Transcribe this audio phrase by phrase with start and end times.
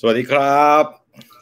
[0.00, 0.84] สวัสดีครับ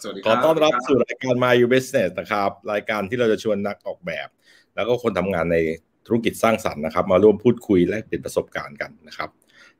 [0.03, 4.29] สวัสดีขอต้อนรับสู่รายการ My You Business นะครับ รายการที่เราจะชวนนักออกแบบ
[4.75, 5.59] แล้วก็คนทำงานใน
[6.07, 9.31] ธุรกิจสร้างสรรค์นะครับ มาร่วมพูดคุยและเปลี่ยนประสบการณ์กันนะครับ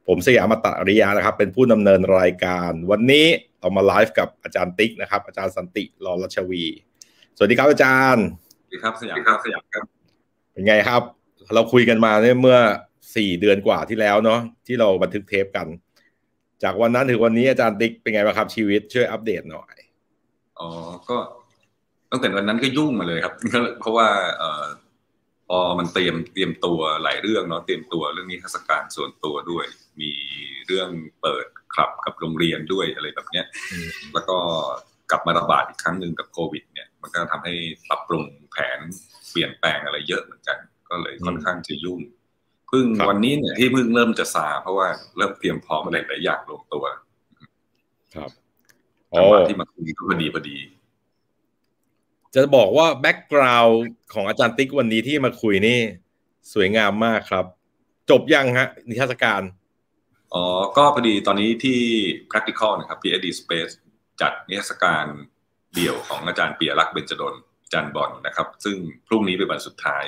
[0.07, 3.27] ผมสยามตะอริยานะครับ เป็นผู้ดำเนินรายการ วันนี้
[3.61, 6.65] เรามาไลฟ์กับอาจารย์ติ๊กนะครับ อาจารย์สันติรอรัชวี
[7.37, 8.25] สวัสดีครับอาจารย์
[8.63, 9.85] สวัสดีครับสยามครับสยามครับ
[10.53, 11.03] เป็นไงครับ
[11.55, 12.59] เราคุยกันมาเนี่ยเมื่อ
[13.17, 15.67] สี่เดือนกว่าที่แล้วเนาะที่เราบันทึกเทปกัน
[16.63, 19.75] จากวันนั้นถึงวันนี้อาจารย์ติ๊กเป็นไงบ้างครับชีวิตช่วยอัปเดตหน่อย
[20.59, 20.69] อ๋อ
[21.09, 21.17] ก็
[22.11, 23.35] ตั้งแต่วันนั้นก็ยุ่งมาเลยครับ
[23.81, 24.65] เพราะว่าเอ่อ
[25.49, 29.67] พอมันเตรียมเตรียมตัวหลายเรื่องเนาะเตรียมตัวเรื่องนี้เทศกาลส่วนตัวด้วย
[30.01, 30.11] มี
[30.67, 30.89] เรื่อง
[31.23, 34.39] เปิดคลับกับโรงเรียนด้วยอะไรแบบเนี้ยอืมแล้วก็
[35.11, 37.55] กลับมาระบาดอีกครั้งหนึ่งกับโควิด เนี่ย มันก็ทำให้
[37.89, 38.79] ปรับปรุงแผน
[39.31, 42.01] เปลี่ยนแปลงอะไรเยอะเหมือนกัน ก็เลยค่อนข้างจะยุ่ง
[42.69, 46.85] เพิ่งวันนี้เนี่ยที่เพิ่งเริ่มจะซา เพราะว่าเริ่มเตรียมพร้อมอะไรหลายอย่างลงตัว
[48.15, 48.31] ครับ
[49.17, 50.59] จังหวะที่มาคุยก็พอดีพอดี
[52.35, 53.79] จะบอกว่า background
[54.15, 55.79] ของอาจารย์ติ๊กวันนี้ที่มาคุยนี่
[56.53, 57.45] สวยงามมากครับ
[58.11, 59.43] จบยังฮะ นิทรรศการ
[60.35, 60.45] อ๋อ
[60.77, 61.79] ก็พอดีตอนนี้ที่
[62.31, 63.73] Practical นะครับ PhD Space
[64.21, 65.05] จัดนิทรรศการ
[65.75, 68.77] เดี่ยวของอาจารย์ปิยลักษณ์เบญจดลอาจารย์บอลนะครับ ซึ่ง
[69.07, 70.05] พรุ่งนี้เป็นวันสุดท้าย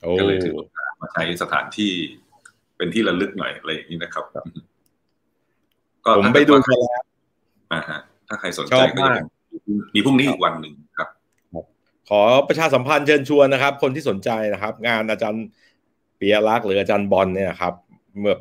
[0.00, 1.90] โอ้ก็เลยถือโอกาส มาใช้สถานที่
[2.76, 4.24] เป็นที่ระลึกหน่อยอะไรอย่างนี้นะครับ
[6.16, 7.02] ผมไปดูมาแล้ว
[7.72, 9.20] อ่าฮะ ถ้าใครสนชใจอบก็มาก
[9.68, 11.08] ยังมีพรุ่งนี้อีกวันหนึ่งครับ
[12.08, 15.44] ขอประชาสัมพันธ์เชิญชวนนะครับ คนที่สนใจนะครับ งานอาจารย์
[16.18, 17.74] ปียรักษ์หรืออาจารย์บอลเนี่ยนะครับ
[18.18, 18.36] เมื่อ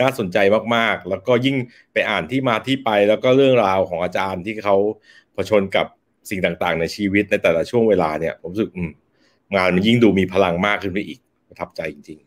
[0.00, 0.38] น่าสนใจ
[0.74, 1.56] มากๆ แล้วก็ยิ่ง
[1.92, 4.76] ไปอ่านที่มาที่ไป แล้วก็เรื่องราวของอาจารย์ที่เขา
[5.34, 5.86] เผชนกับ
[6.30, 8.90] สิ่งต่างๆ ในชีวิตในแต่ละช่วงเวลาเนี่ย ผมรู้สึกอืม
[9.56, 11.18] งานมันยิ่งดูมีพลังมากขึ้นไปอีก
[11.48, 12.18] ประทับใจจริง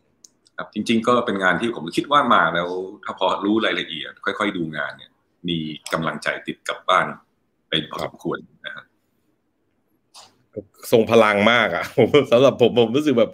[0.56, 2.68] ครับจริง ๆ ก็เป็นงานที่ผมคิดว่ามาแล้ว
[3.04, 5.10] ถ้าพอรู้รายละเอียด ค่อย ๆ ดูงานเนี่ย
[5.48, 5.58] มี
[5.92, 7.06] กำลังใจติดกลับบ้าน
[7.68, 9.02] ไปพอสมควรนะฮะๆ
[10.92, 13.30] ทรงพลังมากอะ่ะผมสำหรับผมผมรู้สึกแบบ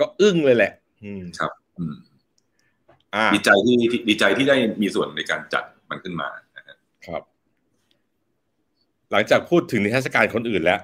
[0.00, 0.72] ก็อึ้งเลยแหละ
[1.04, 1.94] อืมครับ อืม
[3.14, 6.76] อ่าดีใจที่ที่ดีใจที่ได้มีส่วนในการจัดมันขึ้นมานะฮะ
[7.06, 7.22] ครับ
[9.10, 10.80] หลังจากพูดถึงนิทรรศการคนอื่นแล้ว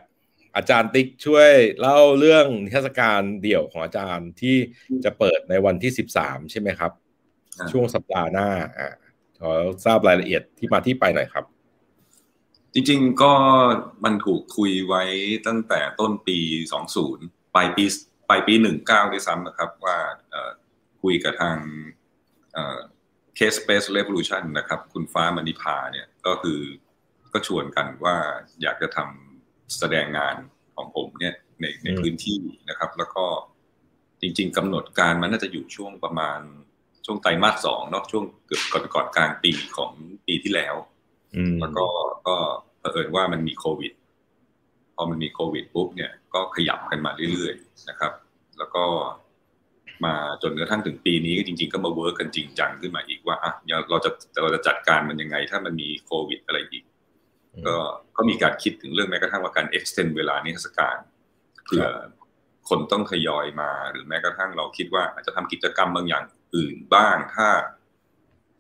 [0.57, 1.51] อาจารย์ติ๊กช่วย
[1.81, 4.57] เล่าเรื่องนิทรรศการเดี่ยวของอาจารย์ที่
[5.05, 6.93] จะเปิดในวันที่สิบสามใช่ไหมครับ
[7.59, 8.95] อ่าช่วงสัปดาห์หน้าอ่า
[9.41, 9.53] ขอ
[9.85, 11.45] ทราบรายละเอียดที่มาที่ไปหน่อยครับ
[12.75, 13.33] จริงๆก็
[14.05, 15.03] มันถูกคุยไว้
[15.47, 16.39] ตั้งแต่ต้นปี
[16.97, 17.85] 20ปลายปี
[18.29, 19.97] ปลายปี19ด้วยซ้ำนะครับ ว่า
[20.31, 20.51] เอ่อ
[21.03, 21.59] คุยกับทาง
[22.53, 22.79] เอ่อ
[23.39, 26.61] Case Space Revolution นะครับ คุณฟ้ามณีพาเนี่ยก็คือ
[27.33, 28.17] ก็ชวนกันว่า
[28.63, 29.26] อยากจะทำ
[29.79, 30.37] แสดงงาน
[30.77, 32.39] ของผมเนี่ยในในอืมพื้นที่
[32.69, 33.25] นะครับ แล้วก็
[34.21, 36.41] จริง ๆกำหนดการมันน่าจะอยู่ช่วงประมาณ
[37.05, 39.91] ช่วงไตรมาสสองเนาะช่วงเกือบก่อนก่อนกลางปีของ
[40.27, 40.75] ปีที่แล้ว
[41.37, 41.87] อืมแล้วก็
[42.29, 42.37] ก็
[42.81, 43.93] เผอิญว่ามันมีโควิด
[44.95, 48.13] พอมันมีโควิดปุ๊บเนี่ยก็ขยับกันมาเรื่อยๆนะครับ
[48.59, 48.85] แล้วก็
[50.05, 54.11] มาจนกระทั่งถึงปีนี้จริง ๆ ก็มาเวิร์กกันจริงจังขึ้นมาอีกว่าอะเดี๋ยวเราจะ
[54.43, 56.85] เราจะจัดการมันยังไง ถ้ามันมีโควิดอะไรอีก
[57.67, 57.77] ก็
[58.17, 60.97] ก็มีการคิดถึงเรื่องแม้กระทั่งว่าการ extend เวลานิทรรศการ
[61.65, 61.85] เผื่อ
[62.69, 66.23] คนต้องทยอยมาหรือแม้กระทั่งเราคิดว่าอาจจะทำกิจกรรมบางอย่าง
[66.55, 67.49] อื่นบ้างถ้า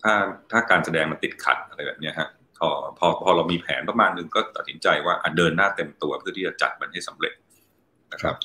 [0.03, 0.15] ถ้า
[0.51, 2.69] ถ้าการแสดงมันติดขัดอะไรแบบเนี้ยฮะพอ
[2.99, 7.35] พอพอเรามีแผนประมาณนึงก็ตัดสินใจว่าอะเดินหน้าเต็มตัวเพื่อที่จะจัดมันให้สำเร็จ
[8.12, 8.37] นะครับ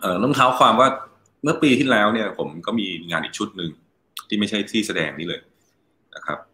[0.00, 0.88] เอ่อต้องเท้าความว่า
[1.42, 3.70] เมื่อปีที่แล้วเนี่ย ผมก็มีงานอีกชุดหนึ่ง
[4.28, 5.40] ที่ไม่ใช่ที่แสดงนี่เลย
[6.14, 6.53] นะครับเ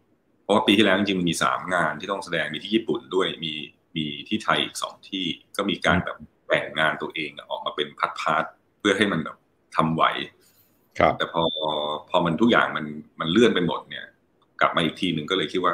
[0.51, 3.53] ราะว่าปีที่แล้วจริงๆมันมีสามงานที่ต้องแสดงมีที่ญี่ปุ่นด้วยมี
[3.95, 5.25] มีที่ไทยอีกสองที่
[5.57, 6.17] ก็มีการแบบ
[6.47, 8.45] แบ่งงานตัวเองออกมาเป็น part part
[8.79, 9.37] เพื่อให้มันแบบ
[9.75, 10.03] ทำไหว
[10.99, 11.43] ครับแต่พอ
[12.09, 12.85] พอมันทุกอย่างมัน
[13.19, 14.05] มันเลื่อนไปหมดเนี่ย
[14.61, 15.73] กลับมาอีกทีหนึ่งก็เลยคิดว่า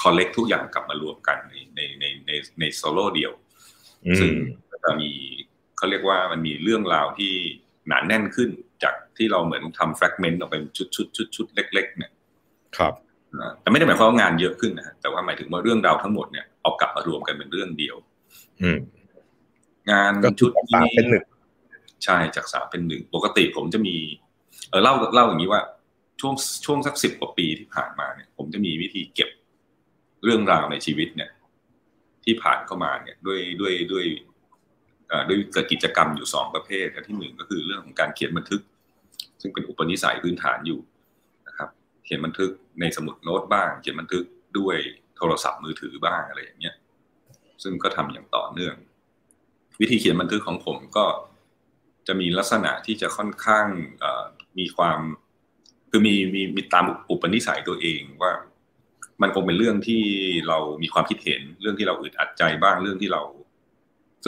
[0.00, 3.32] collect ทุกอย่างกลับมารวมกันในในในในในโซโล่เดียว
[4.06, 4.40] อืซึ่งม
[4.70, 5.10] ก็จะมี
[5.76, 7.32] เขาเรียกว่ามันมีเรื่องราวที่
[7.88, 8.50] หนาแน่นขึ้น
[8.82, 12.12] จากที่เราเหมือนทำแฟกเมนต์ออกเป็นชุดชุดชุดชุดเล็ก ๆ เนี่ย
[12.76, 13.09] ครับอ่า
[13.60, 17.96] แต่ไม่ได้หมายความว่างานเยอะขึ้นนะฮะแต่ว่าหมายถึงว่าเรื่องราวทั้งหมดเนี่ยเอากลับมารวมกันเป็นเรื่องเดียว
[18.62, 18.78] อืม
[19.90, 21.24] งานก็คืชุอดสามนี้เป็นหนึ่ง
[22.04, 23.96] ใช่จากสามเป็นหนึ่งปกติผมจะมี
[24.68, 25.62] เออเล่าเล่าอย่างนี้ว่า
[26.20, 26.34] ช่วง
[26.64, 29.30] ช่วงสักสิบกว่าปีที่ผ่านมาเนี่ย ผมจะมีวิธีเก็บ
[30.24, 31.30] เรื่องราวในชีวิตเนี่ย
[32.24, 34.04] ที่ผ่านเข้ามาเนี่ยด้วยด้วยด้วย
[35.08, 38.62] เอ่อด้วยเกิดกิจกรรมอยู่สองประเภทอันที่หนึ่งก็คือเรื่องของการเขียนบันทึก
[39.40, 44.24] ซึ่งเป็นอุปนิสัยพื้นฐานอยู่นะครับเขียนบันทึกในสมุดโน้ตบ้าง เขียนบันทึก
[44.58, 44.76] ด้วย
[45.16, 46.74] โทรศัพท์มือถือบ้างอะไรอย่างเงี้ย
[47.62, 48.74] ซึ่งก็ทำอย่างต่อเนื่อง
[49.80, 51.06] วิธีเขียนบันทึกของผมก็
[52.06, 53.66] จะมีลักษณะที่จะค่อนข้าง
[54.58, 55.00] มีความ
[55.90, 58.32] คือมีมีมีตามอุปนิสัยตัวเองว่า
[59.22, 60.02] มันคงเป็นเรื่องที่
[60.48, 63.22] เรามีความคิดเห็นเรื่องที่เราอึดอัดใจบ้างเรื่องที่เรา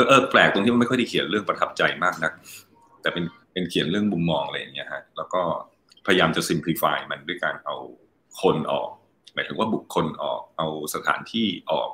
[0.08, 2.32] เออแปลกตรงที่มันไม่ค่อยได้เขียนเรื่องประทับใจมากนัก
[3.02, 5.42] แต่เป็นเป็นเขียนเรื่องมุมมองอะไรอย่างเงี้ยฮะแล้วก็
[6.06, 7.76] พยายามจะ simplify มันด้วยการเอา
[8.40, 8.90] คนออก
[9.34, 11.90] หมายถึงว่าบุคคลออก เอาสถานที่ออก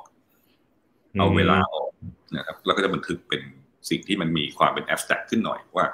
[1.19, 1.91] เอาเวลาออก
[2.37, 3.41] นะครับ แล้วก็จะบันทึกเป็น
[3.89, 5.85] สิ่งที่มันมีความเป็น abstract ขึ้นหน่อยว่า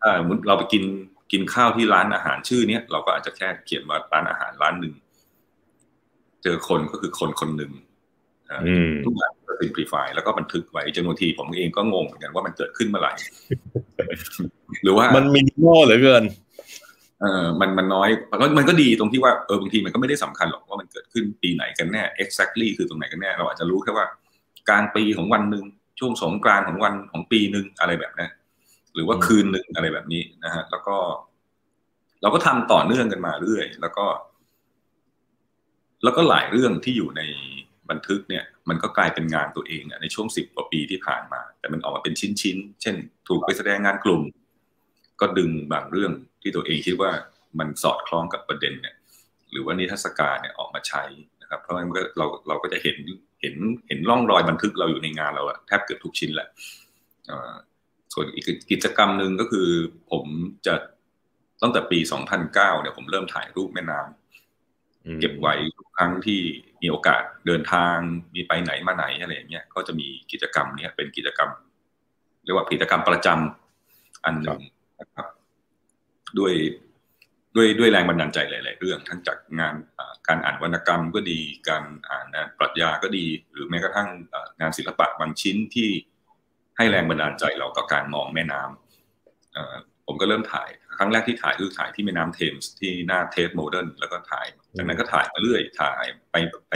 [0.00, 0.10] ถ้า
[0.46, 0.84] เราไปกิน
[1.32, 4.94] กินข้าวที่ร้านอาหารชื่อเนี้ยเราก็อาจจะแค่เขียนว่าร้านอาหารร้านหนึ่ง
[6.42, 7.72] เจอคนก็คือคนคนหนึ่ง
[9.04, 13.12] ทุกอย่างก็ simplify แล้วก็บันทึกไว้จนบางทีผมเองก็งงเหมือนกันว่ามันเกิดขึ้นเมื่อไหร่
[14.82, 16.24] หรือว่ามันมินิมอลเหลือเกิน
[17.24, 24.06] เออมันมันน้อยแล้วมันก็ดีตรงที่ว่าเออบางทีมันก็ไม่ได้สำคัญหรอกว่ามันเกิดขึ้นปีไหนกันแน่ exactly คือตรงไหนกันแน่ เราอาจจะรู้แค่ว่า
[24.68, 25.64] กลางปีของวันหนึ่ง
[25.98, 28.26] ช่วงสงกรานของวันของปีหนึ่งอะไรแบบนี้
[28.94, 30.96] หรือว่าคืนหนึ่งอะไรแบบนี้นะฮะ แล้วก็
[32.22, 34.06] เราก็ทำต่อเนื่องกันมาเรื่อย แล้วก็
[36.04, 37.22] แล้วก็หลายเรื่องที่อยู่ใน
[37.90, 42.96] บันทึกเนี่ย มันก็กลายเป็นงานตัวเองในช่วงสิบกว่าปีที่ผ่านมา แต่มันออกมาเป็นชิ้นๆเช่น
[43.28, 44.22] ถูกไปแสดงงานกลุ่ม
[45.24, 46.12] ก็ดึงบางเรื่อง
[46.42, 47.10] ที่ตัวเองคิดว่า
[47.58, 48.94] มันสอดคล้องกับประเด็นเนี่ย
[49.50, 51.02] หรือว่านิทรรศการเนี่ยออกมาใช้
[51.42, 51.88] นะครับ เพราะงั้น
[52.18, 52.98] เราเราก็จะเห็น
[53.40, 53.54] เห็น
[53.88, 56.48] เห็นร่องรอยบันทึกเราอยู่ในงานเราแทบเกือบทุกชิ้นแหละ
[58.14, 59.68] ส่วนอีกกิจกรรมหนึ่งก็คือ
[60.10, 60.24] ผม
[60.66, 60.74] จะ
[61.62, 61.98] ตั้งแต่ปี
[62.40, 66.40] 2009 เนี่ยผมเริ่มถ่ายรูปแม่น้ำเก็บไว้ทุกครั้งที่
[66.82, 67.96] มีโอกาสเดินทาง
[68.34, 71.50] มีไปไหนมาไหนอะไรอย่างเงี้ยก็จะมีกิจกรรมเนี้ยเป็นกิจกรรม
[72.44, 74.60] เรียกว่ากิจกรรมประจำอันหนึ่ง
[75.00, 75.26] นะครับ
[76.38, 76.54] ด้วย
[77.56, 79.74] ด้วยด้วยแรงบันดาลใจหลาย ๆ เรื่อง ทั้งจากงาน
[80.28, 82.26] การอ่านวรรณกรรมก็ดี การอ่าน
[82.58, 84.08] ปรัชญาก็ดี หรือแม้กระทั่ง
[84.60, 85.90] งานศิลปะบางชิ้นที่
[86.76, 90.68] ให้แรงบันดาลใจเราต่อการมองแม่น้ำผมก็เริ่มถ่าย
[90.98, 96.36] ครั้งแรกที่ถ่ายคือถ่ายที่แม่น้ำเทมส์ที่หน้าเทตโมเดิร์นแล้วก็ถ่ายจากนั้นก็ถ่ายมาเรื่อยถ่ายไป
[96.68, 96.74] ไป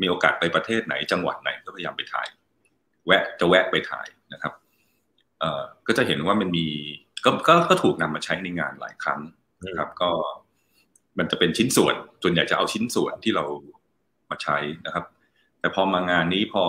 [0.00, 2.26] มีโอกาสไปประเทศไหนจังหวัดไหนก็พยายามไปถ่าย
[3.06, 4.52] แวะจะแวะไปถ่ายนะครับ
[5.86, 6.66] ก็จะเห็นว่ามันมี
[7.24, 9.20] ก็ก็ก็ถูกนำมาใช้ในงานหลายครั้ง
[9.66, 10.10] นะครับ ก็
[11.18, 13.44] มันจะเป็นชิ้นส่วน ส่วนใหญ่จะเอาชิ้นส่วนที่เรา
[14.30, 14.56] มาใช้
[14.86, 15.04] นะครับ
[15.60, 16.64] แต่พอมางานนี้พอ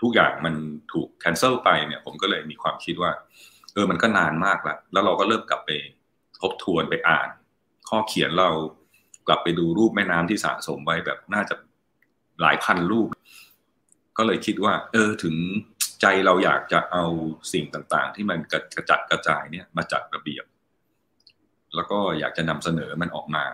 [0.00, 0.54] ทุกอย่างมัน
[0.92, 3.12] ถูกแคนเซิลไปเนี่ย ผมก็เลยมีความคิดว่า
[3.74, 5.70] เออมันก็นานมากแล้ว แล้วเราก็เริ่มกลับไป
[6.40, 7.28] ทบทวนไปอ่าน
[7.88, 8.50] ข้อเขียนเรา
[9.28, 11.54] กลับไปดูรูปแม่น้ำที่สะสมไว้แบบน่าจะ
[12.42, 13.08] หลายพันรูป
[14.18, 15.34] ก็เลยคิดว่า เออถึง
[16.00, 17.04] ใจเราอยากจะเอา
[17.52, 20.44] สิ่งต่างๆ ที่มันกระจัดกระจายเนี่ยมาจัดระเบียบ
[21.74, 23.44] แล้วก็อยากจะนำเสนอมันออกมา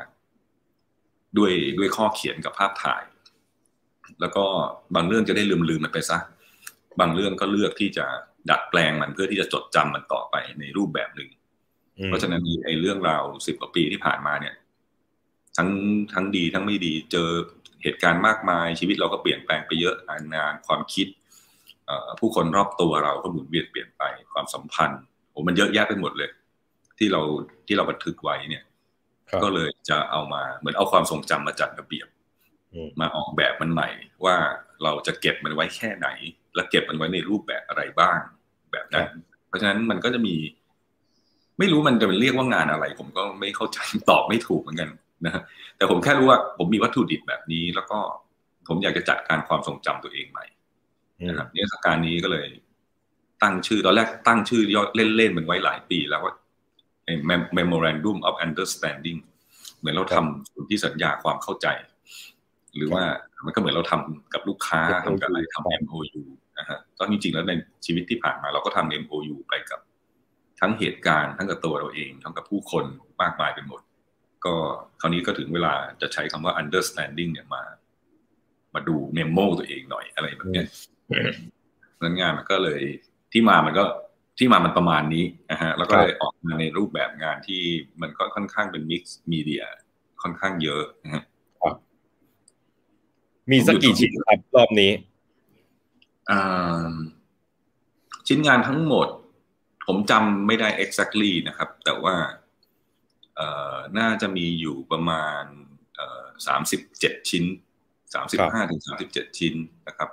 [1.39, 3.03] ด้วยด้วยข้อเขียนกับภาพถ่าย
[4.21, 4.45] แล้วก็
[4.95, 6.19] บางเรื่องจะได้ลืมลืมมันไปซะ
[7.01, 8.07] บางเรื่องก็เลือกที่จะ
[8.51, 11.31] ดัดแปลงมันเพื่อที่จะจดจำมันต่อไปในรูปแบบหนึ่ง
[12.07, 14.55] เพราะฉะนั้นไอ้เรื่องราวสิบกว่าปีที่ผ่านมาเนี่ย
[15.57, 15.69] ทั้ง
[16.13, 17.29] ทั้งดีทั้งไม่ดีเจอ
[17.83, 19.97] เหตุการณ์มากมายชีวิตเราก็เปลี่ยนแปลงไปเยอะ
[20.37, 21.07] งานความคิด
[22.21, 24.03] ผู้คนรอบตัวเราก็หมุนเวียนเปลี่ยนไป
[24.33, 26.31] ความสัมพันธ์โอ้มันเยอะแยะไปหมดเลย
[26.99, 27.21] ที่เรา
[27.67, 28.65] ที่เราบันทึกไว้เนี่ย
[29.43, 32.09] ก็เลยจะเอามาเหมือนเอาความทรงจำมาจัดระเบียบ
[33.01, 33.89] มาออกแบบมันใหม่
[34.25, 34.37] ว่า
[34.83, 36.09] เราจะเก็บมันไว้แค่ไหน
[36.55, 38.19] และเก็บมันไว้ในรูปแบบอะไรบ้าง
[38.73, 39.09] แบบนั้น
[39.49, 40.35] เพราะฉะนั้นมันก็จะมี
[41.59, 43.79] ไม่รู้มันจะเป็นเรียกว่างานอะไร ผมก็ไม่เข้าใจ
[44.11, 44.91] ตอบไม่ถูกเหมือนกัน
[45.25, 45.43] นะ
[45.77, 47.99] แต่ผมแค่รู้ว่า ผมมีวัตถุดิบแบบนี้ แล้วก็
[48.69, 50.45] ผมอยากจะจัดการความทรงจำตัวเองใหม่
[51.25, 52.47] นะครับนิทรรศการนี้ก็เลย
[53.43, 54.83] ตั้งชื่อตอนแรกตั้งชื่อย่อ
[55.17, 56.35] เล่นๆมันไว้หลายปี แล้วว่า
[57.59, 59.19] memorandum of understanding
[59.79, 61.67] เหมือนเราทำสนที่สัญญาความเข้าใจ
[62.77, 63.03] หรือว่า
[63.47, 66.23] มันก็เหมือนเราทำกับลูกค้าทำกับอะไรทำ MOU
[66.59, 67.53] นะฮะก็จริงๆแล้วใน
[67.87, 69.81] ชีวิตที่ผ่านมา เราก็ทำ MOU ไปกับ
[70.61, 72.85] ทั้งเหตุการณ์ทั้งกับตัวเราเอง ทั้งกับผู้คน
[73.23, 73.81] มากมายไปหมด
[74.45, 74.55] ก็
[75.01, 77.63] คราวนี้ก็ถึงเวลาจะใช้คำว่า understanding เนี่ยมา
[78.75, 80.65] มาดูเมมโมตัวเองหน่อยอะไรแบบนี้
[82.03, 82.81] นั้นงานมันก็เลย
[83.33, 83.85] ที่มามันก็
[84.39, 87.63] ที่มามันประมาณนี้นะฮะแล้วก็เลยออกมาในรูปแบบงานที่
[88.01, 89.63] มันก็ค่อนข้างเป็นมิกซ์มีเดีย
[90.23, 91.23] ค่อนข้างเยอะนะฮะ
[93.51, 94.93] มีสักกี่ชิ้นครับรอบนี้
[98.29, 99.09] ชิ้นงานทั้งหมด
[99.87, 102.15] ผมจำไม่ได้ exactly นะครับ แต่ว่า
[103.99, 105.45] น่าจะมีอยู่ประมาณ
[106.47, 107.45] สามสิบเจ็ดชิ้น
[108.15, 109.55] สามสิบห้าถึงสามสิบเจ็ดชิ้น
[109.87, 110.11] นะครับ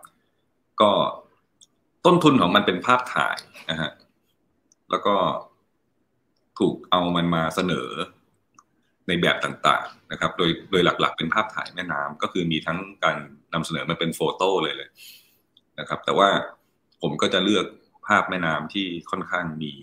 [0.81, 0.91] ก็
[2.05, 3.37] ต้นทุนของมันเป็นภาพถ่าย
[3.69, 3.91] นะฮะ
[4.91, 5.15] แล้วก็
[6.59, 7.89] ถูกเอามันมาเสนอ
[9.07, 13.17] ในแบบต่างๆนะครับ โดยโดยหลักๆ เป็นภาพถ่ายแม่น้ำก็คือมีทั้งการ
[13.53, 14.89] นำเสนอมันเป็น photo เลยเลย
[15.79, 16.29] นะครับ แต่ว่า
[17.01, 17.65] ผมก็จะเลือก
[18.07, 19.73] ภาพแม่น้ำที่ค่อนข้างมี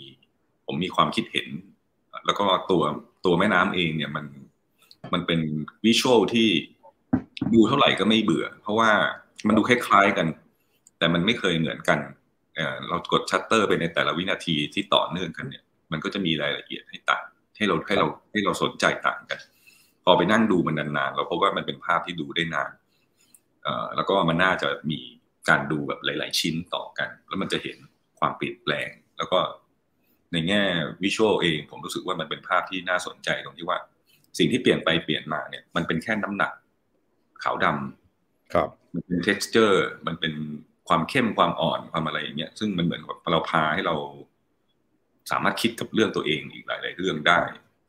[0.67, 1.49] ผมมีความคิดเห็น
[2.27, 2.83] แล้วก็ตัว
[3.25, 4.27] ตัวแม่น้ำเองเนี่ยมัน
[5.13, 5.41] มันเป็น
[5.85, 6.49] visual ที่
[7.55, 8.91] ดูเท่าไหร่ก็ไม่เบื่อ เพราะว่า
[9.47, 10.27] มันดูคล้ายๆกัน
[11.01, 11.99] แต่มันไม่เคยเหมือนกัน
[12.55, 17.25] เเรากดชัตเตอร์ไปในแต่ละวินาทีที่ต่อเนื่องกันเนี่ย มันก็จะมีรายละเอียดให้ต่าง
[17.57, 19.41] ให้เราให้เราให้เราสนใจต่างกัน
[20.05, 22.71] พอไปนั่งดูมันนานๆเราพบว่ามันเป็นภาพที่ดูได้นาน
[23.63, 25.01] เอ่อแล้วก็มันน่าจะมี
[25.49, 27.77] การดูแบบหลาย ๆ ชิ้นต่อกัน แล้วมันจะเห็น
[28.19, 29.41] ความเปลี่ยนแปลง แล้วก็
[30.33, 30.63] ในแง่
[31.03, 33.79] วิชวลเอง ผมรู้สึกว่ามันเป็นภาพที่น่าสนใจตรงที่ว่า
[34.39, 36.53] สิ่งที่เปลี่ยนไปเปลี่ยนมาเนี่ย มันเป็นแค่น้ำหนัก
[37.43, 39.77] ขาวดำครับ มันเป็น texture
[40.07, 40.33] มันเป็น
[40.91, 43.97] ความเข้มความอ่อนความอะไรอย่างเงี้ยซึ่งมันเหมือนกับเราพาให้เรา
[45.31, 47.41] สามารถคิดกับเรื่องตัวเองอีกหลาย ๆ เรื่องได้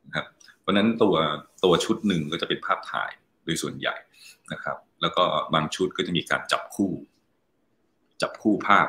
[0.08, 0.25] นะครับ
[0.62, 1.15] เพราะนั้นตัว
[1.63, 3.12] ตัวชุดหนึ่งก็จะเป็นภาพถ่าย
[3.43, 3.96] โดยส่วนใหญ่
[4.53, 6.91] นะครับ แล้วก็บางชุดก็จะมีการจับคู่
[8.22, 8.88] จับคู่ภาพ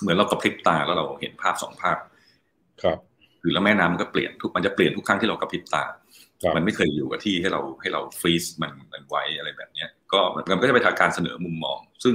[0.00, 1.98] เหมือนเรากระพริบตาแล้วเราเห็นภาพสองภาพ
[2.82, 2.98] ครับ
[3.40, 5.84] คือแล้วแม่น้ำมันก็เปลี่ยนทุกมันจะเปลี่ยนทุกครั้งที่เรากระพริบตา
[6.56, 12.14] มันไม่เคยอยู่กับที่ให้เราให้เราฟรีซมันมันไว้อะไรแบบเนี้ยก็มันก็จะไปทางการเสนอมุมมอง ซึ่ง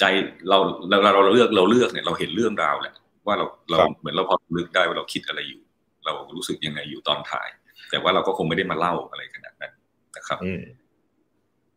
[0.00, 0.04] ใจ
[0.48, 0.58] เรา
[0.88, 2.94] เราเราเลือกเราเลือกเนี่ยเราเห็นเรื่องราวแหละ
[3.26, 5.62] ว่าเราเราเหมือนเราพอลึกได้ว่าเราคิดอะไรอยู่
[6.04, 7.48] เรารู้สึกยังไงอยู่ตอนถ่าย
[7.90, 9.72] แต่ว่าเราก็คงไม่ได้มาเล่าอะไรขนาดนั้น
[10.16, 10.38] นะครับ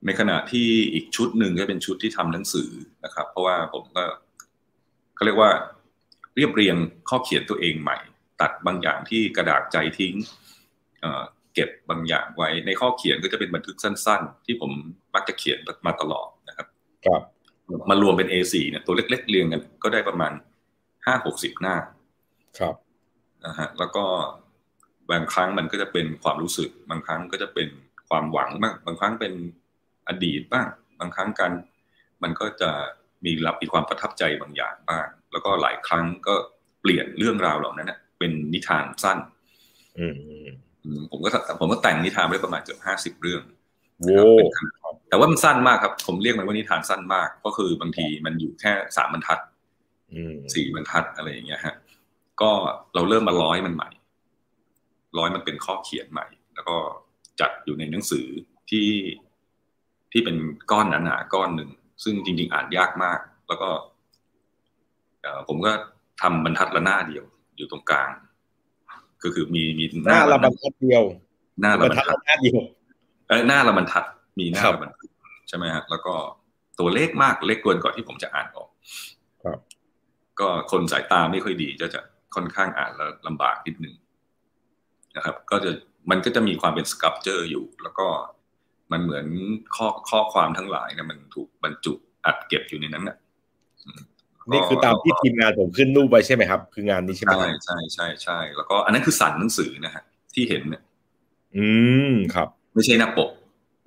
[0.06, 2.70] ในขณะที่อีกชุดหนึ่งก็เป็นชุดที่ทำหนังสือ
[3.06, 4.04] นะครับ เพราะว่าผมก็
[5.16, 5.52] เขาเรียกว่า
[6.36, 6.76] เรียบเรียง
[7.10, 7.98] ข้อเขียนตัวเองใหม่
[8.42, 10.16] ตัดบางอย่างที่กระดาษใจทิ้ง
[11.54, 14.72] เก็บบางอย่างไว้ ในข้อเขียนก็จะเป็นบันทึกสั้น ๆ ที่ผม
[15.14, 16.68] มักจะเขียนมาตลอดนะครับ
[17.06, 17.22] ครับ
[17.90, 20.34] มารวมเป็น A4 เนี่ยตัวเล็กๆเรียงกันก็ได้ประมาณ
[21.06, 21.76] ห้าหกสิบหน้า
[22.60, 22.76] ครับ
[23.46, 24.06] นะฮะแล้วก็
[25.12, 27.68] บางครั้งมันก็จะเป็นความรู้สึก บางครั้งก็จะเป็น
[28.10, 29.34] ความหวังบ้างบางครั้งเป็น
[30.08, 30.68] อดีตบ้าง
[31.00, 31.52] บางครั้งกัน
[32.24, 32.72] มันก็จะ
[33.26, 36.34] มีรับมีความประทับใจบางอย่างบ้าง แล้วก็หลายครั้งก็
[36.82, 39.18] เปลี่ยนเรื่องราวเหล่านั้นเป็นนิทานสั้น
[39.98, 40.06] อื
[40.44, 40.46] ม
[41.12, 43.57] ผมก็ผมก็แต่งนิทานไว้ประมาณเกือบห้าสิบเรื่องโว้
[45.10, 49.40] แต่ว่ามันสั้นมากครับ ผมเรียกมันว่านิทานสั้นมาก ก็คือบางทีมันอยู่แค่สามบรรทัด
[50.54, 51.76] สี่บรรทัดอะไรอย่างเงี้ยฮะ
[52.42, 52.52] ก็
[52.94, 53.90] เราเริ่มมาร้อยมันใหม่
[55.18, 56.26] ร้อยมันเป็นข้อเขียนใหม่
[56.56, 56.78] แล้วก็
[57.40, 58.28] จัดอยู่ในหนังสือ
[58.70, 58.90] ที่
[60.12, 60.38] ที่เป็น
[60.72, 61.70] ก้อนหนาๆก้อนหนึ่ง
[62.04, 63.70] ซึ่งจริง ๆ อ่านยากมาก แล้วก็
[65.48, 65.72] ผมก็
[66.22, 67.24] ทำบรรทัดละหน้าเดียว
[67.58, 68.10] อยู่ตรงกลาง
[69.24, 71.04] ก็คือมีมีหน้าละบรรทัดเดียว
[71.62, 72.60] หน้าละบรรทัดหน้าเดียว
[73.28, 74.06] เออหน้าละบรรทัด
[74.40, 75.08] มีหน้าละบรรทัด
[75.48, 76.14] ใช่ไหมฮะแล้วก็
[76.80, 78.70] ตัวเลขมากเล็กเกินกว่าที่ผมจะอ่านออก
[79.44, 79.60] ครับ
[80.40, 82.02] ก็คนสายตาไม่ค่อยดีจะจะ
[82.36, 83.96] ค่อนข้างอ่านแล้วลำบากนิดนึง
[85.16, 85.72] นะครับ ก็จะ
[86.10, 88.08] มันก็จะมีความเป็นสครับเจอร์อยู่ แล้วก็
[88.92, 89.26] มันเหมือน
[89.76, 91.94] ข้อข้อความทั้งหลายเนี่ยมันถูกบรรจุ
[92.26, 93.18] อัดเก็บอยู่ในนั้นน่ะ
[94.52, 100.04] นี่คือตามที่ทีมงานผมขึ้นรูปไว้ใช่ไหมครับ คืองานนี้ใช่ไหมใช่ใช่ใช่ใช่แล้วก็อันนั้นคือสันหนังสือนะฮะ
[100.34, 100.84] ที่เห็นเนี่ย
[101.58, 101.68] อื
[102.12, 103.32] มครับ ไม่ใช่หน้าปก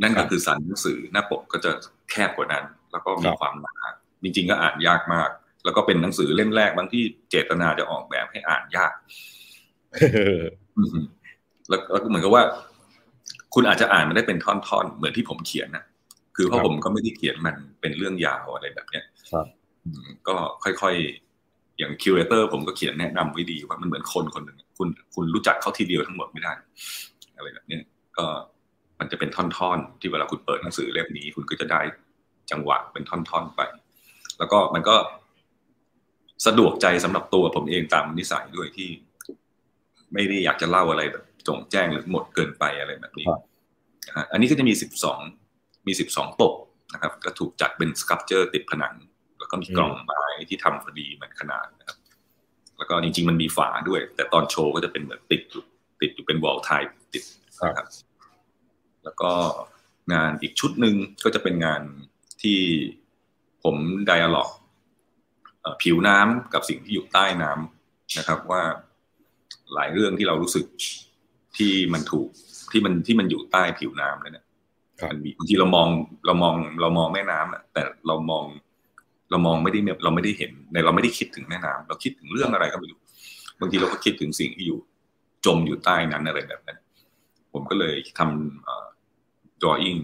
[0.02, 1.70] นั่นก็คือสันหนังสือหน้าปกก็จะ
[2.10, 3.76] แคบกว่านั้น แล้วก็มีความหนา
[4.22, 5.30] จริง ๆ ก็อ่านยากมาก
[5.64, 8.92] แล้วก็เป็นหนังสือเล่มแรกบางที่เจตนาจะออกแบบให้อ่านยาก
[11.68, 12.44] แล้วก็เหมือนกับว่า
[13.54, 15.84] คุณอาจจะอ่านมันได้เป็นท่อนๆเหมือนที่ผมเขียนนะ
[16.36, 19.04] คือเพราะผมก็ไม่ได้เขียนมันเป็นเรื่องยาวอะไรแบบ เนี้ย
[20.28, 26.52] ก็ค่อยๆอย่างคิวเรเตอร์ผมก็เขียนแนะนำไว้ดีว่ามันเหมือนคนคนหนึ่งคุณคุณรู้จักเขาทีเดียวทั้งหมดไม่ได้
[27.36, 27.78] อะไรแบบนี้
[28.18, 28.24] ก็
[29.00, 31.80] มันจะเป็นท่อนๆ ที่เวลาคุณเปิดหนังสือเล่มนี้ คุณก็จะได้
[32.50, 33.60] จังหวะเป็นท่อนๆไป
[34.38, 34.96] แล้วก็มันก็
[36.46, 38.88] สะดวกใจสำหรับตัวผมเองตามนิสัยด้วยที่
[40.12, 43.26] ไม่ได้อยากจะเล่าอะไรแบบจงแจ้งหรือหมดเกินไปอะไรแบบนี้
[44.32, 45.20] อันนี้ก็จะมีสิบสอง
[45.86, 46.54] มีสิบสองปก
[46.94, 48.94] นะครับ ก็ถูกจัดเป็นสครับเจอร์ติดผนัง
[49.50, 51.98] ก็มีกล่องไม้ที่ทำพอดีเหมือนขนาดนะครับ
[52.78, 55.64] แล้วก็จริง ๆ มันมีฝาด้วย แต่ตอนโชว์ก็จะเป็นเหมือนติดอยู่
[56.00, 57.24] ติดอยู่เป็นวอลไทป์ติด
[57.66, 57.86] นะครับ
[59.04, 59.32] แล้วก็
[60.12, 61.82] งานอีกชุดหนึ่งก็จะเป็นงาน
[62.42, 62.58] ที่
[63.62, 63.76] ผม
[64.06, 64.50] ไดอะล็อก
[65.82, 68.62] ผิวน้ำกับสิ่งที่อยู่ใต้น้ำนะครับว่า
[69.74, 70.64] หลายเรื่องที่เรารู้สึก
[71.56, 72.28] ที่มันถูก
[72.72, 74.46] ที่มันที่มันอยู่ใต้ผิวน้ำเนี่ย
[75.10, 75.88] มันมีบางทีเรามอง
[76.26, 78.44] เรามองเรามองแม่น้ำแต่เรามอง
[79.30, 83.00] เรามองไม่ได้เราไม่ได้เห็นในเราไม่ได้คิดถึงแม่น้ำเราคิดถึงเรื่องอะไรก็ไม่รู้
[83.60, 84.78] บางทีเราก็คิดถึงสิ่งที่อยู่
[85.46, 86.78] จมอยู่ใต้นั้นอะไรแบบนั้น
[87.52, 88.89] ผมก็เลยทำ
[89.62, 90.00] drawing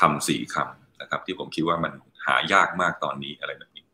[0.00, 1.92] คำสี่คำนะครับ ที่ผมคิดว่ามัน
[2.26, 3.84] หายากมากตอนนี้อะไรแบบนี้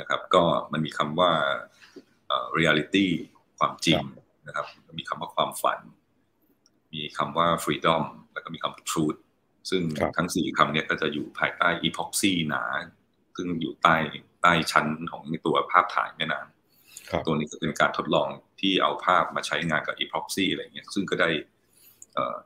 [0.00, 1.30] นะครับ ก็มันมีคำว่า
[2.58, 3.06] reality
[3.58, 4.00] ความจริง
[4.46, 4.66] นะครับ
[4.98, 5.80] มีคำว่าความฝัน
[6.92, 8.02] มีคำว่า freedom
[8.32, 9.18] แล้วก็มีคำว่า truth
[9.70, 9.82] ซึ่ง
[10.16, 12.64] ทั้งสี่คำนี้ก็จะอยู่ภายใต้ epoxy หนา
[13.36, 13.96] ซึ่งอยู่ใต้
[14.42, 18.28] ใต้ชั้นของในตัวภาพถ่ายแม่น้ำตัวนี้จะเป็นการทดลอง
[18.60, 21.30] ที่เอาภาพมาใช้งานกับ epoxy อะไรเงี้ย ซึ่งก็ได้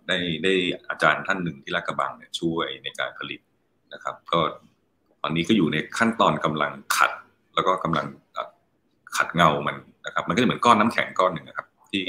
[0.09, 0.53] ได้ได้
[0.89, 3.41] อาจารย์ท่านหนึ่งที่ลาดกระบังเนี่ยช่วยในการผลิต
[3.95, 4.41] นะครับ ก็
[5.23, 7.13] ตอนนี้ก็อยู่ในขั้นตอนกำลังขัด
[7.55, 8.07] แล้วก็กำลัง
[9.17, 12.03] ขัดเงามันนะครับ มันก็จะเหมือนก้อนน้ำแข็งก้อนหนึ่งนะครับ ที่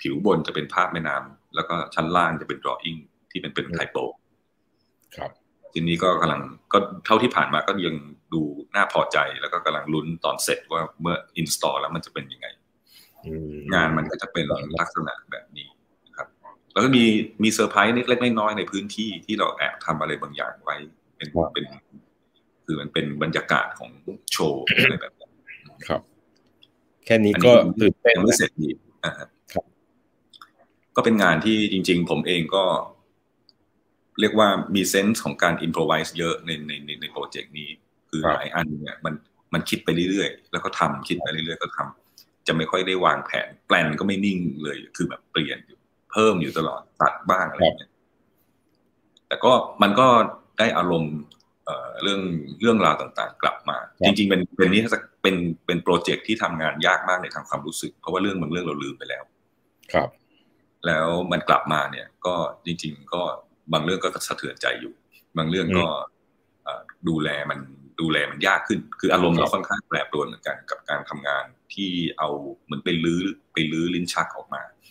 [0.00, 2.96] ผิวบนจะเป็นภาพแม่น้ำแล้วก็ชั้นล่างจะเป็นดรออิ่ง
[3.30, 3.96] ที่เป็นเป็นไทโป
[5.16, 5.30] ครับ
[5.72, 6.40] ทีนี้ก็กำลัง
[6.72, 7.96] ก็เท่าที่ผ่านมาก็ยัง
[8.32, 8.42] ดู
[8.74, 12.46] น่าพอใจแล้วก็กำลังลุ้นตอนเสร็จว่าเมื่ออินสตอลแล้วมันจะเป็นยังไง
[13.74, 14.44] งานมันก็จะเป็น
[14.80, 15.71] ลักษณะแบบนี้นะครับ
[16.72, 17.04] แล้วก็มี
[17.42, 20.76] มีเซอร์ไพรส์เล็กๆน้อยๆในพื้นที่ที่เราแอบทำอะไรบางอย่างไว้
[21.16, 21.64] เป็นเป็น
[22.64, 23.90] คือมันเป็นบรรยากาศของ
[24.32, 25.28] โชว์อะไรแบบนี้
[25.88, 26.00] ครับ
[27.06, 28.70] แค่นี้ก็ตื่นเต้นเสร็จดี
[29.54, 29.64] ครับ
[30.96, 32.64] ก็เป็นงานที่จริง ๆ ผมเองก็
[34.20, 37.68] เรียกว่ามี sense ของการ improvise เยอะในในในในโปรเจกต์นี้
[38.10, 39.14] คือหลายอันเนี่ยมัน
[39.54, 45.78] มันคิดไปเรื่อยๆ แล้วก็ทำคิดไปเรื่อยๆ ก็ทำจะไม่ค่อยได้วางแผน แปลนก็ไม่นิ่งเลย คือแบบเปลี่ยนอยู่
[46.12, 47.90] เพิ่มอยู่ตลอดตัดบ้างอะไรเงี้ย
[49.28, 49.52] แต่ก็
[49.82, 50.08] มันก็
[50.58, 51.14] ได้อารมณ์
[52.02, 52.20] เรื่อง
[52.60, 54.80] เรื่องราวต่างๆ กลับมา จริง ๆ เป็นเป็นนี้
[55.22, 59.24] เป็นเป็นโปรเจกต์ที่ทำงานยากมากในทางความรู้สึก เพราะว่าเรื่องบางเรื่องเราลืมไปแล้ว
[59.92, 60.08] ครับ
[60.86, 62.34] แล้วมันกลับมาเนี่ย ก็
[62.66, 63.22] จริง ๆ ก็
[63.72, 64.94] บางเรื่องก็สะเทือนใจอยู่
[65.36, 65.86] บางเรื่องก็
[67.08, 67.58] ดูแลมัน
[68.00, 72.28] ดูแลมันยากขึ้น คืออารมณ์เราค่อนข้างแปรปรวนเหมือนกันกับการทำงานที่เอา
[72.64, 73.20] เหมือนไปลื้อ
[73.52, 74.81] ไปลื้อลิ้นชักออกมาการ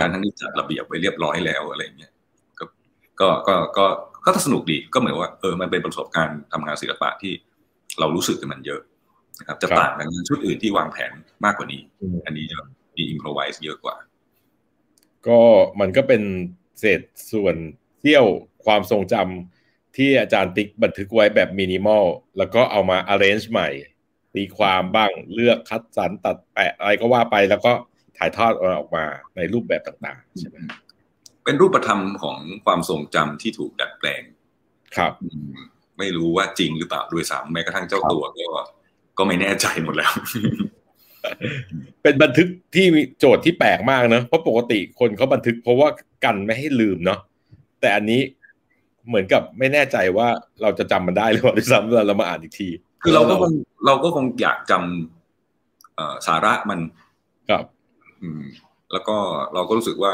[0.00, 2.12] ทั้งที่จัดระเบียบไว้เรียบร้อยแล้วอะไรเงี้ย
[2.58, 2.64] ก็
[3.20, 3.86] ก็ก็ก็
[4.24, 7.32] ก็สนุกดีก็เหมือนว่าเออมันเป็นประสบการณ์ทำงานศิลปะที่
[7.98, 8.80] เรารู้สึกกันมันเยอะ
[9.40, 11.12] นะครับ จะต่างกับชุดอื่นที่วางแผน
[11.44, 11.80] มากกว่านี้
[12.26, 12.58] อันนี้จะ
[12.96, 13.96] มีอินโฟไวส์เยอะกว่า
[15.26, 15.40] ก็
[15.80, 16.22] มันก็เป็น
[16.78, 17.00] เศษ
[17.32, 17.56] ส่วน
[18.00, 18.24] เที่ยว
[18.64, 22.04] ความทรงจำที่อาจารย์ติ๊กบันทึกไว้แบบมินิมอล
[22.38, 23.68] แล้วก็เอามา arrange ใหม่
[24.34, 27.72] ตีความบ้างเลือกคัดสรรตัดแปะอะไรก็ว่าไป แล้วก็
[28.20, 29.04] ถ่ายทอดออกมา
[29.36, 30.56] ในรูปแบบต่าง ๆ ใช่ไหม
[31.44, 34.22] เป็นรูปธรรมของความทรงจำที่ถูกดัดแปลง
[34.96, 35.12] ครับ
[35.98, 38.46] ไม่รู้ว่าจริงหรือเปล่าด้วยซ้ำแม้กระทั่งเจ้าตัวก็
[39.18, 40.12] ก็ไม่แน่ใจหมดแล้ว
[42.02, 45.88] เป็นบันทึกที่มีโจทย์ที่แปลกมากเนะเพราะปกติคนเขาบันทึกเพราะว่า
[46.24, 47.18] กันไม่ให้ลืมเนาะ
[47.80, 48.20] แต่อันนี้
[49.08, 50.28] เหมือนกับไม่แน่ใจว่า
[50.62, 52.68] เราจะจำมันได้หรือเปล่าด้วยซ้ำเรามาอ่านอีกที
[53.02, 53.52] คือเราก็คง
[53.86, 56.80] เราก็คงอยากจำสาระมัน
[57.50, 57.64] ครับ
[58.22, 58.42] อืม
[58.92, 59.16] แล้วก็
[59.54, 60.12] เราก็รู้สึกว่า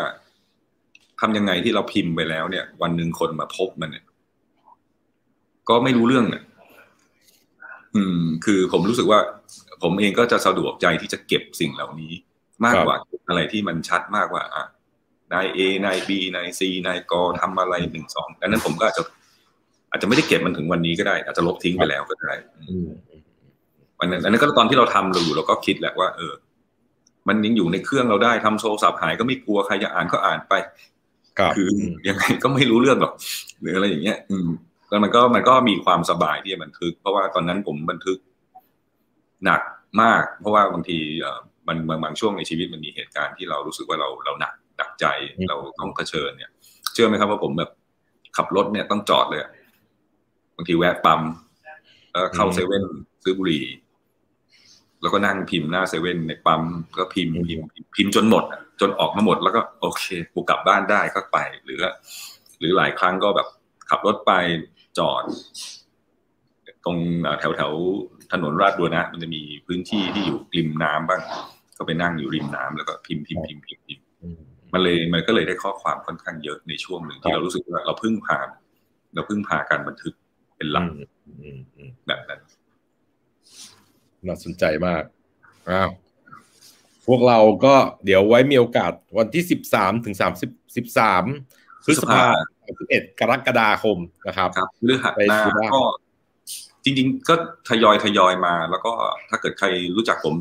[1.21, 4.05] ทำยังไงที่เราพิมพ์ไปแล้ว เนี่ย วันหนึ่งคนมาพบมันเนี่ย
[5.69, 6.45] ก็ไม่รู้เรื่องเนี่ย
[7.95, 9.21] อืม คือผมรู้สึกว่า
[9.83, 12.13] ผมเองก็จะสะดวกใจที่จะเก็บสิ่งเหล่านี้
[12.65, 12.97] มากกว่า
[13.29, 14.65] อะไรที่มันชัดมากว่าอะ
[15.33, 19.03] นายเอนายบีนายซีนายกอทำอะไรหนึ่งสองดังนั้นผมก็อาจจะ
[19.91, 22.33] อาจจะไม่ได้เก็บมันถึงวันนี้ก็ได้ อาจจะลบทิ้งไปแล้วก็ได้
[23.99, 26.33] วันนั้นอันนั้นก็ตอนที่เราทำเราอยู่เราก็คิดแหละว่า เออ
[27.29, 30.55] มันยังอยู่ในเครื่องเราได้ทำโทรศัพท์หายก็ไม่กลัวใครจะอ่านก็อ่านไป
[31.57, 31.69] คือ
[32.09, 33.15] ยังไงก็ไม่รู้เรื่องหรอก
[33.61, 34.49] หรืออะไรอย่างเงี้ย อืม
[34.91, 38.19] แล้วมันก็มันก็มีความสบายที่จะบันทึก เพราะว่าตอนนั้นผมบันทึก
[39.45, 39.61] หนัก
[40.03, 45.07] มาก เพราะว่าบางทีเออมันบางบางช่วงในชีวิตมันมีเหตุการณ์ที่เรารู้สึกว่าเราเราหนักดักใจ
[45.49, 46.51] เราต้องเผชิญเนี่ย
[46.93, 47.71] เชื่อไหมครับว่าผมแบบ
[48.37, 49.41] ขับรถเนี่ยต้องจอดเลย
[50.57, 51.21] บางทีแวะปั๊ม
[52.35, 52.85] เข้าเซเว่น
[53.23, 53.65] ซื้อบุหรี่
[55.03, 56.63] แล้วก็นั่งพิมพ์หน้าเซเว่นในปั๊ม
[56.97, 58.45] ก็พิมพ์พิมพ์พิมพ์จนหมด
[58.81, 61.79] จนออกมาหมดแล้วก็โอเคกูกลับบ้านได้ก็ไป หรือ
[62.59, 63.49] หรือหลายครั้งก็แบบ
[63.91, 64.33] ขับรถไป
[64.99, 65.23] จอด
[66.85, 66.99] ตรง
[67.41, 67.73] แถวแถว
[68.33, 71.21] ถนนราชบุรณะมันจะมีพื้นที่ที่อยู่ริมน้ำบ้าง
[71.77, 74.05] ก็ไปนั่งอยู่ริมน้ำแล้วก็พิมพ์พิมพ์พิมพ์พิมพ์
[74.73, 78.39] มันเลยมันก็เลยได้ข้อความค่อนข้างเยอะในช่วงหนึ่งที่เรารู้สึกว่าเราพึ่งพา
[79.15, 80.15] เราพึ่งพาการบันทึก
[80.57, 80.87] เป็นหลัก
[82.07, 82.41] แบบนั้น
[84.29, 85.03] น่าสนใจมาก
[85.71, 85.91] อ้าว
[87.07, 91.25] พวกเราก็เดี๋ยวไว้มีโอกาสวันที่สิบสามถึงสามสิบสิบสาม
[91.85, 92.23] พฤษภา
[92.81, 95.41] สิบเอ็ดกรกฎาคมนะครับครับเรื่องหัดหน้า
[95.75, 95.81] ก็
[96.85, 97.35] จริง ๆ ก็
[97.69, 98.93] ทยอยทยอยมา แล้วก็
[99.31, 100.35] ถ้าเกิดใครรู้จักผม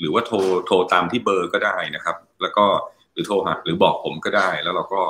[0.00, 2.64] หรือว่าโทรโทรตามที่เบอร์ก็ได้นะครับ แล้วก็
[3.12, 5.02] หรือโทรหาหรือบอกผมก็ได้ แล้วเราก็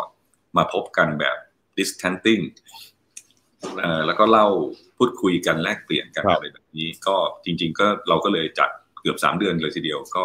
[0.57, 1.37] มาพบกันแบบ
[1.79, 2.43] distancing
[4.07, 4.47] แล้วก็เล่า
[5.05, 10.25] พูดคุยกันแลกเปลี่ยนกันอะไรแบบนี้ ก็จริง ๆ ก็เราก็เลยจัดเกือบสามเดือนเลยทีเดียวก็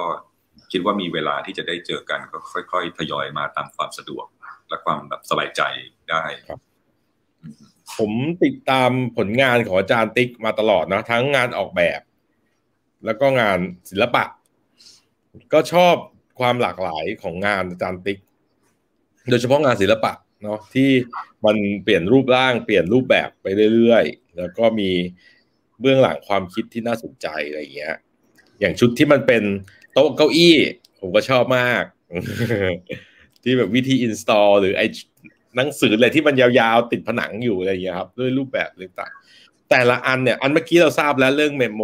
[0.71, 2.37] คิดว่ามีเวลาที่จะได้เจอกันก็
[2.71, 4.25] ค่อย ๆ ทยอยมาตามความสะดวก
[4.69, 5.61] และความแบบสบายใจ
[6.09, 6.59] ได้ครับ
[7.97, 8.11] ผม
[8.43, 12.01] ติดตามผลงานของอาจารย์ติ๊กมาตลอดนะทั้งงานออกแบบ
[13.05, 13.59] แล้วก็งาน
[13.89, 14.23] ศิลปะ
[15.53, 15.95] ก็ชอบ
[16.39, 18.19] ความหลากหลายของงานอาจารย์ติ๊ก
[19.29, 20.13] โดยเฉพาะงานศิลปะ
[20.43, 20.89] เนาะที่
[21.45, 24.89] มันเปลี่ยนรูปร่างเปลี่ยนรูปแบบไปเรื่อยๆ แล้วก็มี
[25.81, 27.95] เบื้องหลังความคิดที่น่าสนใจอะไรอย่างเงี้ย
[28.59, 29.43] อย่างชุดที่มันเป็น
[29.93, 30.55] โต๊ะเก้าอี้
[30.99, 31.83] ผมก็ชอบมาก
[33.43, 34.83] ที่แบบวิธี install หรือไอ
[35.55, 38.69] หนังสืออะไรที่มันยาวๆ ติดผนังอยู่อะไรอย่างเงี้ยครับ ด้วยรูปแบบ
[38.99, 39.11] ต่าง
[39.69, 41.81] แต่ละอันเนี่ย อันเมื่อกี้เราทราบแล้วเรื่องเมมโม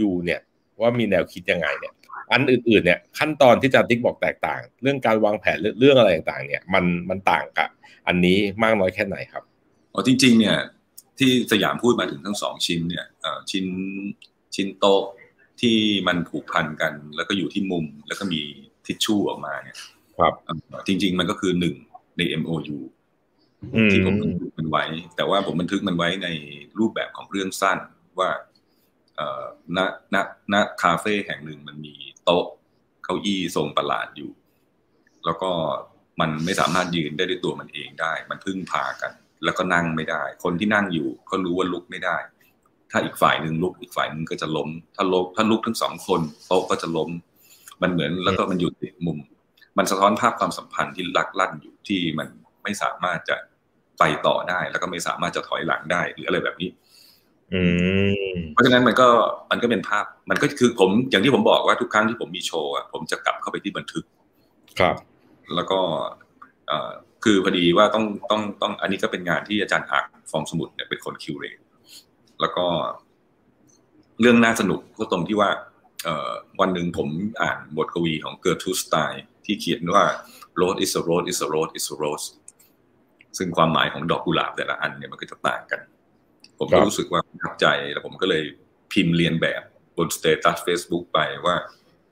[0.00, 0.40] ยูเนี่ย
[0.80, 1.92] ว่ามีแนวคิดยังไงเนี่ย
[2.32, 7.68] อันอื่นๆเนี่ยขั้นตอนที่จารย์ติ๊กบอกแตกต่าง เรื่องการวางแผนเรื่องอะไรต่างๆ เนี่ย มันมันต่างกับ
[8.06, 9.42] อันนี้มากน้อยแค่ไหนครับ
[9.92, 10.56] อ๋อจริง ๆ เนี่ย
[11.18, 13.06] ที่สยามพูดมาถึงทั้งสองชิ้นเนี่ย
[13.50, 13.66] ชิ้น
[14.54, 15.02] ชิ้นโต๊ะ
[15.60, 18.40] ที่มันผูกพันกัน แล้วก็อยู่ที่มุมแล้วก็มี
[18.86, 19.76] ทิชชู่ออกมาเนี่ย
[20.18, 20.34] ครับ
[20.86, 21.74] จริง ๆ มันก็คือหนึ่ง
[22.16, 22.78] ใน MOU
[23.90, 24.84] ที่ผมบันทึกมันไว้
[25.16, 26.28] แต่ว่าผมบันทึกมันไว้ใน
[26.78, 27.78] รูปแบบของเรื่องสั้น
[28.18, 28.30] ว่า
[29.76, 29.78] ณ
[30.14, 30.16] ณ
[30.52, 32.46] ณคาเฟ่แห่งหนึ่งมันมีโต๊ะ
[33.04, 34.30] เก้าอี้ทรงประหลาดอยู่
[35.24, 35.50] แล้วก็
[36.20, 39.12] มันไม่สามารถยืนได้ด้วยตัวมันเองได้ มันพึ่งพากัน
[39.44, 42.16] แล้วก็นั่งไม่ได้ คนที่นั่งอยู่ก็รู้ว่าลุกไม่ได้
[42.90, 47.10] ถ้าอีกฝ่ายหนึ่งลุก อีกฝ่ายหนึ่งก็จะล้ม ถ้าลุกถ้าลุกทั้งสองคนโต๊ะก็จะล้ม
[47.82, 49.18] มันเหมือนแล้วก็มันอยู่ติดมุม
[49.78, 52.28] มันสะท้อนภาพความสัมพันธ์ที่ลักลั่นอยู่ที่มัน
[52.62, 53.36] ไม่สามารถจะ
[53.98, 56.70] ไปต่อได้ แล้วก็ไม่สามารถจะถอยหลังได้หรืออะไรแบบนี้
[58.52, 59.08] เพราะฉะนั้นมันก็
[59.50, 64.04] มันก็เป็นภาพ มันก็คือผมอย่างที่ผมบอกว่าทุกครั้งที่ผมมีโชว์ผมจะกลับเข้าไปที่บันทึก
[64.80, 64.96] ครับ
[65.54, 65.78] แล้วก็
[67.24, 71.58] คือพอดีว่าต้องต้องต้อง อันนี้ก็เป็นงานที่อาจารย์อรรฆย์ ฟองสมุทรเนี่ยเป็นคน curate
[72.40, 72.66] แล้วก็
[74.20, 75.50] เรื่องน่าสนุกก็ตรงที่ว่า
[76.60, 77.08] วันหนึ่งผม
[77.42, 80.04] อ่านบทกวีของ Gertrude Stein ที่เขียนว่า
[80.60, 82.26] rose is a rose is a rose is a rose
[83.38, 85.80] ซึ่งความหมายของดอกกุหลาบแต่ละอันเนี่ยมันก็จะต่างกัน
[86.58, 88.44] ผมก็รู้สึกว่าประทับใจ แล้วผมก็เลย
[88.92, 89.62] พิมพ์เลียนแบบ
[89.96, 91.56] บน status Facebook ไปว่า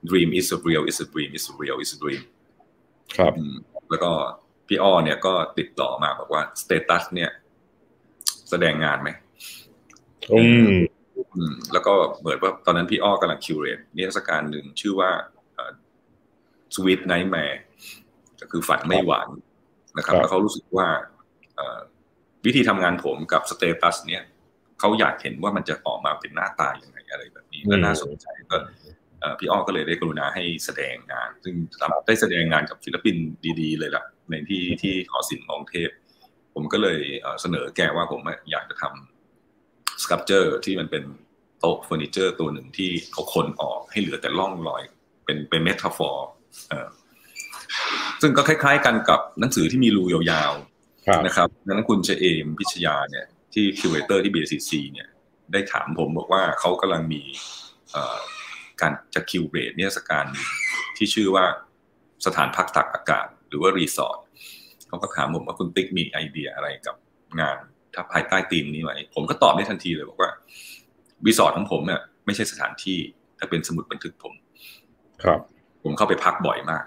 [0.09, 2.23] dream is a real is a dream is a real is a dream
[3.17, 3.33] ครับ
[3.91, 4.13] แล้วก็
[4.73, 7.31] พี่อ้อเนี่ยก็ติดต่อมาบอกว่า status เนี่ย
[8.51, 9.11] แสดงงานไหม
[10.33, 15.11] อืมแล้วก็เหมือนว่าตอนนั้นพี่อ้อกำลัง curate นิทรรศการหนึ่งชื่อว่า
[16.75, 17.61] sweet nightmare
[18.41, 19.29] ก็คือฝันไม่หวาน
[19.99, 20.89] นะครับ แล้วเขารู้สึกว่า
[22.45, 24.23] วิธีทำงานผมกับ status เนี่ย
[24.81, 28.57] เขาอยากเห็นว่ามันจะออกมาเป็นหน้าตาอย่างไรอะไรแบบนี้และน่าสนใจก็
[29.39, 31.55] พี่อ้อก็เลยได้กรุณาให้แสดงงาน ซึ่ง
[32.07, 33.17] ได้แสดงงานกับศิลปิน
[33.61, 35.91] ดี ๆ เลยล่ะ ในที่ที่หอศิลป์ ม.กรุงเทพ
[36.55, 37.01] ผมก็เลย
[37.41, 41.05] เสนอแกว่าผมอยากจะทำ sculpture ที่มันเป็น
[41.61, 44.83] โต๊ะเฟอร์นิเจอร์ตัวหนึ่งที่เขาคนออกให้เหลือแต่ร่องรอย
[45.25, 46.27] เป็นเป็น metaphor
[48.23, 55.09] ซึ่งก็คล้าย ๆ กันกับหนังสือที่มีรูยาวๆนะครับดังนั้นคุณชะเอมพิชญาเนี่ยที่ curator ที่ BACC เนี่ย
[55.53, 57.23] ได้ถามผมบอกว่าเขากำลังมี
[58.81, 60.27] การจะ curate นิทรรศการ
[60.97, 61.45] ที่ชื่อว่า
[62.27, 64.19] สถานพักตากอากาศ หรือว่ารีสอร์ท
[64.89, 66.97] เขาก็ถามผมว่าคุณติ๊กมีไอเดียอะไรกับ
[67.41, 67.59] งาน
[67.95, 70.31] ถ้าภายใต้ธีมนี้ไหมผมก็ตอบได้ทันทีเลยบอกว่า
[71.27, 72.99] รีสอร์ทของผมเนี่ยไม่ใช่สถานที่
[73.37, 74.35] แต่เป็นสมุดบันทึกผม
[75.23, 75.41] ครับ
[75.83, 76.85] ผมเข้าไปพักบ่อยมาก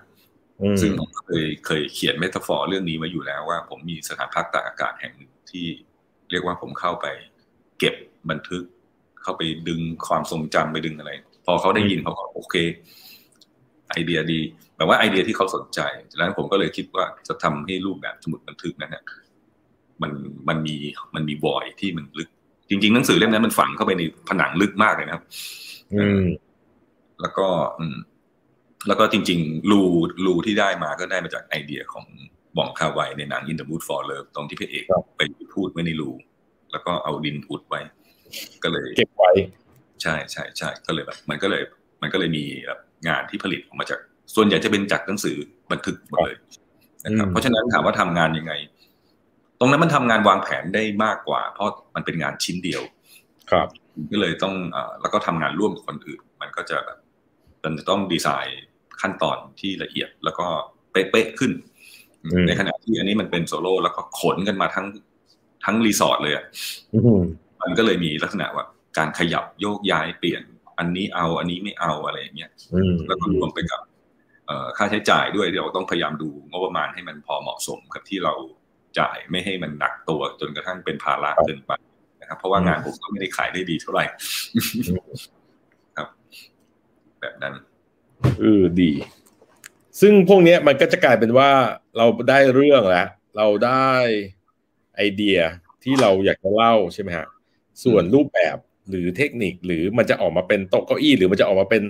[0.81, 5.65] ซึ่งผมเคยเคยเขียน metaphor เรื่องนี้มาอยู่แล้วว่า ผมมีสถานพักตากอากาศแห่งหนึ่งที่
[6.31, 7.05] เรียกว่าผมเข้าไป
[7.79, 7.95] เก็บ
[8.29, 8.63] บันทึก
[9.23, 11.11] เข้าไปดึงความทรงจำไปดึงอะไร
[11.45, 12.55] พอเขาได้ยินเขาก็โอเค
[13.89, 14.39] ไอเดียดี
[14.77, 15.79] แบบว่าไอเดียที่เขาสนใจ
[16.11, 19.03] ดังนั้นผมก็เลยคิดว่าจะทำให้รูปแบบสมุดบันทึกนั้นเนี่ย
[20.01, 20.11] มัน
[20.49, 20.75] มันมี
[21.15, 22.29] มันมีบอยที่มันลึก
[22.69, 25.23] จริง ๆ หนังสือเล่มนั้นมันฝังเข้าไปในผนังลึกมากเลยนะครับ
[25.95, 26.23] อืม
[27.21, 27.47] แล้วก็
[27.79, 27.95] อืม
[28.87, 29.81] แล้วก็จริง ๆ รู
[30.25, 32.05] รูที่ได้มาก็ได้มาจากไอเดียของ
[32.57, 34.85] บองคาไวในหนัง In the Mood for Love ตรงที่พระเอก
[35.17, 35.21] ไป
[35.53, 36.11] พูดไว้ในรู
[36.71, 37.81] แล้วก็เอาดินอุดไว้
[38.63, 39.31] ก็เลย เก็บไว้
[40.01, 41.61] ใช่ใช่ใช่ก็เลยแบบ มันก็เลย
[42.01, 43.99] มันก็เลยมีแบบงานที่ผลิตออกมาจาก
[44.35, 45.35] ส่วนใหญ่จะเป็นจากหนังสือ
[45.71, 46.37] บันทึกหมดเลย
[47.05, 48.53] นะครับเพราะฉะนั้นถามว่าทำงานยังไง
[49.59, 52.81] ตรงนั้นมันทำงานวางแผนได้มากกว่า เพราะมันเป็นงานชิ้นเดียว
[53.51, 53.67] ครับ
[54.11, 56.97] ก็เลยต้องอแล้วก็ทำงานร่วมกับคนอื่น มันก็จะแบบ
[57.63, 58.61] มันจะต้องดีไซน์
[59.01, 60.47] ขั้นตอนที่ละเอียดแล้วก็
[60.91, 61.51] เป๊ะๆขึ้น
[62.47, 64.85] ในขณะที่อันนี้มันเป็นโซโล่แล้วก็ขนกันมาทั้ง
[65.65, 66.45] ทั้งรีสอร์ทเลยอะ
[67.61, 68.65] มันก็เลยมีลักษณะว่า
[68.97, 70.41] การขยับโยกย้ายเปลี่ยน
[70.79, 72.51] อันนี้เอาอันนี้ไม่เอาอะไรอย่างเงี้ย
[73.07, 73.81] แล้วก็รวมไปกับ
[74.77, 78.33] ค่าใช้จ่ายด้วยเราต้องพยายามดูงบประมาณให้มันพอเหมาะสมกับที่เรา
[78.99, 81.71] จ่ายไม่ให้มันหนักตัวจนกระทั่งเป็นภาระเกินไป
[82.21, 84.03] นะครับ เพราะว่างานผมก็ไม่ได้ขายได้ดีเท่าไหร่
[85.97, 86.07] ครับ
[87.21, 87.53] แบบนั้น
[88.39, 88.91] เออดี
[90.01, 91.49] ซึ่งพวกนี้มันก็จะกลายเป็นว่า
[91.97, 93.91] เราได้เรื่องแล้วเราได้
[94.95, 95.37] ไอเดีย
[95.83, 97.27] ที่เราอยากจะเล่าใช่ไหมฮะ
[97.83, 98.57] ส่วนรูปแบบ
[98.89, 101.83] หรือเทคนิคหรือมันจะออกมาเป็นโต๊ะเก้าอี้ หรือมันจะออกมาเป็น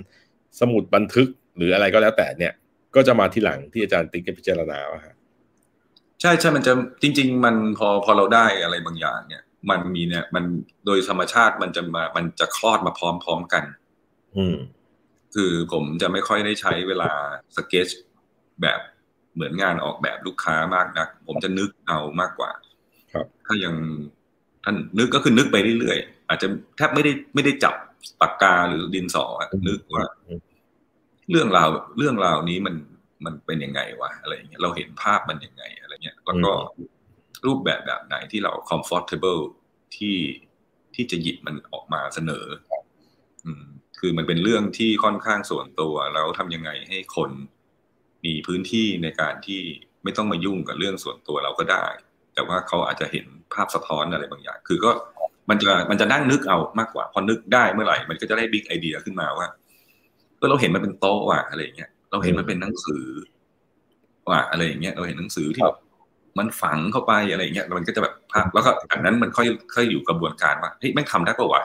[0.60, 2.52] สมุดบันทึก หรืออะไรก็แล้วแต่เนี่ย
[2.94, 5.14] ก็จะมาทีหลังที่อาจารย์ติ๊กพิจารณาว่าฮะ
[6.20, 10.44] ใช่ใช่มันจะจริง ๆ มันพอพอเราได้อะไรบางอย่างเนี่ย มันมีเนี่ย มัน
[10.86, 13.64] โดยธรรมชาติมันจะมามันจะคลอดมาพร้อม ๆกัน
[14.36, 14.56] อืม
[15.34, 17.10] คือผมจะไม่ค่อยได้ใช้เวลา
[17.56, 17.88] สเก็ต
[18.62, 18.80] แบบ
[19.34, 22.50] เหมือนงานออกแบบลูกค้ามากนัก ผมจะนึกเอามากกว่า
[23.12, 23.74] ครับ ถ้ายัง
[24.64, 27.74] ท่านนึกก็คือนึกไปเรื่อยๆอาจจะแทบไม่ได้ไม่ได้จับ
[28.20, 30.04] ปากกาหรือดินสออะนึกว่า
[31.30, 32.74] เรื่องราวเรื่องราวนี้มัน
[33.24, 36.52] มันเป็นยังไงวะอะไรอย่างเงี้ยเราเห็นภาพมันยังไงอะไรเงี้ยแล้วก็
[37.46, 39.42] รูปแบบแบบไหนที่เรา comfortable
[39.96, 40.16] ที่
[40.94, 42.46] ที่จะหยิบมันออกมาเสนอ
[43.44, 43.64] อืม
[44.00, 47.30] คือมันเป็นเรื่องที่ค่อนข้างส่วนตัว แล้วทำยังไงให้คน
[48.24, 49.60] มีพื้นที่ในการที่
[50.04, 51.86] ไม่ต้องมายุ่งกับเรื่องส่วนตัวเราก็ได้
[52.34, 54.90] แต่ว่าเขาอาจจะเห็นภาพสะท้อนอะไรบางอย่าง คือก็
[55.50, 59.46] มันจะมันจะนั่งนึกเอามากกว่า พอนึกได้เมื่อไหร่ มันก็จะได้บิ๊กไอเดียขึ้นมาว่า
[60.46, 63.04] ก็เราเห็นมันเป็นโต๊ะว่ะอะไรอย่างเงี้ยเราเห็นมันเป็นหนังสือ
[64.30, 65.78] ว่ะอะไรอย่างเงี้ยเราเห็นหนังสือที่แบบ
[66.38, 71.62] มันฝังเข้าไปอะไรอย่างเงี้ยมันก็จะแบบภาพแล้วก็อันนั้นมันค่อยค่อยอยู่กระบวนการว่าเฮ้ยแม่งทำได้ปะวะ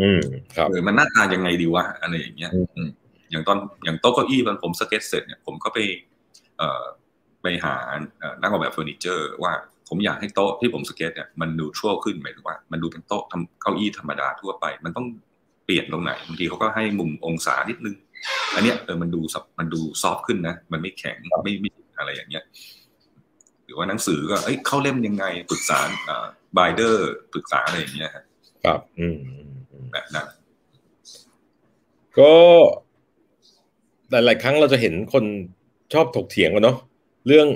[0.00, 0.20] อืม
[0.56, 2.90] ครับเออมันหน้าตายังไงดีวะอะไรอย่างเงี้ยอืมอืม
[3.30, 5.78] อย่างตอนอย่างโต๊ะเก้าอี้ตอนผมสเก็ตเสร็จเนี่ยผมก็ไป
[6.58, 6.84] เอ่อ
[7.42, 7.74] ไปหา
[8.18, 9.52] เอ่อนักออกแบบเฟอร์นิเจอร์ ว่า
[9.88, 15.06] ผมอยากให้โต๊ะที่ผมสเก็ตเนี่ยมันดูทั่วขึ้นหมายถึงว่า มันดูเป็นโต๊ะทำเก้าอี้ธรรมดาทั่วไป มันต้อง
[15.64, 17.96] เปลี่ยนตรงไหนบางทีเขาก็ให้มุมองศานิดนึง
[18.54, 22.44] อันเนี้ยเออมันดู soft มันดู soft ขึ้นนะ มันไม่แข็งไม่ไม่อะไรอย่างเงี้ย
[23.64, 28.24] หรือว่าหนังสือก็เอ้ยเข้าเล่มยังไงปรึกษาเอ่อ binder ปรึกษาอะไรอย่างเงี้ยฮะ
[28.64, 30.26] ครับอืมอืมอืมแบบนั้น
[32.18, 32.32] ก็
[34.10, 35.24] หลายๆครั้งเราจะเห็นคน
[35.92, 36.78] ชอบถกเถียงกันเนาะ
[37.26, 37.46] เรื่อง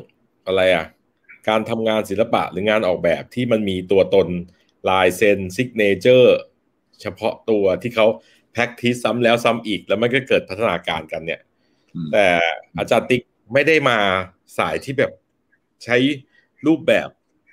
[0.47, 0.87] อะไรอะ
[1.49, 4.29] การทำงานศิลปะหรืองานออกแบบที่มันมีตัวตน
[4.88, 6.37] ลายเซ็น signature
[7.02, 8.06] เฉพาะตัวที่เขา
[8.52, 11.40] practice ซ้ำแล้วซ้ำอีก แล้วมันก็เกิดพัฒนาการกันเนี่ย
[11.94, 12.26] อืมแต่
[12.78, 13.98] อาจารย์ติ๊กไม่ได้มา
[14.59, 15.12] สายที่แบบ
[15.85, 15.96] ใช้
[16.66, 17.09] รูปแบบ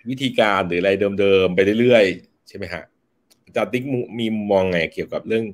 [0.10, 2.84] วิธีการหรืออะไรเดิมๆ ไปเรื่อยๆ ใช่ไหมฮะ
[3.46, 5.46] อาจารย์ติ๊กมุมีมุมมองไงเกี่ยวกับเรื่อง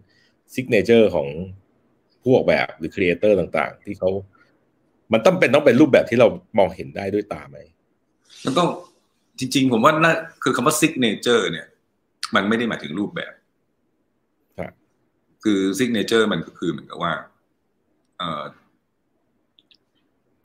[0.53, 1.27] signature ของ
[2.21, 4.09] ผู้ออกแบบหรือ creator ต่างๆ ที่เขา
[5.13, 7.57] มันต้องเป็นต้องเป็นรูปแบบที่เรามองเห็นได้ด้วยตาไหม
[8.45, 8.67] มันต้อง
[9.39, 11.67] จริง ๆ ผมว่าน่าคือคำว่า signature เนี่ย
[12.35, 13.38] มันไม่ได้หมายถึงรูปแบบครับ
[15.43, 17.13] คือ signature มันก็คือเหมือนกับว่า
[18.17, 18.43] เออ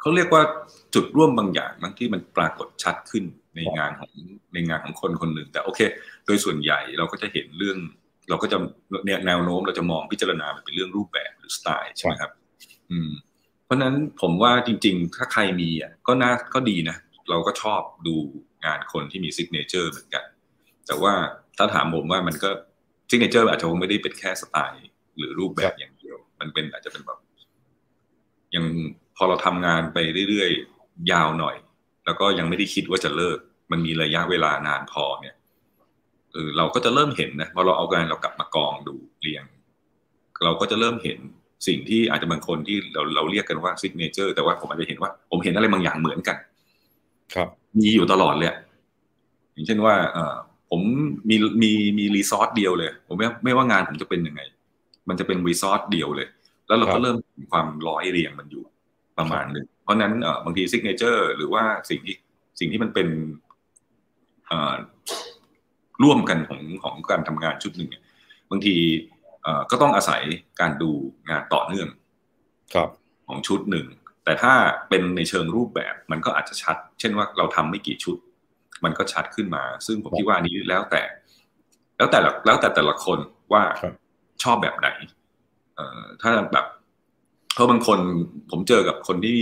[0.00, 0.42] เขาเรียกว่า
[0.94, 3.24] จุดร่วมบางอย่างบางที่มันปรากฏชัดขึ้น
[3.56, 4.12] ในงานของ
[4.52, 5.80] ในงานของคนคนหนึ่งแต่โอเค
[6.26, 7.78] โดยส่วนใหญ่เราก็จะเห็นเรื่อง
[8.28, 8.58] เราก็จะ
[9.26, 12.32] แนวโน้มเราจะมองพิจารณามันเป็นเรื่องรูปแบบหรือสไตล์ใช่ไหมครับ
[12.90, 13.10] อืม
[13.64, 16.96] เพราะฉะนั้นผมว่าจริง ๆ ถ้าใครมีอะก็น่าก็ดีนะ
[17.30, 18.14] เราก็ชอบดู
[18.64, 20.24] งานคนที่มี signature เหมือนกัน
[20.86, 21.12] แต่ว่า
[21.58, 22.50] ถ้าถามผมว่ามันก็
[23.14, 27.18] signature อาจจะคงไม่ได้เป็นแค่สไตล์ หรือรูปแบบอย่างเดียว มันเป็นอาจจะเป็นแบบ
[28.54, 28.64] ยัง
[29.16, 29.98] พอเราทำงานไป
[30.28, 31.56] เรื่อยๆ ยาวหน่อย
[32.04, 33.38] แล้วก็ยังไม่ได้คิดว่าจะเลิก
[33.70, 35.34] มันมีระยะเวลานานพอเนี่ย
[36.32, 39.44] เออเราก็จะเริ่มเห็นนะพอเราเอางานเรากลับมากองดูเรียง
[40.44, 41.18] เราก็จะเริ่มเห็น
[41.66, 46.36] สิ่งที่อาจจะบางคนที่เราเราเรียกกันว่า signature แต่ว่าผมอาจจะเห็นว่า ผมเห็นอะไรบางอย่างเหมือนกัน
[47.34, 47.48] ครับ
[47.78, 48.58] มีอยู่ตลอดเลยอะ
[49.52, 50.34] อย่างเช่นว่า เออ
[50.76, 50.86] ผม
[51.30, 54.40] มีมีมี resource เดียวเลย ผมไม่ไม่ว่างานผมจะเป็นยังไง
[55.08, 56.28] มันจะเป็น resource เดียวเลย
[56.66, 58.64] แล้วเราก็ครับเริ่มเห็นความร้อยเรียงมันอยู่
[59.18, 62.16] ประมาณหนึ่งเพราะฉะนั้นเออบางที signature หรือว่าสิ่งที่
[62.60, 63.08] สิ่งที่มันเป็น
[64.46, 64.74] เอ่อ
[66.02, 68.02] ร่วมกันของของการทำงานชุดหนึ่งเนี่ย
[68.50, 68.76] บางที
[69.42, 70.22] เอ่อก็ต้องอาศัย
[70.60, 70.90] การดู
[71.30, 71.88] งานต่อเนื่อง
[72.74, 72.88] ครับ
[73.28, 73.86] ของชุดหนึ่ง
[74.24, 74.54] แต่ถ้า
[74.88, 78.16] เป็นในเชิงรูปแบบมันก็อาจจะชัด เช่นว่าเราทำไม่กี่ชุด
[78.84, 81.02] มันก็ชัดขึ้นมา ซึ่งผมคิดว่าอันนี้แล้วแต่
[81.96, 83.18] แล้วแต่ละแล้วแต่แต่ละคน
[83.52, 83.94] ว่าครับ
[84.42, 84.88] ชอบแบบไหน
[85.74, 86.66] เอ่อถ้าแบบ
[87.54, 87.98] เพราะบางคน
[88.50, 89.38] ผมเจอกับคนที่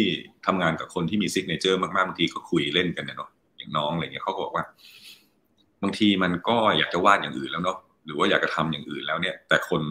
[0.47, 4.65] ทำงานกับคนที่มี signature มากๆบางทีก็คุยเล่นกันเนี่ยเนาะอย่างน้องอะไรเงี้ยเขาก็บอกว่า
[5.83, 9.83] บางทีมันก็อยากจะวาดอย่างอื่นแล้วเนาะหรือว่าอยากจะทำอย่างอื่นแล้วเนี่ย แต่คน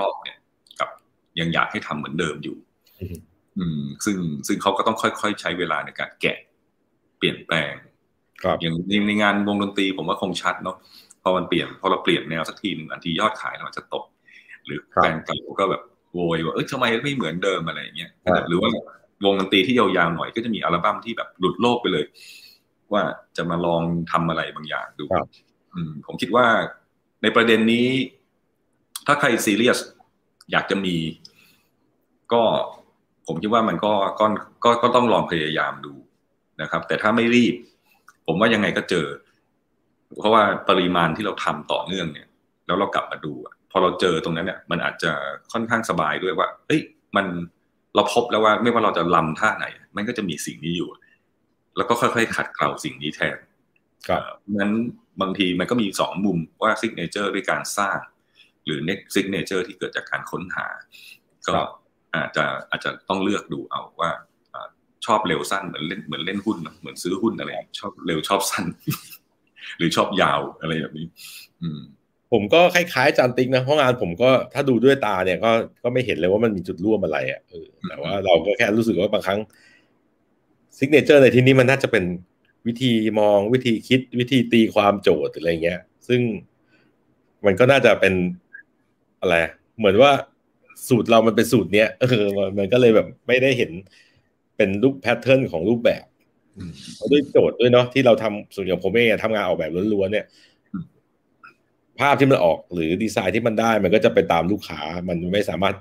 [0.00, 0.38] รอบๆเนี่ย
[0.80, 0.88] กับ
[1.40, 2.56] ยังอยากให้ทำเหมือนเดิมอยู่
[3.00, 3.16] อืม
[3.58, 4.16] อืม ซึ่ง
[4.46, 6.38] ซึ่งเขาก็ต้องค่อยๆใช้เวลาในการแกะ
[7.18, 7.95] เปลี่ยนแปลงครับ
[8.60, 10.76] อย่างในในงานวงดนตรีผมว่าคงชัดเนาะ
[11.22, 14.04] พอมันเปลี่ยนพอเราเปลี่ยนแนวสักทีหนึ่งอันทียอดขายเราจะตก
[14.66, 18.70] หรือครับแฟนเก่าก็แบบโวยว่าเอ้ยทำไมไม่เหมือนเดิมอะไรอย่างเงี้ยครับหรือว่า
[19.24, 22.04] วงดนตรีที่ยาวๆหน่อยก็จะมีอัลบั้มที่แบบหลุดโลกไปเลย
[22.92, 23.02] ว่า
[23.36, 25.26] จะมาลองทำอะไรบางอย่างดูครับ
[25.74, 26.46] อืมผมคิดว่า
[27.22, 27.86] ในประเด็นนี้
[29.06, 29.78] ถ้าใครซีเรียส
[30.52, 30.96] อยากจะมี
[32.32, 32.42] ก็
[33.26, 34.26] ผมคิดว่ามันก็ก็
[34.64, 35.94] ก็ก็ต้องลองพยายามดู
[36.62, 37.54] นะครับ แต่ถ้าไม่รีบ
[38.26, 39.06] ผมว่ายังไงก็เจอ
[40.18, 42.28] เพราะว่าปริมาณที่เราทำต่อเนื่องเนี่ย
[42.66, 45.12] แล้วเรากลับมาดูอะพอเราเจอตรงนั้นเนี่ย มันอาจจะ
[45.52, 46.82] ค่อนข้างสบายด้วยว่าเอ้ย
[47.16, 47.26] มัน
[47.94, 50.88] เราพบแล้วว่าไม่ว่าเราจะรำท่าไหน มันก็จะมีสิ่งนี้อยู่
[51.76, 53.36] แล้วก็ค่อยๆขัดเกลาสิ่งนี้แทน
[54.08, 54.72] ครับเอ่อเพราะฉะนั้น
[55.20, 57.98] บางทีมันก็มีสองมุมว่า signature ด้วยการสร้าง
[58.64, 60.66] หรือ next signature ที่เกิดจากการค้นหา
[61.46, 61.68] ก็ครับ
[62.14, 64.22] อาจจะอาจจะต้องเลือกดูเอาว่าอ่า
[65.06, 68.64] ชอบเร็วสั้นเหมือนเล่นเหมือนเล่นหุ้นเหมือนซื้อหุ้นอะไร ชอบเร็วชอบสั้น
[69.78, 71.06] หรือชอบยาวอะไรแบบนี้
[71.62, 71.80] อืม
[72.32, 75.50] ผมก็คล้ายๆอาจารย์ติ๊กนะเพราะงานผมก็ถ้าดูด้วยตาเนี่ยก็
[75.82, 79.40] ก็ไม่เห็นเลยว่ามันมีจุดร่วมอะไรอะเออแต่ว่าเราก็แค่รู้สึกว่าบางครั้ง
[80.76, 82.04] signature ในที่นี้มันน่าจะเป็น
[82.66, 86.20] วิธีมองวิธีคิดวิธีตีความโจทย์อะไรเงี้ย ซึ่ง
[87.46, 88.14] มันก็น่าจะเป็น
[89.20, 89.34] อะไร
[89.78, 90.12] เหมือนว่า
[90.88, 92.24] สูตรเรามันเป็นสูตรเนี้ยเออ
[92.58, 93.70] มันก็เลยแบบไม่ได้เห็น
[94.56, 96.04] เป็นรูปแพทเทิร์นของรูปแบบ
[97.10, 100.26] ด้วยโจทย์ด้วยเนาะที่เราทำส่วนอย่างผมเองทำงานออกแบบล้วนๆเนี่ย
[102.00, 105.76] ภาพที่มันออกหรือดีไซน์ที่มันได้ มันก็จะไปตามลูกค้า มันไม่สามารถ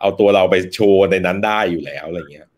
[0.00, 2.48] เอาตัวเราไปโชว์ในนั้นได้อยู่แล้วอะไรเงี้ย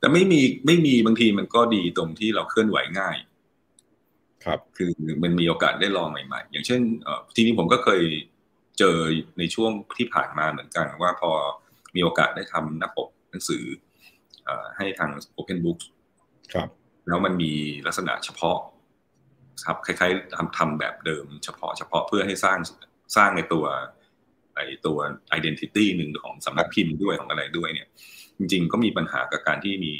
[0.00, 3.16] แต่ไม่มีไม่มีบางทีมันก็ดีตรงที่เราเคลื่อนไหวง่าย
[4.44, 4.90] ครับ คือ
[5.22, 8.02] มันมีโอกาสได้ลองใหม่ๆ อย่างเช่นเออทีนี้ผมก็เคย
[8.78, 8.96] เจอ
[9.38, 11.30] ในช่วงที่ผ่านมาเหมือนกัน ว่าพอ
[11.94, 13.64] มีโอกาสได้ทำหน้าปกหนังสือ
[14.76, 15.86] ให้ทาง Open Books
[16.52, 16.68] ครับ
[17.08, 17.52] แล้วมันมี
[17.86, 18.58] ลักษณะเฉพาะ
[19.66, 22.58] ครับคล้ายๆทำทำแบบเดิมเฉพาะเฉพาะเพื่อให้สร้าง
[23.16, 23.64] สร้างในตัว
[24.54, 24.98] ไอตัว
[25.38, 27.88] identity หนึ่งของสำนักพิมพ์ด้วยของอะไรด้วยเนี่ย
[28.38, 29.92] จริงๆก็มีปัญหากับการที่มี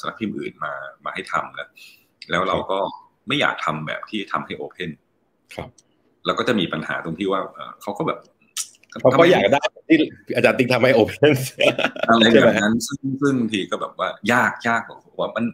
[0.00, 0.72] สำนักพิมพ์อื่นมา
[1.04, 1.68] มาให้ทำแล้ว
[2.30, 2.78] แล้วเราก็
[3.28, 4.90] ไม่อยากทำแบบที่ทำให้ Open
[5.54, 5.68] ครับ
[6.26, 7.40] แล้วก็จะมีปัญหาตรงที่ว่า
[7.82, 8.18] เขาก็แบบ
[9.00, 9.98] เขาก็อยากได้ที่
[10.36, 11.32] อาจารย์ติ๊กทำให้ Open
[12.08, 15.44] อะไรแบบนั้นซึ่งซึ่งทีก็แบบว่ายากยากบอกว่ามัน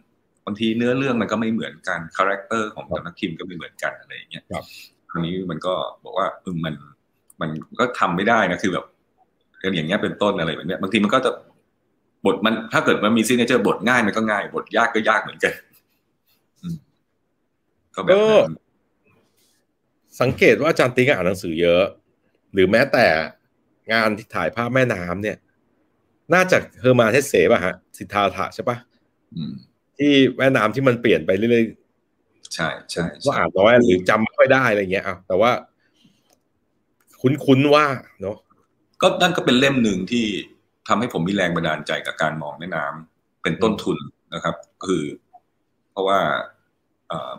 [0.45, 4.43] บางทีเนื้อเรื่องมันก็ไม่เหมือนกัน character ของแต่ละคิมก็ไม่เหมือนกันอะไรอย่างเงี้ย
[5.11, 6.73] คราวนี้มันก็บอกว่าเออมัน
[7.41, 8.85] มันก็ทำไม่ได้นะคือแบบ
[9.75, 11.31] อย่างเงี้ยเป็นต้นอะไรแบบเนี้ยบางทีมันก็จะ
[12.25, 15.53] บทมันถ้าเกิดมันมี signature บทง่ายมันก็ง่าย บทยากก็ยากเหมือนกัน
[17.95, 18.13] ก็แบบ
[20.21, 21.83] สังเกตว่าอาจารย์ติ๊กอ่านหนังสือเยอะ
[22.53, 23.05] หรือแม้แต่
[23.93, 25.37] งานที่ถ่ายภาพแม่น้ำเนี่ย
[26.33, 28.77] น่าจะ Hermann Hesse ป่ะฮะ สิทธารถะใช่ปะ
[29.97, 35.51] ที่แม่น้ำที่มันเปลี่ยนไปเรื่อยๆ ใช่ใช่ว่าอ่านน้อยหรือจำไม่ค่อยได้อะไรเงี้ยอะแต่ว่า
[37.21, 37.85] คุ้นๆว่า
[38.21, 38.37] เนาะ
[39.01, 40.25] ก็นั่นก็เป็นเล่มหนึ่งที่
[40.87, 43.97] ทำให้ผมมีแรงบันดาลใจกับการมองแม่น้ำเป็นต้นทุน
[44.33, 45.03] นะครับ คือ
[45.91, 46.19] เพราะว่า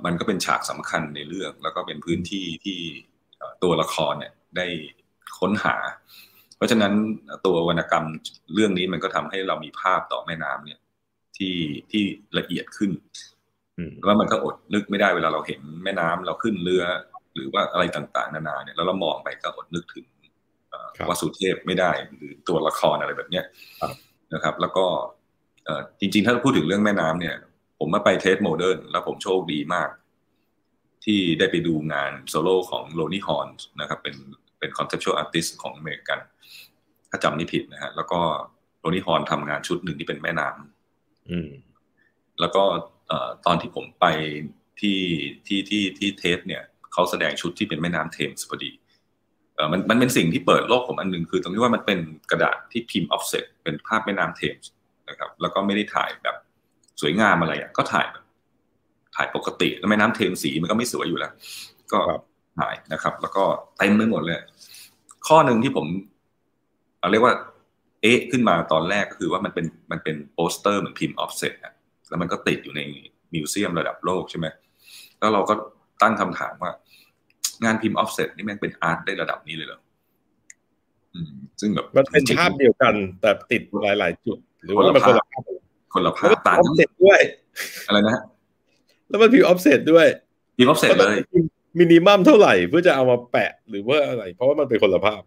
[0.05, 2.79] มันก็เป็นฉากสำคัญในเรื่อง แล้วก็เป็นพื้นที่ที่
[3.62, 4.66] ตัวละครเนี่ยได้
[5.38, 5.76] ค้นหา
[6.56, 6.92] เพราะฉะนั้น
[7.46, 8.06] ตัววรรณกรรม
[8.54, 10.78] เรื่องนี้มันก็ทำให้เรามีภาพต่อแม่น้ำเนี่ย
[11.37, 11.56] ที่
[11.90, 12.02] ที่
[12.38, 12.90] ละเอียดขึ้น
[14.06, 16.84] แล้วมันก็อดนึกไม่ได้เวลาเราเห็นแม่น้ำเราขึ้นเรือ
[17.34, 20.06] หรือว่าอะไรต่างๆ นานาเนี่ยแล้วเรามองไปก็อดนึกถึง
[21.08, 23.44] วาสุเทพไม่ได้หรือตัวละครอะไรแบบเนี้ย
[24.34, 24.87] นะครับ แล้วก็
[26.00, 27.34] จริงๆ ถ้าพูดถึงเรื่องแม่น้ำเนี่ย
[27.78, 29.88] ผมมาไป Tate Modern แล้วผมโชคดีมาก
[31.04, 33.48] ที่ได้ไปดูงานโซโล่ของ Roni Horn
[33.80, 34.14] นะครับ เป็น
[34.64, 36.18] เป็น conceptual artist ของอเมริกัน
[37.11, 38.20] ถ้าจำไม่ผิดนะฮะ แล้วก็
[38.80, 42.62] Roni Horn ทำงานชุดหนึ่งที่เป็นแม่น้ำแล้วก็
[43.46, 44.07] ตอนที่ผมไป
[44.81, 44.98] ที่
[45.46, 48.70] ที่ที่ที่ Tate เนี่ยเขาแสดงชุดที่เป็นแม่น้ำเทมส์พอดี
[49.55, 51.98] เออมันมันเป็นสิ่งที่เปิดโลกผมอันหนึ่งคือตรงที่ว่ามันเป็น
[52.31, 54.70] กระดาษที่พิมพ์ออฟเซ็ตเป็นภาพแม่น้ำเทมส์
[55.09, 56.37] นะครับ แล้วก็ไม่ได้ถ่ายแบบ
[57.00, 58.24] สวยงามอะไรอะก็ถ่ายแบบ
[59.16, 61.33] ถ่ายปกติแล้วแม่น้ำเทมส์นี่มันก็ไม่สวยอยู่แล้ว
[61.92, 62.00] ก็
[62.58, 63.44] ถ่ายนะครับ แล้วก็
[63.78, 64.40] เต็มไปหมดเลย
[65.26, 65.86] ข้อหนึ่งที่ผม
[67.10, 67.34] เรียกว่า
[68.02, 71.72] เอ๊ะขึ้นมาตอนแรกก็คือว่ามันเป็นมันเป็นโปสเตอร์เหมือนพิมพ์ออฟเซ็ตอะ
[72.08, 72.80] แล้วมันก็ติดอยู่ใน
[73.34, 74.46] museum ระดับโลกใช่ไหม
[75.18, 75.54] แล้วเราก็
[76.02, 76.72] ตั้งคำถามว่า
[77.64, 79.80] งานพิมพ์ออฟเซ็ตนี่มันเป็น art ได้ระดับนี้เลยเหรอ
[81.60, 85.42] ซึ่งแบบมันเป็นภาพเดียวกัน แต่ติดหลาย ๆ จุด หรือว่ามันคนละภาพ
[85.94, 87.20] คนละภาพต่างออฟเซ็ตด้วย
[87.86, 88.16] อะไรนะ
[89.08, 90.06] แล้วมันพิมพ์ออฟเซ็ตด้วย
[90.56, 91.16] พิมพ์ออฟเซ็ตเลย
[91.78, 95.22] minimum เท่าไหร่เพื่อจะเอามาแปะหรือว่าอะไร เพราะว่ามันเป็นคนละภาพ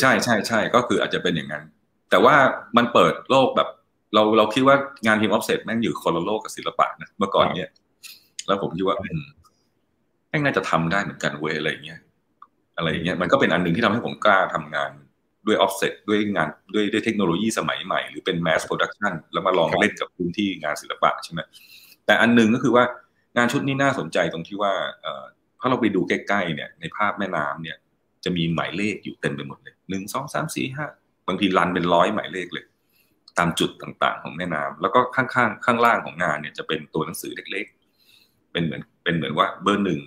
[0.00, 1.64] ใช่ใช่ใช่ก็คืออาจจะเป็นอย่างนั้น
[2.10, 2.36] แต่ว่า
[2.76, 3.68] มันเปิดโลกแบบ
[4.14, 4.76] เราเราคิดว่า
[5.06, 7.70] งานพิมพ์ออฟเซ็ตแม่งอยู่คนละโลกกับศิลปะนะเมื่อก่อนเนี้ย
[8.46, 12.00] แล้วผมคิดว่าแม่งน่าจะทำได้เหมือนกันเว้ยอะไรเงี้ย
[12.76, 14.90] อะไรเงี้ยมันก็เป็นอันหนึ่งที่ทำให้ผมกล้าทำงาน
[15.46, 21.40] ด้วยออฟเซ็ตด้วยงานด้วยด้วยเทคโนโลยีสมัยใหม่ หรือเป็น mass production แล้วมาลองเล่นกับพื้นที่งานศิลปะใช่ไหม
[22.06, 22.84] แต่อันหนึ่งก็คือว่า
[23.36, 27.76] งานชุดนี้น่าสนใจตรงที่ว่าเวลาเราไปดูใกล้ๆเนี่ยในภาพแม่น้ำเนี่ย
[28.24, 30.86] จะมีหมายเลขอยู่เต็มไปหมดเลยหนึ่งสองสามสี่ห้า
[31.28, 32.64] บางทีรันเป็นร้อยหมายเลขเลย
[33.38, 40.00] ตามจุดต่างๆของแม่น้ำแล้วก็ข้างๆข้างล่างของงานเนี่ยจะเป็นตัวหนังสือเล็กๆ เป็นเหมือนเป็นเหมือนว่าเบอร์หนึ่ง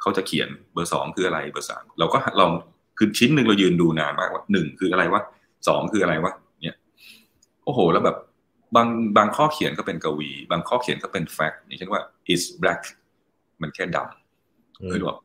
[0.00, 2.50] เขาจะเขียนเบอร์สองคืออะไรเบอร์สามเราก็ลอง
[2.98, 5.22] คือชิ้นหนึ่งเรายืนดูนานมากว่าหนึ่งคืออะไรวะ
[5.68, 6.32] สองคืออะไรวะ
[6.62, 6.76] เนี่ย
[7.64, 8.16] โอ้โห แล้วแบบ
[8.76, 12.02] บางบางข้อเขียนก็เป็นกวี บางข้อเขียนก็เป็นแฟกต์อย่างเช่นว่า
[12.32, 12.82] is black
[13.62, 14.19] มันแค่ดำ
[14.92, 15.18] คือแบบ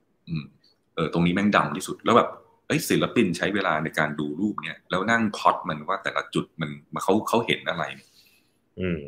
[0.96, 2.30] เออตรงนี้แม่งดำที่สุด แล้วแบบ
[2.68, 7.84] เอ้ศิลปินใช้เวลาในการดูรูปเนี่ยแล้วนั่งพอดมันว่าแต่ละจุดมันมาเขาเขาเห็นอะไร
[8.80, 9.02] อืม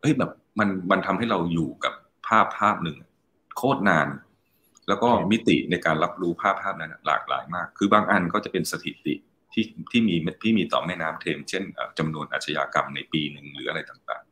[0.00, 1.94] เฮ้ยแบบมันมันทำให้เราอยู่กับ
[2.26, 2.96] ภาพภาพหนึ่ง
[3.56, 4.08] โคตรนาน
[4.88, 9.14] แล้วก็มิติในการรับรู้ภาพภาพนั้นหลากหลายมาก คือบางอันก็จะเป็นสถิติ
[9.52, 11.62] ที่ที่มีที่มีต่อแม่น้ำเทมเช่น
[11.98, 14.22] จำนวนอาชญากรรมในปีหนึ่งหรืออะไรต่าง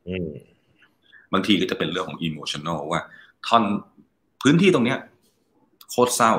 [0.61, 3.01] ๆบางทีก็จะเป็นเรื่องของ emotional ว่า
[3.47, 3.65] ท่อน
[4.43, 4.99] พื้นที่ตรงเนี้ย
[5.91, 6.33] โคตรเศร้า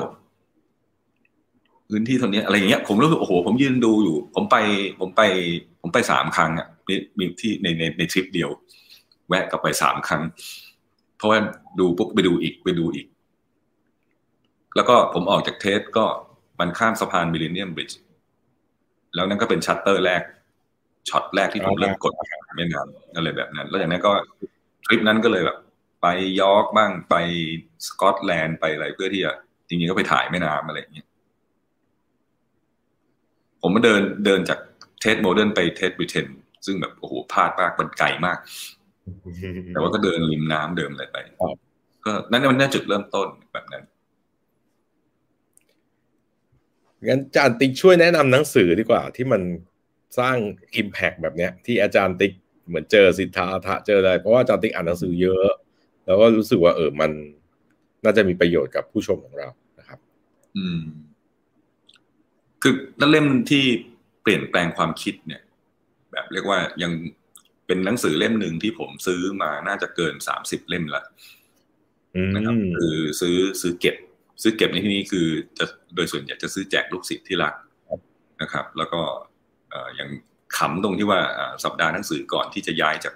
[1.88, 4.56] พื้นที่ตรงนี้อะไรอย่างเงี้ยผมรู้สึกโอ้โห ผมยืนดูอยู่ ผมไป
[5.00, 5.22] ผมไป
[5.82, 6.68] ผมไปสามครั้งอะ
[7.18, 8.50] มีที่ในในในทริปเดียว
[9.28, 10.22] แวะกลับไปสามครั้ง
[11.16, 11.38] เพราะว่า
[11.78, 13.06] ดูปุ๊บไปดูอีกไปดูอีก
[14.76, 16.06] แล้วก็ผมออกจาก Tate ก็
[16.60, 17.98] มันข้ามสะพาน Millennium Bridge
[19.14, 20.22] แล้วนั่นก็เป็นชัตเตอร์แรก
[21.08, 22.12] ช็อตแรกที่ผมเริ่มกด
[22.56, 22.86] ไม่นาน
[23.16, 24.12] อะไรแบบนั้น แล้วอย่างนั้นก็
[24.86, 25.58] ทริปนั้นก็เลยแบบ
[26.02, 26.06] ไป
[26.40, 27.14] ยอร์กบ้างไป
[27.86, 29.32] สกอตแลนด์ไปอะไรเพื่อที่จะ
[29.68, 31.06] จริงๆก็ไปถ่ายแม่น้ำอะไรอย่างเงี้ย
[33.62, 34.58] ผมมาเดินเดินจาก
[35.00, 36.26] Tate Modern ไป Tate Britain
[36.66, 38.38] ซึ่งแบบโอ้โหพลาดมากมันไกลมาก
[39.72, 41.16] แต่ว่าก็เดินริมน้ำเดินอะไรไป
[42.04, 43.84] ก็นั่นมันน่าจุดเริ่มต้นแบบนั้น
[47.08, 49.42] งั้นอาจารย์ติ๊กช่วยแนะนำหนังสือดีกว่า ที่มัน
[50.18, 50.36] สร้าง
[50.76, 52.32] อิมแพกแบบเนี้ย ที่อาจารย์ติ๊ก
[52.68, 55.50] เหมือนเจอสิทธาทะเจออะไรเพราะว่าอาจารย์ติ๊กอ่านหนังสือเยอะ
[56.10, 57.10] แล้วก็รู้สึกว่าเออมัน
[58.04, 59.48] น่าจะมีประโยชน์กับผู้ชมของเรา
[59.78, 59.98] นะครับ
[60.56, 60.80] อืม
[62.62, 63.64] คือนั่นเล่มที่
[64.22, 65.42] เปลี่ยนแปลงความคิดเนี่ย
[66.12, 66.92] แบบเรียกว่ายัง
[67.66, 71.02] เป็นหนังสือเล่มหนึ่งที่ผมซื้อมาน่าจะเกินสามสิบเล่มละ
[72.34, 73.96] นะครับคือซื้อซื้อเก็บ
[74.42, 75.26] ซื้อเก็บในที่นี้คือ
[75.58, 77.54] จะโดยส่วนใหญ่จะซื้อแจกลูกศิษย์ที่รัก
[78.42, 79.00] นะครับ แล้วก็
[79.96, 80.10] อย่าง
[80.56, 81.20] ขำตรงที่ว่า
[81.64, 83.14] สัปดาห์หนังสือก่อนที่จะย้ายจาก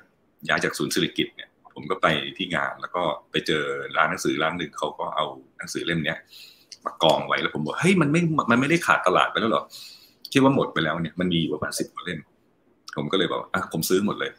[0.49, 2.07] ย้ายจากศูนย์ศิริกิจเนี่ย ผมก็ไป
[2.37, 3.65] ที่งานแล้วก็ไปเจอ
[3.97, 5.27] ร้านหนังสือร้านหนึ่งเขาก็เอา
[5.59, 6.19] หนังสือเล่มเนี้ย
[6.85, 8.21] มากองไว้แล้วผมบอกเฮ้ยมันไม่
[8.51, 9.63] มันไม่ได้ขาดตลาดไปแล้วหรอ
[10.33, 12.21] คิดว่าหมดไปแล้วเนี่ยมันมีอยู่ประมาณสิบกว่าเล่ม
[12.97, 14.31] ผมก็เลยบอกอะผมซื้อหมดเลย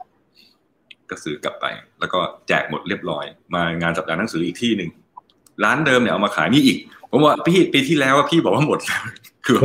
[1.09, 1.65] ก็ซื้อกลับไป
[1.99, 4.89] แล้วก็แจกหมดเรียบร้อย มางานสัปดาห์หนังสืออีกที่หนึ่ง
[5.63, 6.77] ร้านเดิมเนี่ยเอามาขายนี่อีก
[7.11, 9.01] ผมว่าพี่ปีที่แล้วว่าพี่บอกว่าหมดแล้ว
[9.45, 9.57] คือ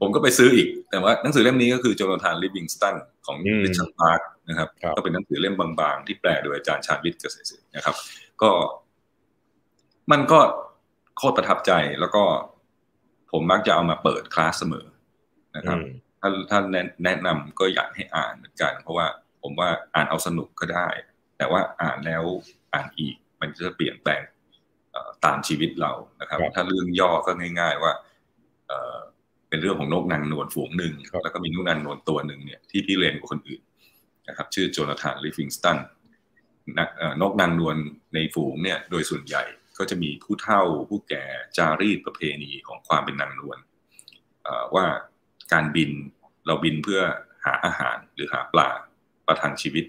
[0.00, 2.94] ผมก็ไปซื้ออีก แต่ว่าหนังสือเล่มนี้ก็คือ Jonathan Livingston
[3.26, 7.94] ของ Richard Bach นะครับ ก็เป็นหนังสือเล่มบางๆ ที่แปลโดยอาจารย์ชาญวิทย์เกษตรศิรินะครับ
[8.42, 8.50] ก็
[10.12, 10.40] มันก็
[11.16, 12.22] โคตรประทับใจแล้วก็
[13.32, 14.86] ผมมักจะเอามาเปิดคลาสเสมอ
[15.56, 15.78] นะครับ
[16.20, 16.60] ถ้าถ้า
[17.04, 19.06] แนะนำก็อยากให้อ่านเหมือนกัน เพราะว่า
[19.42, 20.88] ผมว่าอ่านเอาสนุกก็ได้
[21.38, 22.24] แต่ว่าอ่านแล้ว
[22.74, 24.22] อ่านอีก มันจะเปลี่ยนแปลง
[25.24, 27.92] ตามชีวิตเรานะครับ ถ้าเรื่องย่อก็ง่าย ๆ ว่า
[29.48, 33.60] เป็นเรื่องของนกนางนวลฝูงหนึ่งแล้วก็มีนกนางนวลตัวหนึ่งเนี่ยที่พี่เรียนกับคนอื่น
[34.28, 35.78] นะครับชื่อ Jonathan Livingston
[37.20, 37.76] นกนางนวล
[38.14, 39.42] ในฝูงเนี่ยโดยส่วนใหญ่
[39.78, 41.24] ก็จะมีผู้เฒ่าผู้แก่
[41.56, 43.58] จารีตประเพณีของความเป็นนางนวล
[44.74, 44.86] ว่า
[45.52, 45.90] การบิน
[46.46, 47.00] เราบินเพื่อ
[47.44, 48.68] หาอาหารหรือหาปลา
[49.26, 49.84] ประทังชีวิต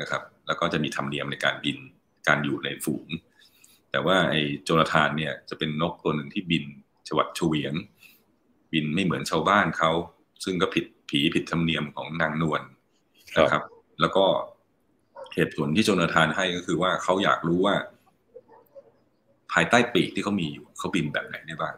[0.00, 1.76] นะครับ แล้วก็จะมีธรรมเนียมในการบิน
[2.26, 3.06] การอยู่ในฝูง
[3.90, 6.64] แต่ว่าไอ้โจนาธานเนี่ยจะเป็นนกตัวหนึ่งที่บิน
[7.08, 7.74] ฉวัดเฉวียง
[8.72, 9.90] บินไม่เหมือนชาวบ้านเขา
[10.44, 12.62] ซึ่งก็ผิดผีผิดธรรมเนียมของนางนวล
[13.38, 13.62] นะครับ
[14.00, 14.24] แล้วก็
[15.34, 17.74] เหตุผลที่โจนาธานให้ก็คือว่าเขาอยากรู้ว่า
[19.52, 21.74] ภายใต้ปีกที่เขามีอยู่เขาบินแบบไหนได้บ้าง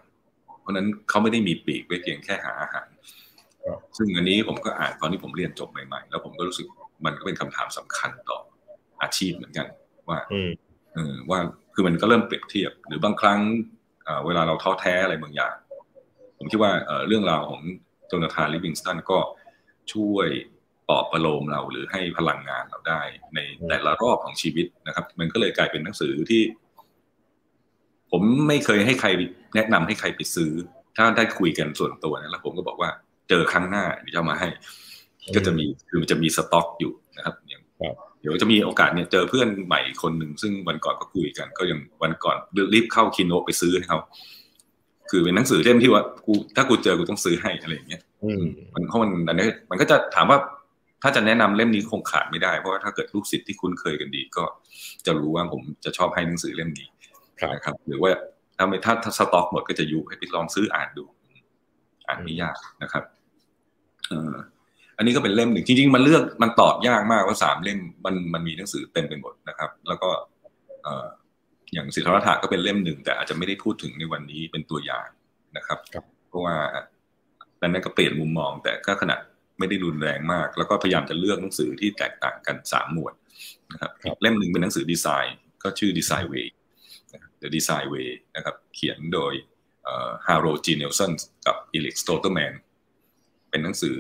[0.61, 2.88] เพราะนั้นเขาไม่ได้มีปีกไว้เพียงแค่หาอาหาร
[3.96, 6.66] ซึ่งอันนี้ผมก็อ่านตอนที่ผมเรียนจบใหม่ๆ แล้วผมก็รู้สึก
[7.04, 8.38] มันก็เป็นคำถามสำคัญต่อ
[9.02, 9.66] อาชีพเหมือนกัน
[10.08, 10.18] ว่า
[10.94, 11.38] เออว่า
[11.74, 13.40] คือมันก็เริ่มเปรียบเทียบ หรือบางครั้ง
[14.26, 15.54] เวลาเราท้อแท้อะไรบางอย่าง
[16.38, 16.72] ผมคิดว่า
[17.06, 17.61] เรื่องราวของ
[18.06, 19.18] โจนาธานลิวิงสตันก็
[19.92, 20.28] ช่วย
[20.91, 23.01] ปลอบประโลมเราหรือให้พลังงานเราได้
[23.34, 23.38] ใน
[23.68, 26.43] แต่ละรอบของชีวิตนะครับ มันก็เลยกลายเป็นหนังสือที่
[28.11, 29.09] ผมไม่เคยให้ใคร
[29.55, 30.51] แนะนำให้ใครไปซื้อ
[30.97, 32.91] ถ้าได้คุยกันส่วนตัวนะแล้วผมก็บอกว่า
[33.28, 34.49] เจอครั้งหน้าเดี๋ยวจะมาให้
[35.34, 37.62] ก็จะมีคือมันจะมีสต็อกอยู่นะครับอย่าง
[38.20, 42.36] เดี๋ยวจะมีโอกาสเนี่ยเจอเพื่อนใหม่คนหนึ่งซึ่งวันก่อนก็คุยกัน ก็ยังวันก่อน
[42.74, 43.99] รีบเข้าคินโนไปซื้อให้เขา
[45.11, 48.03] คือเป็นหนังสือเล่มที่ว่ากูถ้ากูเจอกูต้องซื้อให้อะไรอย่างเงี้ย
[48.74, 50.38] มันเพราะมันอันนี้มันก็จะถามว่า
[51.03, 54.44] ถ้าจะแนะนำเล่มนี้คงขาดไม่ได้เพราะว่าถ้าเกิดลูกศิษย์ที่คุ้นเคยกันดี ก็
[55.07, 56.88] จะรู้ว่าผมจะชอบให้หนังสือเล่มนี้
[57.55, 58.11] นะครับ หรือว่า
[58.57, 61.05] ถ้าไม่ถ้าสต็อกหมดก็จะยุให้ไปลองซื้ออ่านดู
[62.09, 63.05] อ่านไม่ยากนะครับ
[64.09, 64.34] เออ
[64.96, 70.09] อันนี้ก็เป็นเล่มหนึ่งจริงๆ มันเลือกมันตอบยากมากว่าสามเล่มมันมันมีหนังสือเต็มไปหมดนะครับ แล้วก็
[71.72, 75.09] อย่างสิทธารถะก็เป็นเล่มหนึ่งแต่อาจจะไม่ได้พูดถึงในวันนี้เป็นตัวอย่าง
[75.57, 75.78] นะครับ
[76.28, 76.57] เพราะว่า
[77.61, 79.20] นั้นก็เปลี่ยนมุมมอง แต่ก็ขนาด
[79.61, 83.14] ไม่ได้รุนแรงมาก แล้วก็พยายามจะเลือกหนังสือที่แตกต่างกันสามหมวด
[83.72, 83.92] นะครับ
[84.22, 86.54] เล่มหนึ่งเป็นหนังสือดีไซน์ก็ชื่อดีไซน์เวย์
[87.42, 89.32] The Design Way นะครับเขียนโดย
[90.26, 90.66] Harold G.
[90.72, 91.12] Nelson
[91.46, 92.53] กับ Erik Stolterman
[93.50, 93.98] เป็นหนังสือ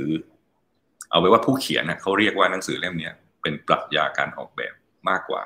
[1.10, 3.10] เอาไว้ว่าผู้เขียนนะเขาเรียกว่าหนังสือเล่มนี้
[3.42, 4.74] เป็นปรัชญาการออกแบบ
[5.08, 5.42] มากกว่า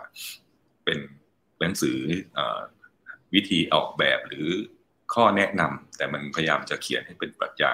[0.84, 0.98] เป็น
[1.60, 1.98] หนังสือ
[2.38, 2.40] อ
[3.34, 4.48] วิธีออกแบบหรือ
[5.14, 7.70] ข้อแนะนำแต่มันพยายามจะเขียนให้เป็นปรัชญา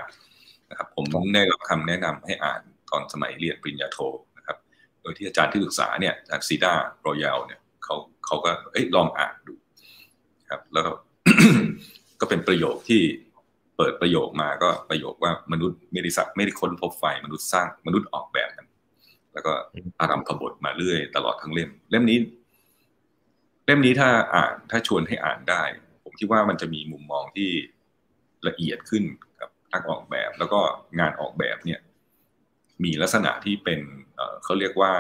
[0.71, 1.05] นะครับ ผม
[1.35, 2.61] ได้รับคำแนะนำให้อ่าน
[2.91, 3.99] ตอนสมัยเรียนปริญญาโท
[4.39, 4.57] นะครับ
[5.03, 7.95] โดยที่อาจารย์ที่ปรึกษาเนี่ยอาจารย์ซีดาโรยัลเนี่ยเขา
[8.27, 9.55] เขาก็เอ้ยลองอ่านดู
[10.51, 10.85] ครับ แล้ว
[12.21, 13.03] ก็เป็นประโยคที่
[13.77, 18.68] เปิดประโยคมาก็ประโยคว่ามนุษย์ไม่ได้สักไม่ได้ค้นพบไฟมนุษย์สร้างมนุษย์ออกแบบมัน
[19.33, 19.53] แล้วก็
[20.01, 22.18] อารัมพบทมาเรื่อยตลอดทั้งเล่ม เล่มนี้
[23.66, 25.62] เล่มนี้ถ้าอ่านถ้าชวนให้อ่านได้
[26.05, 27.51] ผมคิดว่ามันจะมีมุมมองที่
[28.49, 29.30] ละเอียดขึ้นกับ
[29.73, 30.61] นักออกแบบ แล้วก็
[30.99, 31.81] งานออกแบบเนี่ย
[32.85, 33.81] มีลักษณะที่เป็น
[34.43, 34.93] เขาเรียกว่า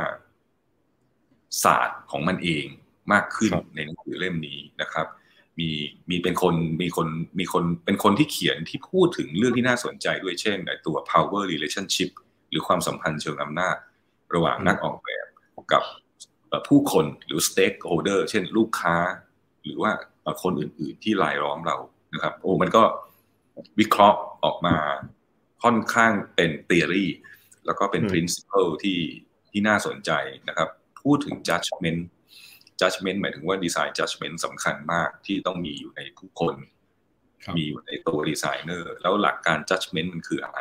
[1.64, 2.66] ศาสตร์ของมันเอง
[3.12, 5.06] มากขึ้นในหนังสือเล่มนี้นะครับ
[5.58, 5.70] มี
[6.10, 7.08] มีเป็นคนมีคน
[7.38, 12.10] มีคนเป็นคนที่เขียนที่พูดถึงเรื่องที่น่าสนใจด้วยเช่นตัว power relationship
[12.50, 13.76] หรือความสัมพันธ์เชิงอำนาจ
[14.34, 15.26] ระหว่างนักออกแบบ
[15.72, 15.82] กับ
[16.68, 18.96] ผู้คนหรือ stakeholder เช่นลูกค้า
[19.64, 19.92] หรือว่า
[20.42, 21.76] คนอื่น ๆ ที่รายล้อมเรา
[22.14, 22.82] นะครับ โอ้มันก็
[23.78, 24.76] วิเคราะห์ ออกมา
[25.62, 27.06] ค่อนข้างเป็น theory
[27.66, 29.00] แล้วก็เป็น principle ที่
[29.50, 30.10] ที่น่าสนใจ
[30.48, 30.68] นะครับ
[31.02, 32.00] พูดถึง judgment
[32.80, 36.54] judgment หมายถึงว่า design judgment สำคัญมากที่ต้องมีอยู่ในผู้คน
[37.56, 40.58] มีอยู่ในตัวดีไซเนอร์แล้วหลักการ judgment มันคืออะไร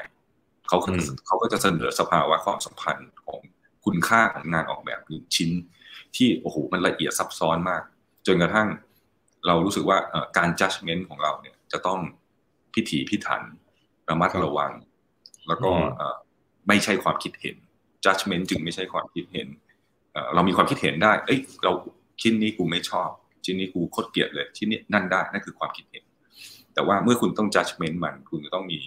[0.67, 0.77] เขา
[1.27, 3.39] เขาก็จะเสนอสภาวะความสัมพันธ์ของ
[3.85, 5.51] คุณค่าของงานออกแบบหนึ่งชิ้น
[6.15, 7.83] ที่โอ้โหมันละเอียดซับซ้อนมาก
[8.27, 8.67] จนกระทั่ง
[9.47, 9.97] เรารู้สึกว่า
[10.37, 11.99] การ judgment ของเราเนี่ยจะต้อง
[12.73, 13.41] พิถีพิถัน
[14.09, 14.71] ระมัดระวัง
[15.47, 15.71] แล้วก็
[16.67, 17.55] ไม่ใช่ความคิดเห็น
[18.05, 19.47] judgment จึงไม่ใช่ความคิดเห็น
[20.33, 21.71] เรามีความคิดเห็นได้ เอ้ย เรา
[22.21, 23.09] ชิ้นนี้กูไม่ชอบ
[23.45, 26.03] ชิ้นนี้กูโคตรเกลียดเลย ชิ้นนี้นั่นได้ นั่นคือความคิดเห็น
[26.73, 28.77] แต่ว่าเมื่อคุณต้อง judgment มัน คุณจะต้องมี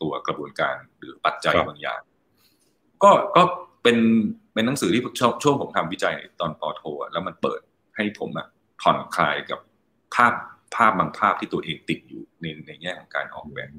[0.00, 2.00] ตัวกระบวนการหรือปัจจัยบางอย่าง
[3.02, 3.42] ก็ก็
[3.82, 3.98] เป็น
[4.54, 5.02] เป็นหนังสือที่
[5.42, 7.60] ช่วงผมทำวิจัยตอนปอโทแล้วมันเปิด
[7.96, 8.46] ให้ผมอะ
[8.82, 9.60] ผ่อนคลายกับ
[10.14, 10.32] ภาพ
[10.74, 13.70] ภาพบางภาพที่ตัวเองติดอยู่ในในแง่ของการออกแบบ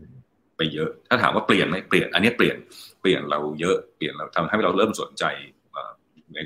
[0.60, 2.58] ไปเยอะ ถ้าถามว่าเปลี่ยนไหมเปลี่ยน อันนี้เปลี่ยน
[3.02, 5.24] เปลี่ยนเราเยอะ เปลี่ยนเราทำให้เราเริ่มสนใจ
[6.34, 6.38] ใน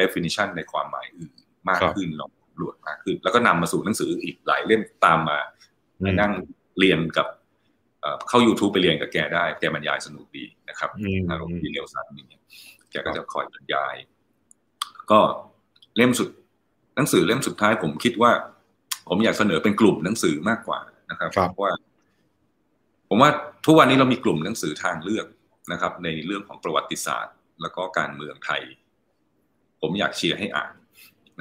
[0.00, 1.32] definition ในความหมายอื่น
[1.68, 2.30] มากขึ้นลอง
[2.60, 5.38] รวดมากขึ้น แล้วก็นำมาสู่หนังสืออีกหลายเล่มตามมา
[6.02, 6.32] ในนั่ง
[6.78, 7.26] เรียนกับ
[8.28, 10.90] เข้า YouTube ไปเรียนกับแกได้ แกบรรยายสนุกดีนะครับ
[11.30, 12.42] อารมณ์ดีเร็วสั้นอย่างเงี้ย
[12.90, 13.94] แกก็จะคอยบรรยาย
[15.10, 15.20] ก็
[15.96, 16.28] เล่มสุด
[16.96, 18.32] หนังสือเล่มสุดท้ายผมคิดว่า
[19.08, 20.80] ผมอยากเสนอเป็นกลุ่มหนังสือมากกว่า
[21.10, 21.72] นะครับเพราะว่า
[23.14, 23.32] ผมว่า
[23.66, 25.26] ทุกวันนี้เรามีกลุ่มหนังสือทางเลือก
[25.72, 28.62] นะครับ ในเรื่องของประวัติศาสตร์ แล้วก็การเมืองไทย
[29.80, 30.72] ผมอยากเชียร์ให้อ่าน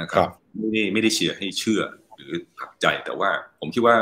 [0.02, 1.82] นะครับไม่ได้ไม่ได้เชียร์ให้เชื่อ
[2.16, 3.98] หรือผักใจแต่ว่า ผมคิดว่า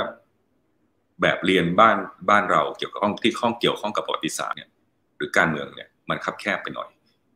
[1.21, 1.97] แบบเรียนบ้าน
[2.29, 4.69] บ้านเราเกี่ยวกับห้องที่ข้องเกี่ยวข้องกับประวัติศาสตร์เนี่ย
[5.17, 6.89] หรือการเมืองเนี่ยมันคับแคบไปหน่อย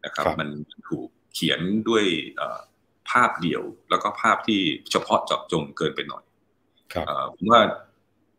[0.05, 0.49] นะครับ มัน
[0.89, 1.59] ถูกเขียน
[1.89, 2.05] ด้วย
[3.09, 4.61] ภาพเดียว แล้วก็ภาพที่
[4.91, 6.23] เฉพาะเจาะจงเกินไปหน่อย
[7.36, 7.84] ผมว่าห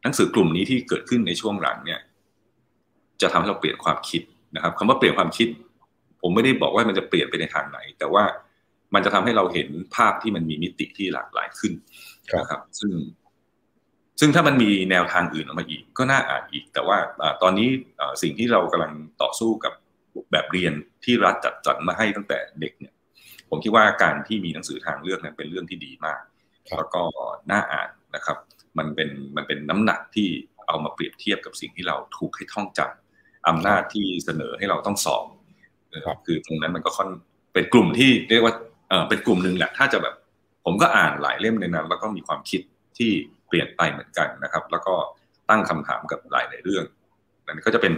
[0.07, 2.01] นังสือกลุ่มนี้ที่เกิดขึ้นในช่วงหลังเนี่ย
[3.21, 4.23] จะทำให้เราเปลี่ยนความคิด
[4.55, 5.49] นะครับคำว่าเปลี่ยนความคิด
[6.21, 8.25] ผมไม่ได้บอกว่ามันจะเปลี่ยนไปในทางไหน แต่ว่า
[8.95, 11.73] มันจะทำให้เราเห็นภาพที่มันมีมิติที่หลากหลายขึ้น
[12.39, 12.93] นะครับ ซึ่ง
[14.21, 16.99] ซึ่งถ้ามันมีแนวทางอื่นออกมาอีก ก็น่าอ่านอีก แต่ว่า
[17.43, 17.69] ตอนนี้
[18.23, 18.93] สิ่งที่เรากำลัง
[19.23, 19.73] ต่อสู้กับ
[20.33, 20.73] แบบเรียน
[21.05, 22.95] ที่รัฐจัดจัดมาให้ตั้งแต่เด็กเนี่ย
[23.51, 26.21] ผมคิดว่าการที่มีหนังสือทางเลือกเนี่ยเป็นเรื่องที่ดีมาก
[26.77, 27.03] แล้วก็
[27.51, 28.37] น่าอ่านนะครับ
[28.79, 30.29] มันเป็นมันเป็นน้ำหนักที่
[30.67, 35.25] เอามาเปรียบเทียบกับสิ่งที่เราถูกให้ท่องจำอำนาจที่เสนอให้เราต้องสอบ
[36.27, 37.11] คือตรงนั้นมันก็ค่อน
[37.55, 38.55] เป็นกลุ่มที่เรียกว่า
[38.89, 40.15] เออเป็นกลุ่มหนึ่งแหละถ้าจะแบบ
[40.65, 42.61] ผมก็อ่านหลายเล่มในนั้น แล้วก็มีความคิด
[42.99, 43.11] ที่
[43.49, 44.95] เปลี่ยนไปเหมือนกันนะครับ แล้วก็
[45.51, 46.85] ตั้งคำถามกับหลายในเรื่อง
[47.47, 47.93] นั่นก็จะเป็น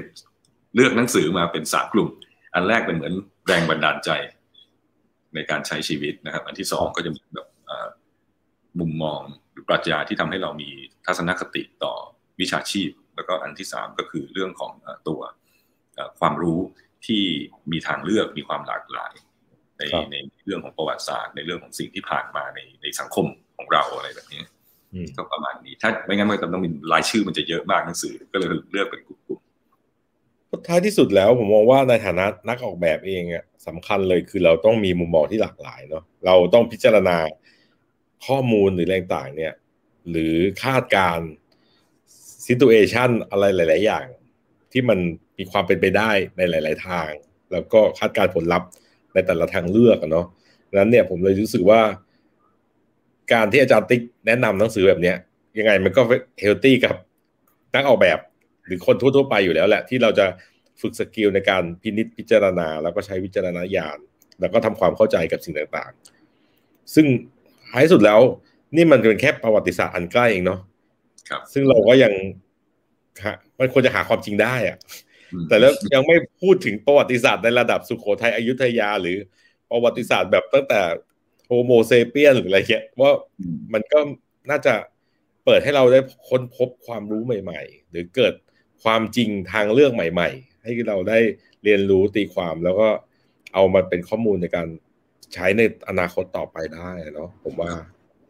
[0.75, 2.09] เลือกหนังสือมาเป็นสามกลุ่ม
[2.55, 3.15] อันแรกเป็นเหมือน
[3.47, 4.11] แรงบันดาลใจ
[5.35, 7.49] ในการใช้ชีวิตนะครับ อันที่สองก็จะเป็นแบบ
[8.81, 10.71] มุมมองหรือ ปรัชญาที่ทำให้เรามี
[11.07, 11.95] ทัศนคติต่อ
[12.41, 14.73] วิชาชีพ แล้วก็อันที่สามก็คือเรื่องของ
[15.09, 15.21] ตัว
[16.21, 16.61] ความรู้
[17.07, 17.23] ที่
[17.73, 19.13] มีทางเลือกมีความหลากหลาย
[19.79, 24.43] ในในเรื่องของประวัติศาสตร์ ในเรื่องของสิ่งที่ผ่านมาในในสังคมของเราอะไรแบบนี้
[25.17, 37.17] ก็ประมาณนี้ ถ้าไม่งั้นมันต้องมีรายชื่อมันจะเยอะมากหนังสือ ก็เลยเลือกเป็นกลุ่มๆท้ายที่สุดแล้วผมมองว่าในฐานะนักออกแบบเองอะสำคัญเลยคือเราต้องมีมุมมองที่หลากหลายเนาะเราต้องพิจารณา
[38.27, 39.55] ข้อมูลหรือแรงต่างเนี่ย
[40.11, 41.19] หรือคาดการ
[42.45, 44.07] ณ์ situation อะไรหลาย ๆ อย่าง
[44.73, 44.99] ที่มัน
[45.39, 47.11] มีความเป็นไปได้ในหลาย ๆ ทาง
[47.53, 48.69] แล้วก็คาดการณ์ผลลัพธ์
[49.15, 50.27] ในแต่ละทางเลือกเนาะ
[50.75, 51.81] นั้นเนี่ยผมเลยรู้สึกว่า
[53.33, 55.17] การที่อาจารย์ติ๊กแนะนำหนังสือแบบเนี้ย
[55.59, 56.03] ยังไงมันก็
[56.41, 56.97] healthy กับ
[57.75, 58.19] นักออกแบบ
[58.67, 60.27] หรือคนทั่ว ๆ ไปอยู่แล้วแหละ ที่เราจะ
[60.81, 63.99] ฝึก skill ในการพินิจพิจารณา แล้วก็ใช้วิจารณญาณ
[64.41, 67.07] แล้วก็ทำความเข้าใจกับสิ่งต่างๆ ซึ่ง
[67.71, 68.21] ท้ายสุดแล้ว
[68.77, 70.61] นี่มันเป็นแค่ประวัติศาสตร์อันใกล้เองเนาะ
[71.29, 72.13] ครับ ซึ่งเราก็ยัง
[73.59, 74.77] มันควรจะหาความจริงได้อะ
[75.49, 79.17] แต่แล้วยังไม่พูดถึงประวัติศาสตร์ในระดับสุโขทัยอยุธยา หรือ
[79.71, 80.81] ประวัติศาสตร์แบบตั้งแต่
[81.47, 83.13] Homo sapiens หรืออะไรเงี้ยว่า
[83.73, 83.99] มันก็
[84.51, 84.75] น่าจะ
[85.45, 88.35] เปิดให้เราได้ค้นพบความรู้ใหม่ ๆ หรือเกิด
[88.83, 91.19] ความจริงทางเรื่องใหม่ ๆ ให้เราได้
[91.65, 92.89] เรียนรู้ตีความแล้วก็
[93.55, 94.69] เอามาเป็นข้อมูลในการ
[95.35, 97.71] ใช้ในอนาคตต่อไปได้เนาะผมว่า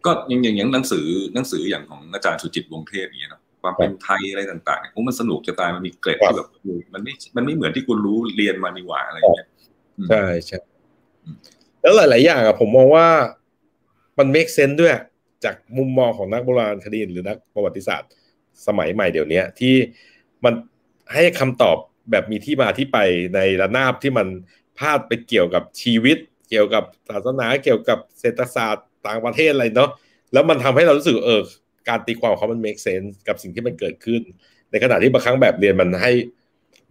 [0.07, 6.49] ก็อย่างอย่างหนังสือหนังสืออย่างของอาจารย์สุจิตวงเทพอย่างเงี้ยเนาะความเป็นไทยอะไรต่างๆเนี่ยมันสนุกจะตายมันมีเกร็ดที่แบบ
[6.95, 9.49] มันไม่มันไม่เหมือนที่คุณรู้เรียนมานี่หว่าอะไรเงี้ย
[10.09, 10.59] ใช่ใช่
[11.81, 13.07] แล้วหลาย ๆ อย่างอะผมมองว่า
[14.19, 14.95] มัน make sense ด้วย
[15.45, 18.11] จากมุมมองของนักโบราณคดีหรือนักประวัติศาสตร์
[18.67, 19.75] สมัยใหม่เดี๋ยวนี้ที่
[20.45, 20.55] มัน
[21.15, 21.77] ให้คำตอบ
[22.11, 22.99] แบบมีที่มาที่ไป
[23.35, 24.27] ในระนาบที่มัน
[24.79, 26.19] พาดไปเกี่ยวกับชีวิต
[26.49, 29.91] เกี่ยวกับศาสนาเกี่ยวกับเศรษฐศาสตร์ต่างประเทศอะไรเนาะ
[30.33, 31.43] แล้วมันทำให้เรารู้สึกเออ
[31.89, 34.23] การตีความเขามัน make sense กับสิ่งที่มันเกิดขึ้น
[34.71, 36.13] ในขณะที่บางครั้งแบบเรียนมันให้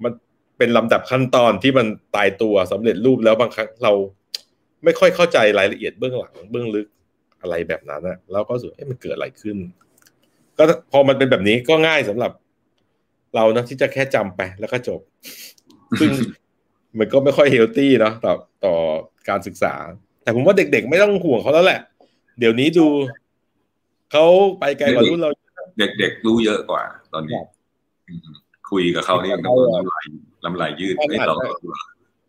[0.03, 0.11] มัน
[0.57, 3.93] เป็นลำดับขั้นตอนที่มันตายตัวสำเร็จรูปแล้วบางครั้งเรา
[4.83, 6.87] ไม่ค่อยเข้าใจรายละเอียดเบื้องหลังเบื้องลึก
[7.41, 9.57] อะไรแบบนั้นนะแล้วก็รู้สึกเอ๊ะมันเกิดอะไรขึ้น
[10.57, 12.31] ก็พอมันเป็นแบบนี้ก็ง่ายสำหรับ
[13.35, 14.99] เรานะที่จะแค่จำไปแล้วก็จบ
[15.99, 16.09] ซึ่ง
[16.99, 18.33] มันก็ไม่ค่อยเฮลตี้เนาะต่อ
[18.65, 18.73] ต่อ
[19.29, 19.73] การศึกษา
[20.23, 21.79] แต่ผมว่าเด็กๆ ไม่ต้องห่วงเขาแล้วแหละ
[22.39, 22.87] เดี๋ยวนี้ดู
[24.11, 24.25] เขา
[24.59, 25.29] ไปไกลกว่ารุ่นเรา
[25.79, 26.83] เด็กๆรู้เยอะกว่า
[27.13, 27.37] ตอนนี้
[28.69, 30.05] คุยกับเขานี่ยังต้องลำลาย
[30.45, 31.35] ลำลายยืดให้เรา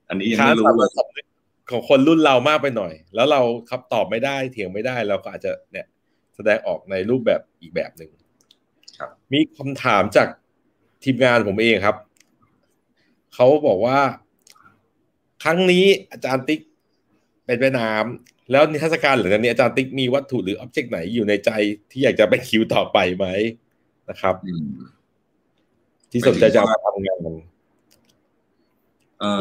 [0.09, 0.91] อันนี้ยังไม่รู้เลย
[1.71, 5.87] ของคนรุ่นเรามากไปหน่อย แล้วเราครับตอบไม่ได้เถียงไม่ได้เราก็อาจจะเนี่ย
[6.35, 8.11] แสดงออกในรูปแบบอีกแบบหนึ่ง
[8.99, 10.29] ครับมีคำถามจาก
[11.05, 11.97] ทีมงานผมเองครับ
[13.35, 13.99] เขาบอกว่า
[15.43, 16.61] ครั้งนี้อาจารย์ติ๊ก
[17.47, 21.51] เป็นแม่น้ำแล้วนิทรรศการหลังจากนี้อาจารย์ติ๊กมีวัตถุหรืออ็อบเจกต์ไหนอยู่ในใจ
[21.91, 23.27] ที่อยากจะไปคิวต่อไปไหม
[24.11, 24.35] นะครับ
[26.11, 27.19] ที่สนใจจะมาทำงาน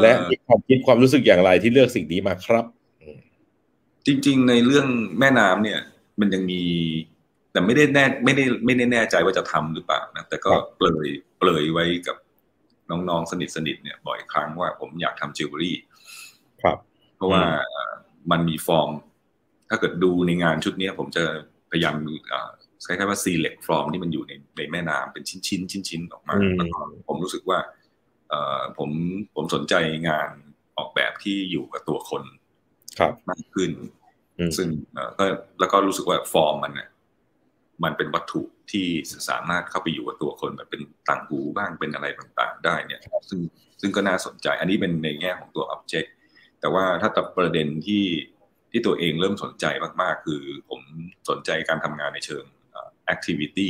[0.01, 2.65] และมีความคิดความรู้สึกอย่างไรที่เลือกสิ่งนี้มาครับ
[4.05, 4.87] จริง ๆ ในเรื่อง
[5.19, 5.79] แม่น้ำเนี่ย
[6.19, 6.61] มันยังมี
[7.51, 11.07] แต่ไม่ได้แน่ไม่ได้ไม่ได้แน่ใจว่าจะทำหรือเปล่านะแต่ก็เปรย
[11.39, 12.17] เปรยไว้กับ
[12.89, 15.77] น้องๆสนิทสนิทเนี่ยบ่อยครั้งว่าผมอยากทำจิวเวลรี่
[16.63, 16.77] ครับ
[17.15, 17.43] เพราะว่า
[18.31, 18.89] มันมีฟอร์ม
[19.69, 21.23] ถ้าเกิดดูในงานชุดนี้ผมจะ
[21.71, 21.95] พยายาม
[22.85, 27.59] คล้ายๆว่า select form ที่มันอยู่ในในแม่น้ำเป็นชิ้นชิ้นชิ้นชิ้นออกมาแล้วก็ผมรู้สึกว่า
[28.29, 28.89] เอ่อผม
[29.35, 29.73] ผมสนใจ
[30.07, 30.29] งาน
[30.77, 32.23] ออกแบบที่อยู่กับตัวคน
[32.99, 33.71] ครับมากขึ้น
[34.57, 34.67] ซึ่ง
[35.19, 35.25] ก็
[35.59, 36.89] แล้วก็รู้สึกว่าฟอร์มมันเนี่ย
[37.83, 38.41] มันเป็นวัตถุ
[38.71, 38.85] ที่
[39.29, 43.39] สามารถเข้าไปอยู่กับตัวคนแบบเป็นต่างหูบ้างเป็นอะไรต่างๆ ได้เนี่ยซึ่ง
[43.81, 46.09] ซึ่งก็น่าสนใจ อันนี้เป็นในแง่ของตัว object
[46.59, 48.03] แต่ว่าถ้าตัดประเด็นที่
[48.71, 49.65] ที่ตัวเองเริ่มสนใจ
[50.01, 50.81] มากๆ คือผม
[51.29, 52.43] สนใจการทำงานในเชิง
[53.13, 53.69] activity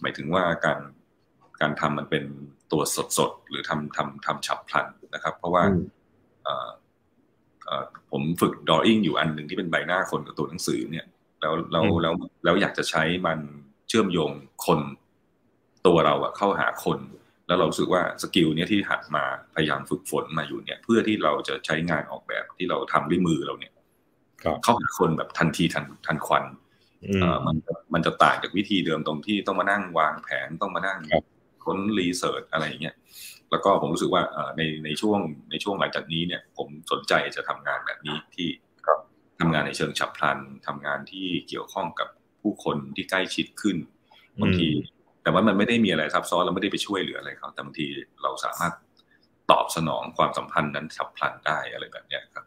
[0.00, 0.80] หมายถึงว่าการ
[1.60, 2.24] การทำมันเป็น
[2.72, 2.82] ตัว
[3.18, 5.64] สดๆ หรือทำทำทำฉับพลันนะครับ เพราะว่า
[8.10, 11.06] ผมฝึก drawing อยู่อันหนึ่งที่เป็นใบหน้าคนกับตัวหนังสือเนี่ย
[11.40, 12.14] แล้วแล้วแล้ว
[12.44, 13.38] แล้วอยากจะใช้มัน
[13.88, 14.32] เชื่อมโยง
[14.66, 14.80] คน
[15.86, 16.98] ตัวเราอะเข้าหาคน
[17.46, 19.24] แล้วเรารู้สึกว่า skill เนี้ยที่หัดมา
[19.54, 23.72] พยายามฝึกฝนมาอยู่เนี่ย เพื่อที่เราจะใช้งานออกแบบที่เราทำด้วยมือเราเนี่ย
[24.64, 26.44] เข้าหาคนแบบทันทีทันทันควัน
[27.46, 27.56] มัน
[27.94, 30.98] มันจะต่างจากวิธีเดิมตรงที่ต้องมานั่งวางแผนต้องมานั่ง
[31.64, 32.96] ค้นรีเสิร์ชอะไรอย่างเงี้ย
[33.50, 34.22] แล้วก็ผมรู้สึกว่า
[34.56, 35.18] ในในช่วง
[35.50, 38.48] ในช่วงหลังจากนี้เนี่ย ผมสนใจจะทำงานแบบนี้ที่
[39.40, 42.08] ทำงานในเชิงฉับพลันทำงานที่เกี่ยวข้องกับ
[42.46, 43.76] ผู้คนที่ใกล้ชิดขึ้น
[44.42, 44.68] บางที
[45.22, 47.86] แต่ว่ามันไม่ได้มีอะไรซับซ้อนเราไม่ได้ไปช่วยเหลืออะไรเขาแต่บางที
[48.22, 48.72] เราสามารถ
[49.50, 52.44] ตอบสนองความสัมพันธ์นั้นฉับพลันได้อะไรแบบเนี้ยครับ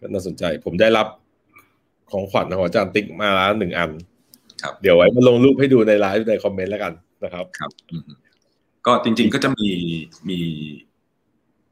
[0.00, 1.06] ก็น่าสนใจ ผมได้รับ
[2.10, 3.90] ของขวัญของอาจารย์ติ๊กมาแล้วหนึ่งอัน
[4.62, 6.92] ครับ เดี๋ยวไว้มาลงรูปให้ดูในไลฟ์ในคอมเมนต์แล้วกัน
[7.24, 7.70] นะครับ ครับ
[8.86, 9.70] ก็จริง ๆก็จะมี
[10.28, 10.40] มี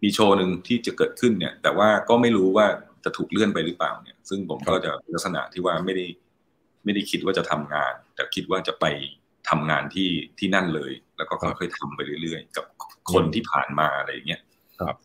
[0.03, 2.67] มีโชว์หนึ่งที่จะเกิดขึ้นเนี่ย แต่ว่าก็ไม่รู้ว่า
[3.05, 6.05] จะถูกเลื่อนไปหรือเปล่าเนี่ย ซึ่งผมก็จะลักษณะที่ว่าไม่ได้
[6.87, 8.84] ไม่ได้คิดว่าจะทำงาน แต่คิดว่าจะไป
[9.49, 12.64] ทำงานที่ที่นั่นเลย แล้วก็ค่อยๆทำไปเรื่อยๆ กับ
[13.12, 14.41] คนที่ผ่านมาอะไรอย่างเงี้ย
[14.78, 14.97] ครับ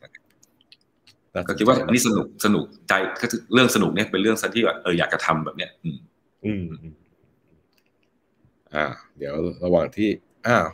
[1.48, 5.98] ก็คิดว่าอันนี้สนุกสนุกใจก็เรื่องสนุกเนี่ยเป็นเรื่องที่แบบเอออยากจะทำแบบเนี้ย อืม
[6.46, 6.66] อืม
[8.76, 8.86] อ่า
[9.18, 10.10] เดี๋ยวระหว่างที่
[10.48, 10.68] อ้าว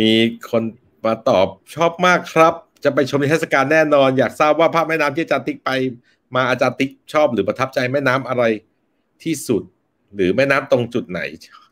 [0.00, 0.10] มี
[0.50, 0.62] คน
[1.04, 5.70] มาตอบชอบมากครับ จะไปชมนิทรรศการแน่นอน อยากทราบว่าภาพแม่น้ำที่อาจารย์ติ๊กไป
[6.34, 8.42] มาอาจารย์ติ๊กชอบหรือประทับใจแม่น้ำอะไร
[9.24, 9.62] ที่สุด
[10.14, 11.20] หรือแม่น้ำตรงจุดไหน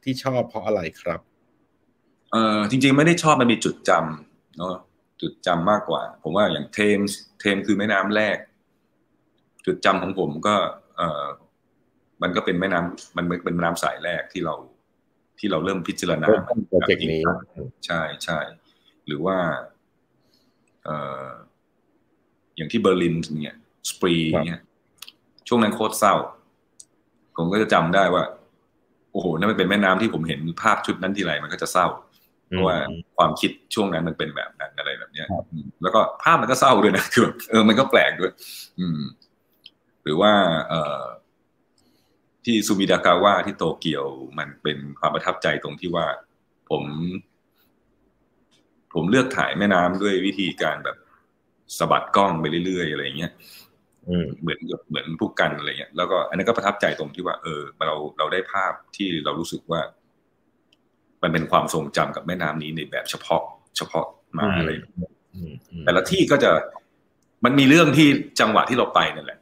[0.03, 1.21] ที่ชอบเพราะอะไรครับ
[2.33, 4.77] เออจริง ๆ ไม่ได้ชอบมันมีจุดจำเนาะ
[5.23, 8.37] จุดจำมากกว่า ผมว่าอย่างเทมส์เทมคือแม่น้ำแรก
[9.67, 10.57] จุดจำของผมก็
[10.97, 11.27] เออ
[12.23, 14.55] มันก็เป็นแม่น้ำมันเป็นแม่น้ำสายแรกที่เรา
[15.39, 16.29] ที่เราเริ่มพิจารณา
[16.69, 17.23] project นี้
[17.87, 18.39] ใช่ใช่
[19.07, 19.39] หรือว่า
[20.85, 20.89] เอ
[21.27, 21.31] อ
[22.57, 23.57] อย่างที่เบอร์ลินเนี่ย
[23.91, 24.15] สปรี
[24.47, 24.61] เนี่ย
[25.49, 26.15] ช่วงนั้นโคตรเศร้า
[27.37, 28.25] ผมก็จะจำได้ว่า
[29.13, 31.87] โอ้โหนั่นเป็นแม่น้ำที่ผมเห็นภาพชุดนั้นทีไรมันก็จะเศร้า
[32.49, 32.77] เพราะว่า
[33.17, 35.29] ความคิดช่วงนั้นมันเป็นแบบนั้นอะไรแบบเนี้ย
[35.83, 38.33] แล้วก็ภาพมันก็เศร้าด้วยนะคือเออมันก็แปลกด้วย
[38.79, 39.01] อืม
[40.03, 40.33] หรือว่า
[40.69, 41.03] เออ
[42.45, 44.05] ที่ซูมิดากาวะที่โตเกียว
[44.39, 46.07] มันเป็นความประทับใจตรงที่ว่า
[46.71, 46.85] ผม
[48.95, 50.97] ผมเลือกถ่ายแม่น้ำด้วยวิธีการแบบ
[51.79, 53.33] สะบัดกล้องไปเรื่อยๆอะไรเงี้ย
[54.41, 59.81] เหมือนเหมือนผู้กันอะไรเงี้ยแล้วก็อันนั้นก็ประทับใจตรงที่ว่า เออ เราเราได้ภาพที่เรารู้สึกว่า
[61.23, 63.43] มันเป็นความทรงจำกับแม่น้ำนี้ในแบบเฉพาะ
[63.77, 64.07] เฉพาะ
[64.39, 64.71] มาอะไร
[65.85, 66.51] แต่ละที่ก็จะ
[67.45, 68.09] มันมีเรื่องที่
[68.41, 69.39] จังหวะที่เราไปนั่นแหละ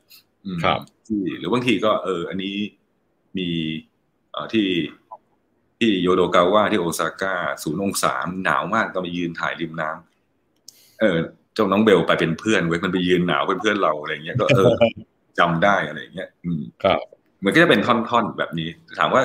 [0.65, 2.57] ครับที่หรือบางทีก็ เออ อันนี้
[3.39, 3.49] มี
[4.33, 4.69] เอ่อที่
[5.79, 11.19] ที่โยโดกาวะที่โอซาก้าศูนย์องศาหนาวมากตอนไปยืนถ่ายริมน้ำเออ
[11.55, 14.73] เจ้าน้องเบลไปเป็นเพื่อนเว้ยมันไปยืนหนาวเป็นเพื่อนเราอะไรเงี้ยก็เออ
[15.39, 16.99] จำได้อะไรเงี้ย อืมครับ
[17.45, 19.23] มันก็จะเป็นท่อนๆแบบนี้ ถามว่า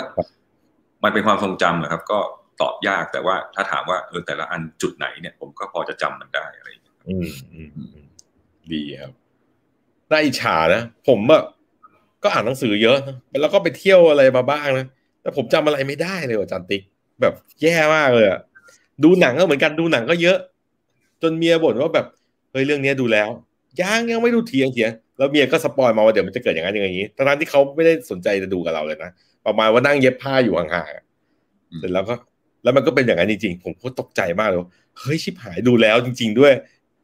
[1.03, 2.19] มันเป็นความทรงจำเหรอครับ ก็
[2.61, 7.99] ตอบยากแต่ว่าถ้าถามว่าเออแต่ละอันจุดไหนเนี่ย ผมก็พอจะจำมันได้อะไรอย่างเงี้ยอืมอืม
[8.73, 9.11] ดีครับ
[10.09, 11.43] ได้อิจฉานะผมอะ
[12.23, 12.97] ก็อ่านหนังสือเยอะ
[13.41, 14.85] แล้วก็ไปเที่ยวอะไรมาบ้างนะ
[15.21, 16.81] แต่ผมจำอะไรไม่ได้เลยอาจารย์ติ๊ก
[17.21, 18.39] แบบแย่มากเลยอะ
[19.03, 20.37] ดูหนังก็เหมือนกันดูหนังก็เยอะ
[21.21, 23.29] จนเมียบ่นว่าแบบเฮ้ยเรื่องนี้ดูแล้ว
[23.81, 29.11] ยังยังไม่ดูเทียงเทียงแล้วเมียก็สปอยมาว่าเดี๋ยวมันจะเกิดอย่างนั้นอย่างนี้ทั้งที่เขาไม่ได้สนใจจะดูกับเราเลยนะ
[29.45, 32.15] ประมาณว่านั่งเย็บผ้าอยู่ห่างๆเสร็จแล้วก็
[32.63, 34.57] แล้วมันก็เป็นอย่างนั้นจริงๆ ผมก็ตกใจมากเลย
[34.99, 36.53] เฮ้ยชิบหายดูแล้วจริง ๆ ด้วย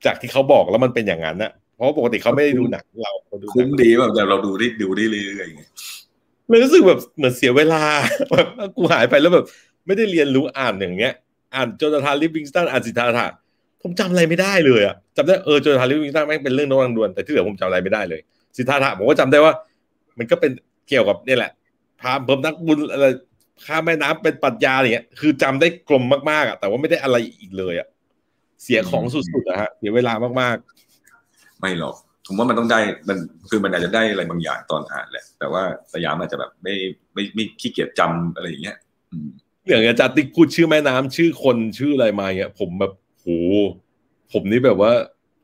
[0.06, 5.58] จากที่เขาบอกแล้วมันเป็นอย่างนั้นนะเพราะปกติเขาไม่ได้ดูหนังเราดูคุ้มดีแบบแต่เราดูได้ดูได้เรื่อยๆ
[6.48, 7.84] เลยรู้สึกแบบเหมือนเสียเวลา
[8.32, 8.48] แบบ
[8.78, 9.46] กูหายไปแล้วแบบ
[9.86, 11.14] ไม่ได้เรียนรู้อ่านอย่างเงี้ย
[11.56, 13.28] อ่านโจนาธานลิฟวิงสตันอ่านสิทธาธา
[13.88, 18.22] ผมจำอะไรไม่ได้เลยอะจำได้เออโจนาธานลิฟวิงสตันแม่งเป็นเรื่องโน้รังดวนแต่ที่เหลือผมจำอะไรไม่ได้เลย
[18.58, 19.54] สิทธาธาผมก็จำได้ว่า
[20.18, 20.52] มันก็เป็น
[20.88, 21.52] เกี่ยวกับนี่แหละ
[22.02, 23.06] พามเพิ่มนักบุญอะไร
[23.66, 27.88] ข้าแม่น้ำเป็นปัญญาอะไรเงี้ย คือจำได้กลมมากๆอะแต่ว่าไม่ได้อะไรอีกเลยอะ
[28.64, 31.96] เสียของสุดๆอะฮะเสียเวลามากๆ ไม่หรอก
[32.28, 33.18] ผมว่ามันต้องได้มัน
[33.50, 35.64] คือมันอาจจะได้อะไรบางอย่างตอนอ่านแหละ แต่ว่า
[35.94, 36.74] สยามอาจจะแบบไม่
[37.14, 38.78] ไม่ไม่ขี้เกียจจำอะไรอย่างเงี้ย
[39.68, 42.92] อย่างอาจารย์ติ๊กพูดชื่อแม่น้ำชื่อคนชื่ออะไรมาเงี้ย ผมแบบ
[43.26, 43.30] โห
[44.34, 44.92] ผมนี่แบบว่า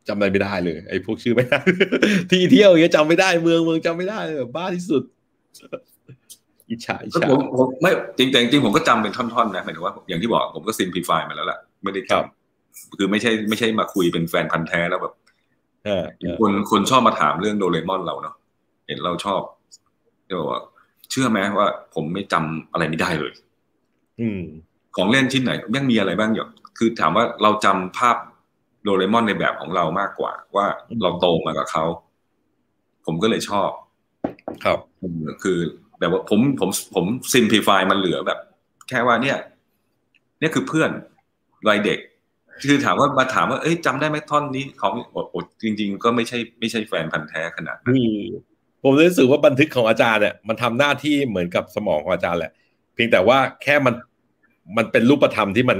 [0.07, 5.03] จำอะไรไม่ได้เลยไอ้พวกชื่อแม่น้ำที่เที่ยวอย่างเงี้ยจำไม่ได้เมืองเมืองจำไม่ได้แบบบ้าที่สุด
[6.69, 15.13] อิจฉาอิจฉาผมผมไม่จริงแต่จริงผมก็จำเป็นท่อนๆนะหมายถึงว่าอย่างที่บอกผมก็ซิมพลิฟายมาแล้วแหละไม่ได้จำคือไม่ใช่ไม่ใช่มาคุยเป็นแฟนพันธ์แท้แล้วแบบ
[16.39, 18.35] คนคนชอบมาถามเรื่องโดเรมอนเราเนาะ
[18.87, 19.41] เห็นเราชอบ
[20.29, 20.61] ก็บอกว่า
[21.09, 23.31] เชื่อไหมว่า ผมไม่จำอะไรไม่ได้เลย
[24.21, 24.41] อืม
[24.95, 26.45] ของเล่นชิ้นไหนยังมีอะไรบ้างอยู่
[26.77, 28.17] คือถามว่าเราจำภาพ
[28.83, 30.65] โดเรมอนในแบบของเรามากกว่า ว่า
[31.01, 31.85] เราโตมากับเขา
[33.05, 33.69] ผมก็เลยชอบ
[34.63, 34.79] ครับ
[35.43, 35.57] คือ
[35.99, 38.39] แบบว่าผมผมผมซิมพลิฟายมันเหลือแบบ
[38.89, 39.37] แค่ว่าเนี่ย
[40.39, 40.89] เนี่ยคือเพื่อน
[41.67, 41.99] วัยเด็ก
[42.67, 44.93] คือถามว่ามาถามว่าเอ้ยจำได้ไหมท่อนนี้ของ
[45.33, 47.95] อดจริง ๆ ก็ไม่ใช่ไม่ใช่แฟนพันธ์แท้ขนาดนั้น
[48.83, 52.51] ผมรู้สึกว่าบันทึกของอาจารย์เนี่ยมันทำหน้าที่เหมือนกับสมองของอาจารย์แหละ
[52.93, 53.95] เพียงแต่ว่าแค่มัน
[54.77, 55.79] มันเป็นรูปธรรมที่มัน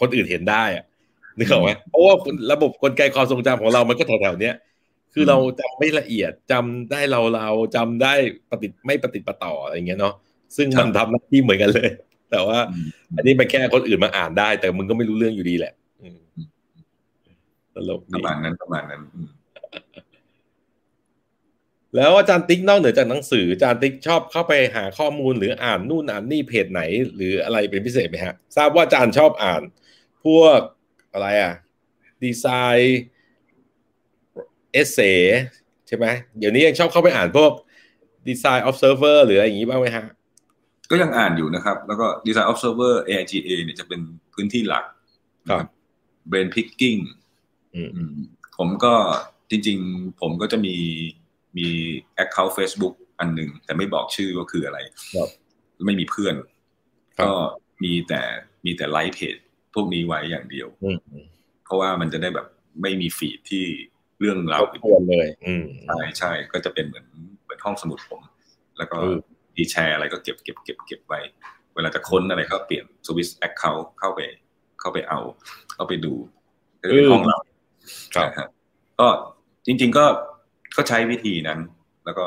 [0.00, 0.84] คนอื่นเห็นได้อะ
[1.38, 2.14] นึกออกไหมเพราะว่า
[2.52, 4.54] ระบบกลไกความทรงจำของเรามันก็แถวๆเนี้ย
[5.14, 8.14] คือเราจำไม่ละเอียดจำได้เราเราจำได้
[8.50, 10.14] ปฏิไม่ปฏิปต่ออะไรเงี้ยเนาะ
[10.56, 11.88] ซึ่งมันทำหน้าที่เหมือนกันเลย
[12.30, 12.58] แต่ว่า
[13.16, 15.72] อันนี้มันแค่คนอื่นมาอ่านได้ แต่มึงก็ไม่รู้เรื่องอยู่ดีแหละ
[17.74, 19.02] ตลกประมาณนั้นประมาณนั้น
[21.96, 26.82] แล้วอาจารย์ติ๊กนอกเหนือจากหนังสืออาจารย์ติ๊กชอบเข้าไปหาข้อมูลหรืออ่านนู่นอ่านนี่เพจไหน
[27.16, 29.62] หรืออะไรเป็นพิเศษไหมฮะ ทราบว่าอาจารย์ชอบอ่าน
[30.24, 30.60] พวก
[31.12, 31.54] อะไรอะ
[32.24, 32.46] ดีไซ
[32.76, 33.00] น์
[34.72, 34.98] essay
[35.86, 36.06] ใช่ไหม
[36.38, 37.52] เดี๋ยวนี้ยังชอบเข้าไปอ่านพวก
[38.28, 40.06] Design Observer หรืออะไรอย่างนี้บ้างไหมฮะ
[40.90, 44.00] ก็ยังอ่านอยู่นะครับ แล้วก็ Design Observer AIGA เนี่ยจะเป็น
[44.34, 44.84] พื้นที่หลัก
[45.50, 45.66] ครับ
[46.30, 47.00] Brain Pickings
[48.58, 48.94] ผมก็
[49.50, 50.76] จริง ๆ ผมก็จะมี
[51.58, 51.68] มี
[52.22, 54.78] Account Facebook อันหนึ่งแต่ไม่บอกชื่อว่าคืออะไร
[55.86, 56.34] ไม่มีเพื่อน
[57.24, 57.32] ก็
[57.84, 58.20] มีแต่
[58.64, 59.36] มีแต่ like page
[59.74, 60.68] พวกนี้ไว้อย่างเดียว
[61.64, 62.46] เพราะว่ามันจะได้แบบ
[62.82, 63.64] ไม่มี feed ที่
[64.20, 64.62] เรื่องราว
[65.08, 65.28] เลย
[65.86, 67.06] ใช่ใช่ก็จะเป็นเหมือน
[67.42, 68.20] เหมือนห้องสมุดผม
[68.78, 68.98] แล้วก็
[69.56, 71.20] มีแชร์อะไรก็เก็บเก็บเก็บเก็บไว้
[71.74, 74.20] เวลาจะค้นอะไรก็เปลี่ยน switch account เข้าไป
[74.80, 75.20] เข้าไปเอา
[75.74, 76.14] เข้าไปดู
[76.80, 77.38] ก็จะเป็นห้องเรา
[78.14, 78.48] ครับนะฮะ
[79.00, 79.08] ก็
[79.66, 80.04] จริง ๆก็
[80.76, 81.60] ก็ใช้วิธีนั้น
[82.04, 82.26] แล้วก็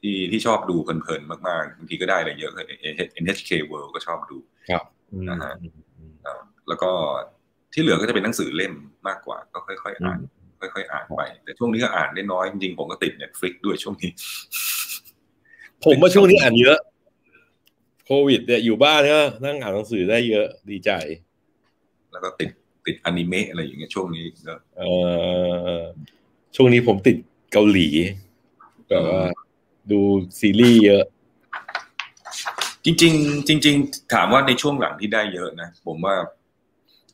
[0.00, 2.52] ที่ที่ชอบดูเพลินๆมากๆบางทีก็ได้อะไรเยอะ
[3.24, 4.38] NHK World ก็ชอบดู
[4.70, 5.91] ครับอืมนะฮะอืมอืมอ่า
[6.72, 6.92] แล้วก็
[7.72, 8.72] ที่เหลือก็จะเป็นหนังสือเล่ม
[9.08, 10.18] มากกว่า ก็ค่อยๆอ่าน
[10.60, 14.10] ค่อยๆอ่านไป แต่ช่วงนี้ก็อ่านได้น้อยจริงๆผมก็ติด Netflix ด้วยช่วงนี้
[15.84, 16.78] ผมว่าช่วงนี้อ่านเยอะ
[18.04, 20.90] โควิดเนี่ยอยู่บ้านก็นั่งอ่านหนังสือได้เยอะดีใจ
[22.12, 22.50] แล้วก็ติด
[22.86, 24.82] ติดอนิเมะอะไรอย่างเงี้ยช่วงนี้ก็เอ
[25.78, 25.80] อ
[26.56, 27.16] ช่วงนี้ผมติด
[27.52, 27.88] เกาหลี
[28.88, 29.22] แบบว่า
[29.90, 30.00] ดู
[30.40, 31.04] ซีรีส์เยอะ
[32.84, 36.14] จริง ๆ จริง ๆ ถามว่าในช่วงหลังที่ได้เยอะนะ ผมว่า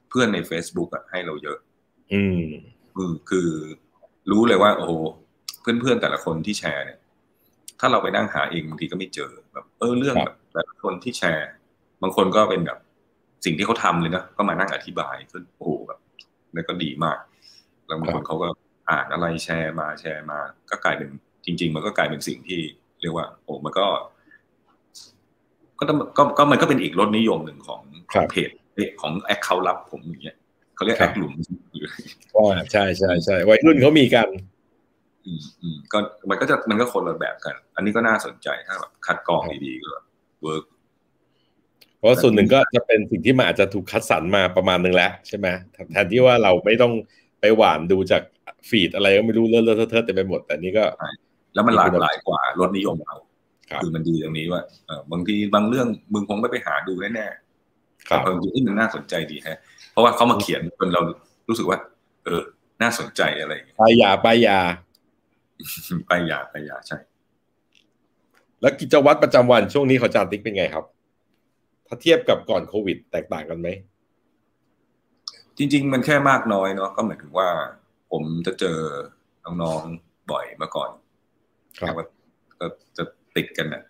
[0.08, 1.58] เพื่อนใน Facebook อะให้เราเยอะ
[2.12, 2.44] อืม
[2.94, 3.48] คือคือ
[4.30, 4.92] รู้เลยว่า โอ้โห
[5.60, 6.98] เพื่อนๆแต่ละคนที่แชร์เนี่ย
[7.80, 11.50] ถ้าเราไปนั่งหาเองบางทีก็ไม่เจอแบบ เออเรื่องครับแบบแต่ละคนที่แชร์
[12.02, 12.78] บางคนก็เป็นแบบ
[13.44, 15.98] สิ่งที่เขาทำเลยนะก็มานั่งอธิบายก็โอ้โหแบบ
[16.54, 17.18] นั่นก็ดีมาก
[17.86, 18.48] แล้วบางคนเขาก็
[18.90, 20.38] อ่านอะไรแชร์มาแชร์มา
[20.70, 21.08] ก็กลายเป็น
[21.44, 22.60] จริง ๆ มันก็กลายเป็นสิ่งที่
[23.00, 23.86] เรียกว่า โอ้มันก็
[25.78, 27.80] ก็ต้องก็ก็มันก็เป็นอีกรสนิยมหนึ่งของ
[28.12, 28.67] ขครัองบเพจเอ้ย
[29.00, 30.36] ของ account ลับผมอย่างเงี้ย
[30.74, 31.32] เขาเรียกครับแอคหลุม
[31.76, 31.88] หรือ
[32.36, 34.28] ว่าใช่ใช่ใช่วัยรุ่นเขามีกัน
[35.26, 35.98] อืมอืมก็
[36.30, 39.92] มันก็จะมันก็คนละแบบกัน อันนี้ก็น่าสนใจถ้าแบบคัดกรองดีๆก็
[40.42, 40.64] work
[41.98, 45.46] เพราะส่วนหนึ่งก็จะเป็นสิ่งที่มันอาจจะถูกคัดสรรมาประมาณหนึ่งแล้วใช่ไหม
[45.92, 46.92] แทนที่ว่าเราไม่ต้อง
[47.40, 48.22] ไปหวานดูจาก
[48.68, 50.84] ฟีดอะไรก็ไม่รู้เลอะเลอะเทอะเต็มไปหมด แต่นี่ก็
[51.54, 53.16] แล้วมันหลากหลายกว่ารสนิยมเรา
[53.70, 57.47] ครับคือมันดีตรงนี้ว่าเออบางทีบางเรื่องมึงคงไม่ไปหาดูแน่ๆ
[58.08, 59.58] ครับแต่บางทีที่มันน่าสนใจดีแฮะ
[59.92, 61.02] เพราะว่าเขามาเขียนจนเรา
[61.48, 61.78] รู้สึกว่า
[62.24, 62.42] เออ
[62.82, 64.58] น่าสนใจอะไรอย่างเงี้ยป้ายยาป้ายยา
[66.06, 66.98] ไปยาไปยาใช่
[68.60, 70.84] แล้วกิจวัตรประจำวันช่วงนี้ของอาจารย์ติ๊กเป็นไงครับ
[71.86, 73.68] ถ้าเทียบกับก่อนโควิด แตกต่างกันไหม
[75.58, 77.48] จริง ๆ มันแค่มากน้อยเนาะก็หมายถึงว่า
[78.10, 78.78] ผมจะเจอ
[79.62, 80.90] น้องๆบ่อยเมื่อก่อน
[81.78, 82.04] ครับก็
[82.60, 83.04] ก็จะ
[83.36, 83.82] ติดกันน่ะ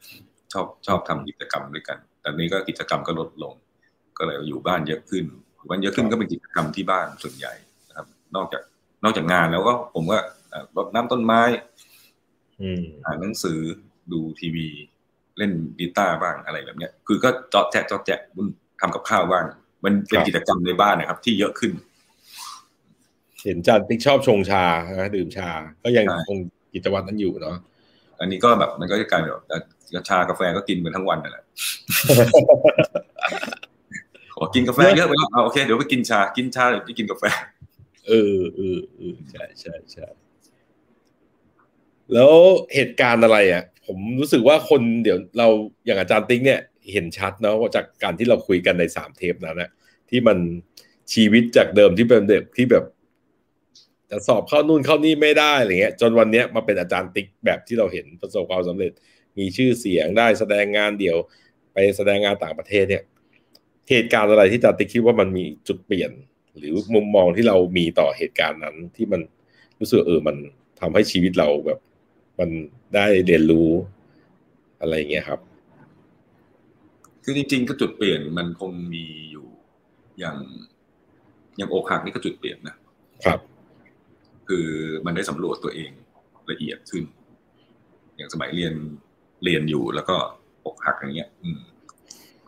[0.52, 3.54] ชอบชอบทำกิจกรรมด้วยกัน แต่นี้ก็กิจกรรมก็ลดลง
[4.18, 5.24] ก็เลยอยู่บ้านเยอะขึ้น
[5.56, 7.52] อยู่บ้านเยอะขึ้นก็เป็นกิจกรรมที่บ้านส่วนใหญ่
[7.88, 8.06] นะครับ
[8.36, 8.62] นอกจาก
[9.04, 10.18] นอกจากงานแล้วก็ผมก็
[10.50, 11.40] เอ่อรดน้ำต้นไม้
[12.60, 13.58] อืมอ่านหนังสือ
[14.12, 14.66] ดูทีวี
[15.38, 18.20] เล่นกีตาร์บ้างอะไรแบบเนี้ย คือก็เจาะแจ๊ะเจาะแจ๊ะ
[18.80, 19.44] ทำกับข้าวบ้าง
[19.84, 21.72] มันเป็นครับกิจกรรมในบ้านนะครับ ที่เยอะขึ้น
[23.44, 24.64] เห็นอาจารย์ติ๊กชอบชงชา
[24.98, 25.50] นะดื่มชา
[25.82, 26.38] ก็ยังใช่คง
[26.74, 27.56] กิจวัตรนั้นอยู่เนาะ
[28.20, 31.44] อันนี้ก็แบบมันก็จะกลายเป็นแบบเอ่อชากาแฟก็กินกันทั้งวันนั่นแหละ
[34.39, 37.24] ขอกินกาแฟเยอะไปแล้วเอาโอเคเดี๋ยวไปกินชา กินชาเดี๋ยวไปกินกาแฟ
[38.09, 40.07] เออเออเออใช่ใช่ใช่
[42.14, 42.32] แล้ว
[42.74, 45.49] เหตุการณ์อะไรอะ ผมรู้สึกว่าคนเดี๋ยวเรา
[45.86, 46.61] อย่างอาจารย์ติ๊กเนี่ย
[46.93, 49.70] เห็นชัดเนาะว่าจากการที่เราคุยกันในสามเทปนั้นนะ
[50.11, 50.39] ที่มัน
[51.12, 52.84] ชีวิตจากเดิมที่เป็นเด็กที่แบบ
[54.11, 58.93] จะสอบเข้านู่นเข้านี่ไม่ได้อะไรเงี้ย จนวันเนี้ยมาเป็นอาจารย์ติ๊กแบบที่เราเห็นประสบความสำเร็จ
[59.39, 61.16] มีชื่อเสียงได้แสดงงานเดี่ยว
[61.72, 63.03] ไปแสดงงานต่างประเทศเนี่ย
[63.89, 66.11] เหตุการณ์อะไรที่อาจารย์ติ๊กคิดว่ามันมีจุดเปลี่ยน
[66.57, 69.20] หรือมุมมองที่เรามีต่อเหตุการณ์นั้น ที่มัน
[69.80, 70.36] รู้สึกเออมัน
[70.80, 71.78] ทำให้ชีวิตเราแบบ
[72.39, 72.51] มัน
[72.95, 73.68] ได้เรียนรู้
[74.80, 75.41] อะไรอย่างเงี้ยครับ
[77.24, 79.47] คือจริง ๆ ก็จุดเปลี่ยนมันคงมีอยู่
[80.18, 80.36] อย่าง
[81.57, 82.76] อย่างอกหักนี่ก็จุดเปลี่ยนนะ
[83.24, 83.41] ครับ
[84.49, 84.66] คือ
[85.07, 85.91] มันได้สำรวจตัวเอง
[86.51, 87.05] ละเอียดขึ้น
[88.16, 88.74] อย่างสมัยเรียน
[89.45, 90.16] เรียนอยู่แล้วก็
[90.66, 91.61] อกหักอย่างเงี้ย อืม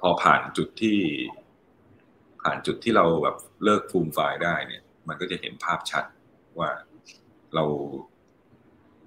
[0.00, 0.98] พอผ่านจุดที่
[2.42, 6.04] ผ่านจุดที่เราแบบเลิกฟูมไฟล์ได้เนี่ย มันก็จะเห็นภาพชัด
[6.58, 6.70] ว่า
[7.54, 7.64] เรา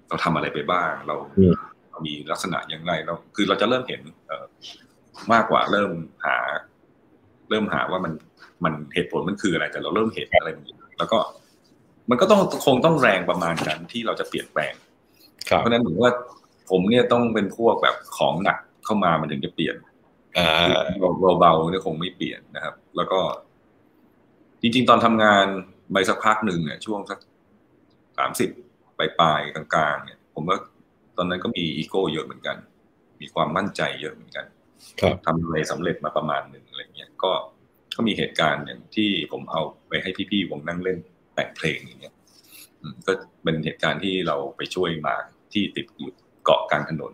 [0.08, 1.54] เราทำอะไรไปบ้าง เราอืม
[1.90, 4.44] เรามีลักษณะอย่างไรเราคือเราจะเริ่มเห็นเอ่อ
[5.32, 5.90] มากกว่าเริ่ม
[6.26, 6.36] หา
[7.50, 8.12] เริ่มหาว่ามัน
[8.64, 11.18] มันเหตุผลมันคืออะไร แต่เราเริ่มเห็นอะไรแบบนี้แล้วก็
[12.10, 14.74] มันก็ต้องคงต้องแรงประมาณนั้นที่เราจะเปลี่ยนแปลง
[15.48, 16.12] ครับเพราะฉะนั้นผมว่า
[16.70, 19.93] ผมเนี่ยต้องเป็นพวกแบบของหนักเข้ามามันถึงจะเปลี่ยนอ่า
[21.38, 23.20] เบาๆเนี่ยคงไม่เปลี่ยนนะครับ แล้วก็
[24.60, 25.46] จริง ๆ ตอนทำงาน
[25.92, 27.18] ไปสักพักหนึ่งเนี่ยช่วงสัก
[28.18, 28.50] สามสิบ
[28.98, 30.58] ปลายๆกลางๆ เนี่ย ผมว่า
[31.16, 32.56] ตอนนั้นก็มีอีโก้เยอะเหมือนกัน
[33.20, 34.46] มีความมั่นใจเยอะเหมือนกัน
[35.00, 37.32] ครับทำอะไรสำเร็จมาประมาณหนึ่งอะไรเงี้ยก็
[37.96, 40.98] ก็มีเหตุการณ์อย่างที่ผมเอาไปให้พี่ๆวงนั่งเล่น
[41.34, 42.14] แต่งเพลงอย่างเงี้ย
[42.80, 43.12] อืมก็
[43.42, 45.16] เป็นเหตุการณ์ที่เราไปช่วยหมา
[45.52, 46.10] ที่ติดอยู่
[46.44, 47.12] เกาะกลางถนน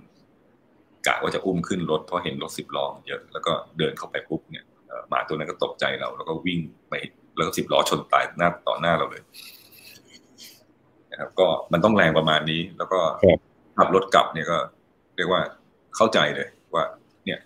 [1.07, 6.95] กะว่าจะอุ้มขึ้นรถเพราะเห็นรถสิบล้อเยอะแล้วก็เดินเข้าไปปุ๊บเนี่ยเอ่อหมาตัวนั้นก็ตกใจเรา แล้วก็วิ่งไป
[7.37, 9.23] แล้วก็สิบล้อชนตายหน้าต่อหน้าเราเลย
[11.11, 13.39] นะครับก็มันต้องแรงประมาณนี้ แล้วก็ครับ
[13.79, 14.59] ขับรถกลับเนี่ยก็
[15.17, 15.43] เรียกว่า
[15.97, 16.85] เข้าใจเลยว่า
[17.25, 17.39] เนี่ย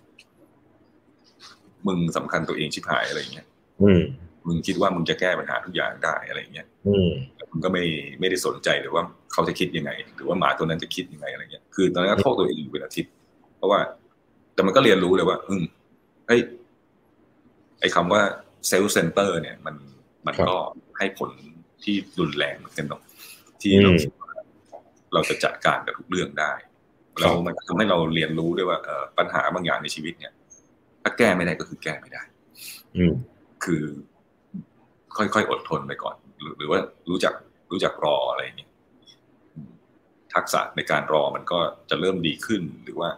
[1.87, 3.47] มึงสำคัญตัวเองชิบหายอะไรอย่างเงี้ย
[3.81, 4.01] อืม
[4.47, 7.09] มึงคิดว่ามึงจะแก้ปัญหาทุกอย่างได้อะไรเงี้ยอืม
[7.51, 7.83] มึงก็ไม่
[8.19, 9.03] ไม่ได้สนใจหรือว่า
[9.33, 13.14] เขาจะคิดยังไง หรือว่าหมาตัวนั้นจะคิดยังไงอะไรเงี้ย คือตอนนั้นก็โทษตัวเองอยู่เป็นอาทิตย์เพ
[13.65, 13.81] ราะว่า
[14.53, 15.63] แต่มันก็เรียนรู้เลยว่า อืม
[16.27, 16.41] เฮ้ย
[17.79, 18.21] ไอ้คำว่า
[18.67, 19.75] เซลล์เซนเตอร์เนี่ย มัน
[20.27, 20.55] มันก็
[20.97, 21.31] ให้ผล
[21.83, 23.01] ที่รุนแรงเหมือนกันเนาะ
[23.61, 24.31] ที่เราคิดว่า
[25.13, 26.53] เราจะจัดการกับทุกเรื่องได้
[27.21, 30.33] เรามันทำให้เราเรียนรู้ด้วยว่าเออปัญหาบางอย่างในชีวิตเนี่ย
[31.03, 32.23] ถ้าแก้ไม่ได้ก็คือแก้ไม่ได้
[32.97, 33.13] อืม
[33.63, 33.83] คือ
[35.17, 37.33] ค่อยๆอดทนไปก่อนหรือหรือว่ารู้จัก
[37.71, 38.71] รู้จักรออะไรอย่างเงี้ย
[39.53, 39.71] อืม
[40.33, 41.59] ทักษะในการรอมันก็
[41.89, 43.09] จะเริ่มดีขึ้นหรือว่า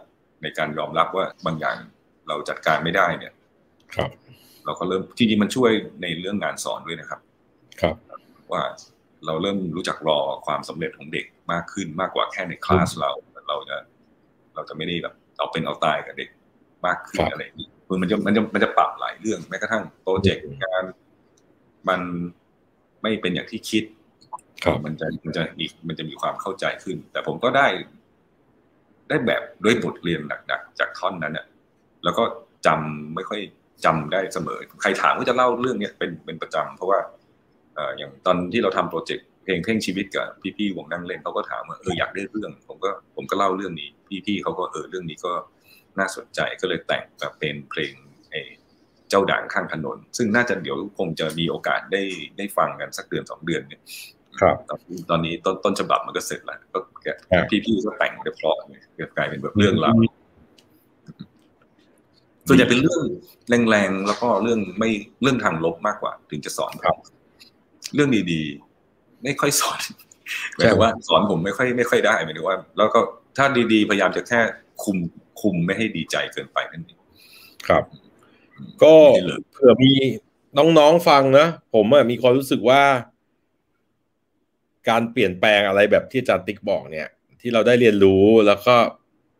[0.42, 1.76] ในการยอมรับว่าบางอย่าง
[2.28, 3.32] เราจัดการไม่ได้เนี่ย
[3.94, 4.10] ครับ
[4.64, 5.70] เราก็เริ่มจริงๆมันช่วย
[6.02, 7.20] ในเรื่องงานสอนด้วยนะครับ
[7.80, 7.94] ครับ
[8.52, 8.62] ว่า
[9.26, 13.10] เราเริ่มรู้จักรอความสำเร็จของเด็กมากขึ้นมากกว่าแค่ในคลาสเรา
[13.48, 13.76] เราจะ
[14.54, 16.28] เราจะไม่ได้แบบเอาเป็นเอาตายกับเด็ก
[16.86, 20.84] มากขึ้นครับอะไรอย่างนี้คือมันจะมันจะมันจะปรับหลายเรื่องแม้กระทั่งโปรเจกต์งาน
[21.88, 22.00] มัน
[23.02, 23.84] ไม่เป็นอย่างที่คิด
[24.64, 27.66] ครับมันจะมันจะมีมันจะมีความเข้าใจขึ้น แต่ผมก็ได้
[29.08, 31.46] ได้แบบด้วยบทเรียนหนักๆจากท่อนนั้นน่ะ
[32.04, 32.24] แล้วก็
[32.66, 33.40] จำไม่ค่อย
[33.84, 36.98] จำได้เสมอ ใครถามก็จะเล่าเรื่องเนี้ยเป็นเป็นประจำเพราะว่า
[37.74, 40.26] เอ่ออย่างตอนที่เราทำโปรเจกต์เพลงเพ่งชีวิตกับ
[40.58, 43.88] พี่ๆวงนั่งเล่นเขาก็ถามว่าเอออยากได้เรื่อง ผมก็ผมก็เล่าเรื่องนี้
[44.26, 45.32] พี่ๆเขาก็เออเรื่องนี้ก็
[45.98, 47.92] น่าสนใจก็เลยแต่งแบบเป็นเพลง
[48.30, 48.50] เออ
[49.10, 52.02] เจ้าด่างข้างถนน ซึ่งน่าจะเดี๋ยวคงจะมีโอกาสได้
[52.38, 53.80] ได้ฟังกันสักเดือนสองเดือนเนี่ย
[54.40, 59.94] ครับตอนตอนนี้ต้นต้นฉบับมันก็เสร็จแล้วก็แกครับพี่ๆก็แต่งได้เพราะเลยกลายเป็นแบบเรื่องราว
[62.48, 63.02] ส่วนใหญ่เป็นเรื่อง
[63.70, 64.90] แรงๆแล้วก็เรื่องไม่
[65.22, 66.96] เรื่องทางลบมากกว่า ถึงจะสอนครับ
[67.94, 69.80] เรื่องดีๆ ไม่ค่อยสอน
[70.54, 73.00] หมายถึงว่าสอนผมไม่ค่อยไม่ค่อยได้หมายถึงว่า แล้วก็
[73.36, 74.40] ถ้าดีๆ พยายามจะแค่
[74.84, 74.98] คุม
[75.40, 77.00] คุมไม่ให้ดีใจเกินไปนั่นเอง
[77.68, 77.84] ครับ
[78.82, 79.92] ก็ไม่ได้เลยเผื่อมี
[80.78, 82.82] น้องๆฟังนะผมอะมีความรู้สึกว่า
[84.90, 87.08] การเปลี่ยนแปลงอะไรแบบที่อาจารย์ติ๊กบอกเนี่ย
[87.40, 88.76] ที่เราได้เรียนรู้แล้วก็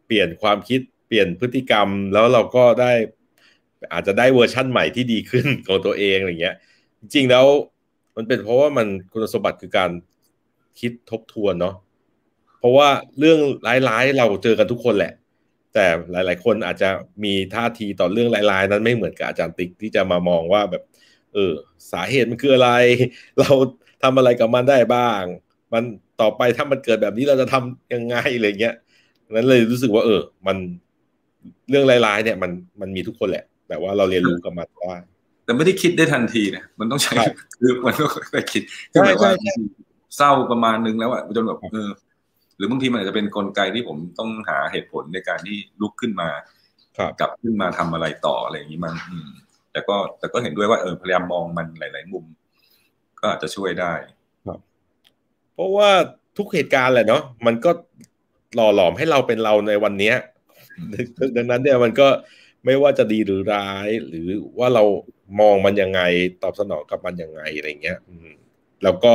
[0.07, 2.93] เปลี่ยนความคิดเปลี่ยนพฤติกรรม แล้วเราก็ได้
[3.93, 6.57] อาจจะได้เวอร์ชั่นใหม่ที่ดีขึ้นของตัวเองอะไรเงี้ย
[7.01, 7.47] จริงๆแล้ว
[8.17, 9.91] มันเป็นเพราะว่ามันคุณสมบัติคือการ
[10.81, 11.75] คิดทบทวนเนาะ
[12.59, 12.89] เพราะว่า
[13.19, 13.39] เรื่อง
[13.89, 15.13] ร้ายๆเราเจอกันทุกคนแหละ
[15.75, 16.91] แต่หลาย ๆ คนอาจจะ
[17.25, 20.83] มีท่าทีต่อเรื่องร้ายๆ นั้นไม่เหมือนกับอาจารย์ติ๊กที่จะมามองว่าแบบ
[21.35, 21.53] เออ
[21.93, 22.71] สาเหตุมันคืออะไร
[23.41, 23.51] เรา
[24.03, 25.23] ทำอะไรกับมันได้บ้าง
[25.73, 25.83] มัน
[26.21, 28.75] ต่อไปถ้ามันเกิดแบบนี้เราจะทำยังไงอะไรเงี้ย
[29.33, 30.57] นั้นเลยรู้สึกว่า เออ มัน
[31.71, 34.95] เรื่องร้ายๆเนี่ย มันมันมีทุกคนแหละ แต่ว่าเราเรียนรู้กับมันได้
[35.45, 39.55] แต่ไม่ได้คิดได้ทันทีนะมันต้องใช้ครับคือมันต้องค่อยๆคิดใช่คือแบบว่าใช่ใช่
[40.17, 41.91] เศร้าประมาณนึงแล้วอะจนแบบเออ
[42.57, 46.29] หรือบางทีมันอาจจะเป็นกลไกที่ผมต้องหาเหตุผลในการที่ลุกขึ้นมา
[46.99, 49.31] ครับกลับขึ้นมาทำอะไรต่ออะไรอย่างนี้มันอืม
[49.73, 52.25] แต่ก็แต่ก็เห็นด้วยว่าเออพยายามมองมันหลาย ๆ มุม
[53.21, 53.93] ก็อาจจะช่วยได้
[55.55, 55.91] เพราะว่า
[56.37, 57.71] ทุกเหตุการณ์แหละเนาะมันก็
[58.55, 60.17] หล่อหลอมให้เราเป็นเราในวันเนี้ย
[61.37, 62.09] ดังนั้นเนี่ยมันก็
[62.65, 64.27] ไม่ว่าจะดีหรือร้าย หรือ
[64.59, 64.85] ว่าเรา
[65.41, 66.01] มองมันยังไง
[66.43, 68.29] ตอบสนองกับมันยังไงอะไรเงี้ย อืม
[68.83, 69.13] แล้วก็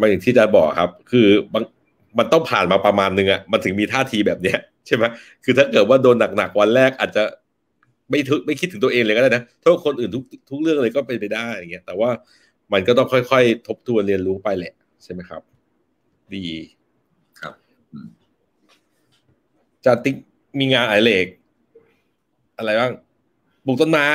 [0.00, 1.64] มันอย่างที่จะบอกครับ คือบาง
[2.18, 5.04] มันต้องผ่านมาประมาณนึงอะมันถึงมีท่าทีแบบเนี้ยใช่ไหม
[5.44, 7.22] คือถ้าเกิดว่าโดนหนักๆวันแรกอาจจะ
[8.10, 12.10] ไม่ทึไม่คิดถึงตัวเองเลยก็ได้นะโทษคนอื่นทุกทุกเรื่องเลยก็เป็นไปได้อย่างเงี้ยแต่ว่า
[12.72, 15.42] มันก็ต้องค่อยๆ ทบทวนเรียนรู้ไปแหละ ใช่ไหมครับ
[16.34, 16.46] ดี
[17.40, 17.54] ครับ
[17.92, 18.08] อืม
[19.84, 20.16] จะติ๊ก
[20.58, 21.26] มีงานอะไรเหล็ก
[22.58, 22.92] อะไรบ้าง
[23.64, 24.08] ปลูกต้นไม้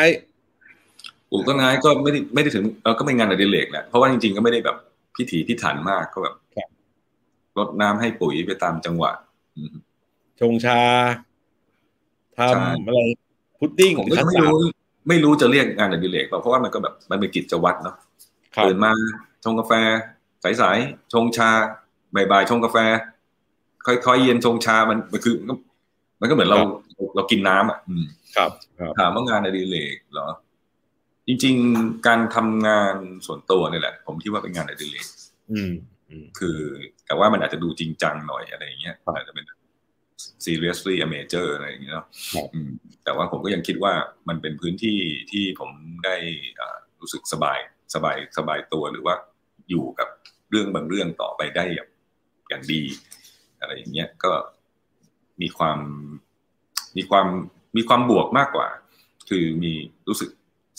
[1.31, 4.77] ปลูกต้นไม้ก็ไม่ได้ไม่ได้ถึงเออก็เป็นงานอดิเรกแหละเพราะว่าจริงๆก็ไม่ได้แบบ
[5.15, 6.69] พิถีพิถันมากก็แบบครับ
[7.57, 9.11] รดน้ำให้ปุ๋ยไปตามจังหวะ
[9.55, 9.75] อืม
[10.39, 10.81] ชงชา
[12.37, 12.99] ทใช่ำอะไร
[13.59, 14.71] พุดดิ้งผมหรือก็คัสไม่ตาร์รู้ด
[15.07, 18.08] ไม่รู้จะเรียกงานอดิเรกเปล่าเพราะว่ามันก็แบบมันเป็นกิจวัตรเนาะครับ
[18.65, 18.91] ตื่นมา
[19.43, 19.73] ชงกาแฟ
[20.61, 21.49] สายๆชงชา
[22.15, 22.77] บ่ายๆชงกาแฟ
[23.85, 25.35] ค่อยๆเย็นชงชามันมันคือ
[26.21, 26.59] มันก็เหมือนเรา
[27.15, 30.27] เรากินน้ำอะอืมครับครับถามว่างานอดิเรกเหรอ
[31.27, 32.95] จริง ๆ การทำงาน
[33.25, 35.07] ส่วนตัวนี่แหละ ผมคิดว่าเป็นงานอดิเรก
[35.51, 35.71] อืม
[36.09, 36.57] อืมคือ
[37.05, 39.45] แต่ว่ามันอาจจะดูจริงจังหน่อยอะไรอย่างเงี้ยครับอาจจะเป็น
[40.45, 42.69] seriously a major อะไรอย่างเงี้ยเนาะครับอืม
[43.03, 43.93] แต่ว่าผมก็ยังคิดว่า
[44.29, 44.97] มันเป็นพื้นที่
[45.31, 45.71] ที่ผม
[46.05, 46.15] ได้
[46.59, 47.59] อ่ารู้สึกสบาย
[47.93, 49.15] สบายสบายตัวหรือว่า
[49.69, 50.09] อยู่กับ
[50.49, 51.89] เรื่องบางเรื่องต่อไปได้อย่าง
[52.49, 52.81] อย่างดี
[53.59, 54.31] อะไรอย่างเงี้ยก็
[55.41, 55.79] มีความ
[56.97, 57.27] มีความ
[57.77, 58.67] มีความบวกมากกว่า
[59.29, 59.73] คือมี
[60.07, 60.29] รู้สึก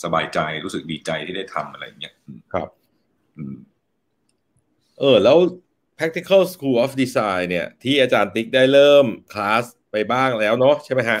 [0.03, 2.69] สบายใจรู้สึกดีใจที่ได้ทำอะไรอย่างเงี้ยอืมครับ
[3.37, 3.55] อืม
[4.99, 5.37] เออแล้ว
[5.97, 11.19] practical school of design เนี่ย ที่อาจารย์ติ๊กได้เริ่มคลาสไปบ้างแล้วเนาะใช่ไหมฮะ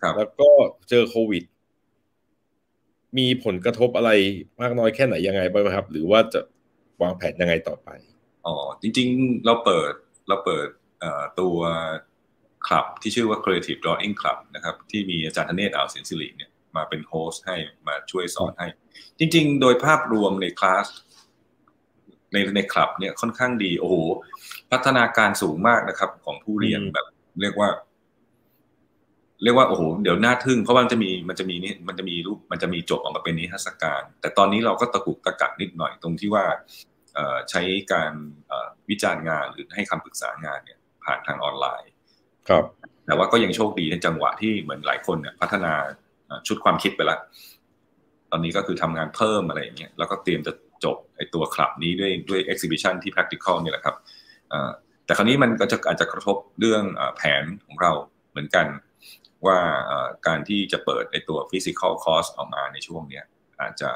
[0.00, 0.48] ครับ แล้วก็
[0.88, 1.44] เจอโควิด
[3.18, 4.10] มีผลกระทบอะไร
[4.60, 6.40] มากน้อยแค่ไหนยังไงบ้างครับ หรือว่าจะ
[7.02, 7.88] วางแผนยังไงต่อไป
[8.46, 9.92] อ๋อจริง ๆ เราเปิด
[10.28, 10.68] เราเปิด
[11.40, 11.56] ตัว
[12.66, 17.56] คลับที่ชื่อว่า Creative Drawing Club นะครับ ที่มีอาจารย์ธเนศอ่าวสินสิริเนี่ยมาเป็นโฮสต์ให้
[17.88, 18.68] มาช่วยสอนให้
[19.18, 20.86] จริง ๆ โดยภาพรวมในคลาส
[22.32, 23.96] ในในคลับเนี่ยค่อนข้างดี โอ้โห
[24.70, 27.06] พัฒนาการสูงมากนะครับ ของผู้เรียนแบบ
[27.42, 27.68] เรียกว่า
[29.42, 36.44] เรียกว่าโอ้โหเดี๋ยวน่าทึ่งเพราะว่ามันจะมีมันจะมีนี่มันจะมีรูปมันจะมีจบออกมาเป็นนิทรรศการ แต่ตอนนี้เราก็ตะกุกตะกักนิดหน่อยตรงที่ว่า
[37.50, 37.62] ใช้
[37.92, 38.12] การ
[38.90, 41.90] วิจารณ์งานหรือให้คำปรึกษางานเนี่ยผ่านทางออนไลน์
[42.48, 42.64] ครับ
[43.06, 45.74] แต่ว่าก็ยังโชคดีในจังหวะที่เหมือนหลายคนเนี่ยพัฒนา
[46.46, 47.20] ชุดความคิดไปแล้ว
[48.30, 50.52] ตอนนี้ก็คือทำงานเพิ่มอะไรอย่างเงี้ยแล้วก็เตรียมจะ
[50.84, 53.96] จบไอตัวคลับนี้ด้วยด้วย exhibition ที่ practical นี่แหละครับ
[55.04, 56.82] แต่คราวนี้มันก็จะอาจจะกระทบเรื่อง
[57.16, 57.92] แผนของเรา
[58.30, 58.66] เหมือนกัน
[59.46, 59.58] ว่า
[60.26, 63.24] การที่จะเปิดไอตัว physical course ออกมาในช่วงเนี้ย
[63.60, 63.90] อาจจะ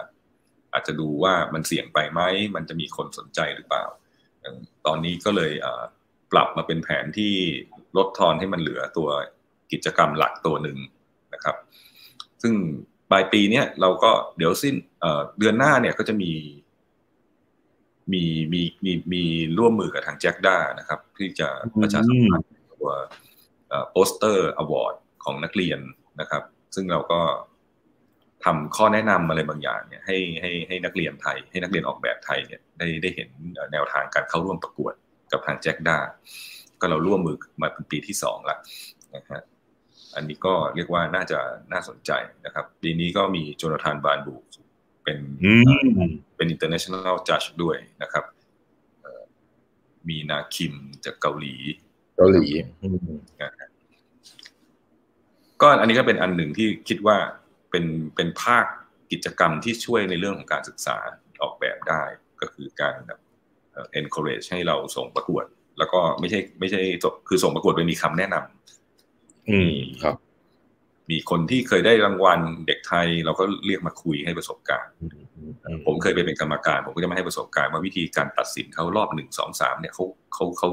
[0.72, 2.20] อาจจะดูว่ามันเสี่ยงไปไหม
[2.56, 3.84] มันจะมีคนสนใจหรือเปล่า
[4.86, 5.52] ตอนนี้ก็เลย
[6.32, 7.34] ปรับมาเป็นแผนที่
[7.96, 9.08] ลดทอนให้มันเหลือตัว
[9.72, 10.78] กิจกรรมหลักตัวหนึ่ง
[11.34, 11.56] นะครับ
[12.42, 12.54] ซึ่ง
[13.10, 14.74] ปลายปีเนี้ยเราก็เดี๋ยวสิ้น
[15.38, 16.32] เดือนหน้าเนี่ยก็จะมี
[18.12, 19.24] มีมีมีมี
[19.58, 21.48] ร่วมมือกับทาง JAGDA นะครับ ที่จะ
[21.82, 22.88] ประชาสัมพันธ์ตัว
[23.90, 24.94] poster award
[25.24, 25.78] ของนักเรียน
[26.20, 26.42] นะครับ
[26.74, 27.20] ซึ่งเราก็
[28.44, 33.28] ทำข้อแนะนำอะไรบางอย่างเนี่ยให้ให้ให้นักเรียนไทย ให้นักเรียนออกแบบไทยเนี่ยได้ได้เห็น
[33.72, 34.94] แนวทางการเข้าร่วมประกวด
[35.32, 35.96] กับทาง JAGDA
[36.80, 38.56] ก็เราร่วมมือมาเป็นปีที่สองละ
[39.16, 39.42] นะฮะ
[40.14, 41.38] อันนี้ก็เรียกว่าน่าจะ
[41.72, 42.10] น่าสนใจ
[42.44, 44.34] นะครับ ปีนี้ก็มีโจนาธานบานบู
[45.04, 45.18] เป็น
[46.36, 48.24] เป็น international judge ด้วยนะครับ
[50.08, 51.54] มีนาคิมจากเกาหลี
[52.16, 52.46] เกาหลี
[55.62, 57.16] ก็อันนี้ก็เป็นอันหนึ่งที่คิดว่า
[57.70, 57.84] เป็น
[58.16, 58.64] เป็นภาค
[59.12, 60.96] กิจกรรมที่ช่วยในเรื่องของการศึกษา
[61.42, 62.02] ออกแบบได้
[62.40, 63.18] ก็คือการแบบ
[64.00, 65.44] encourage ให้เราส่งประกวด
[65.78, 66.80] แล้วก็ไม่ใช่ไม่ใช่
[67.28, 70.16] คือส่งประกวดไปมีคำแนะนำอืมครับ
[71.10, 74.92] มีคนที่เคยได้รางวัลเด็กไทย เราก็เรียกมาคุยให้ประสบการณ์
[75.86, 80.68] ผมเคยไปเป็นกรรมการ ผมก็จะมาให้ประสบการณ์ว่าวิธีการตัดสินเขารอบหนึ่งสองสามเนี่ยเขาเขาเขา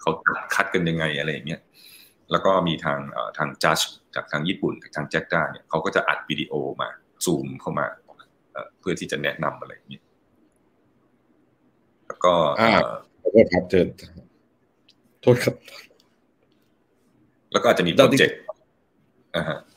[0.00, 0.10] เขา
[0.54, 1.60] คัดกันยังไงอะไรอย่างเงี้ย
[2.30, 2.98] แล้วก็มีทาง
[3.38, 3.78] ทางจัด
[4.14, 6.88] จากทางญี่ปุ่นทางแจ็คด้าเนี่ยเขาก็จะอัดวิดีโอมา
[7.24, 7.86] ซูมเข้ามา
[8.80, 10.00] เพื่อที่จะแนะนำอะไรอย่างนี้
[12.06, 12.34] แล้วก็
[13.22, 13.86] ขอโทษครับเจน
[15.22, 15.54] โทษครับ
[17.52, 18.38] แล้วก็อาจจะมีโปรเจกต์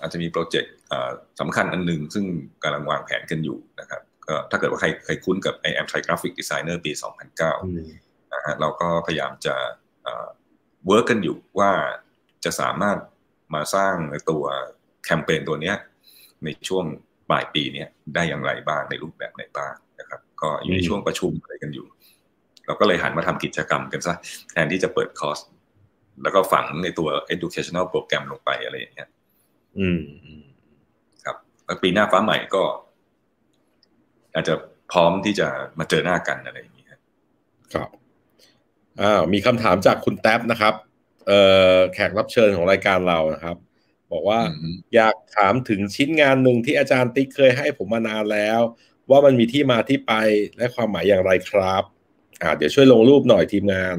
[0.01, 0.73] อาจจะมีโปรเจกต์
[1.39, 2.25] สำคัญอันหนึ่งซึ่ง
[2.63, 6.91] กำลังวางแผนกันอยู่นะครับ ก็ถ้าเกิดว่าใครเคยคุ้นกับ I am Thai Graphic Designer ปี
[7.43, 9.55] 2009นะฮะเราก็พยายามจะ
[10.85, 11.71] work กันอยู่ว่า
[12.45, 12.97] จะสามารถ
[13.53, 13.95] มาสร้าง
[14.29, 14.43] ตัว
[15.05, 15.73] แคมเปญตัวนี้
[16.43, 16.85] ในช่วง
[17.29, 17.85] ปลายปีนี้
[18.15, 21.85] ได้อย่างไรบ้างในรูปแบบไหนบ้างนะครับ ก็อยู่ในช่วงประชุมอะไรกันอยู่
[22.65, 24.15] เราก็เลยหันมาทำกิจกรรมกันซะ
[24.51, 25.39] แทนที่จะเปิดคอร์ส
[26.23, 29.09] แล้วก็ฝังในตัว educational โปรแกรมลงไปอะไรอย่างเงี้ย
[29.79, 30.01] อืม
[31.25, 32.63] ครับแล้วปีหน้าฟ้าใหม่ก็
[34.33, 34.55] อาจจะ
[34.91, 35.47] พร้อมที่จะ
[35.79, 36.89] มาเจอหน้ากันอะไรอย่างเงี้ย
[37.73, 37.89] ครับ
[39.01, 40.84] อ่า มีคำถามจากคุณแท็บนะครับเอ่อ
[41.93, 43.57] แขกรับเชิญของรายการเรานะครับ
[44.11, 44.39] บอกว่า
[44.95, 48.59] อยากถามถึงชิ้นงานหนึ่งที่อาจารย์ติ๊กเคยให้ผมมานานแล้ว
[49.09, 50.13] ว่ามันมีที่มาที่ไป
[50.57, 51.83] และความหมายอย่างไรครับ
[52.41, 53.97] อ่าเดี๋ยวช่วยลงรูปหน่อยทีมงาน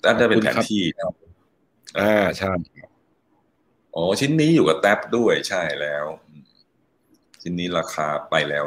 [0.00, 0.82] แต่จะเป็นแผนที่
[2.00, 2.52] อ่าใช่
[3.94, 6.04] อ๋อชิ้นนี้อยู่กับแท็บด้วยใช่แล้ว
[7.42, 8.64] ชิ้นนี้ราคาไปแล้ว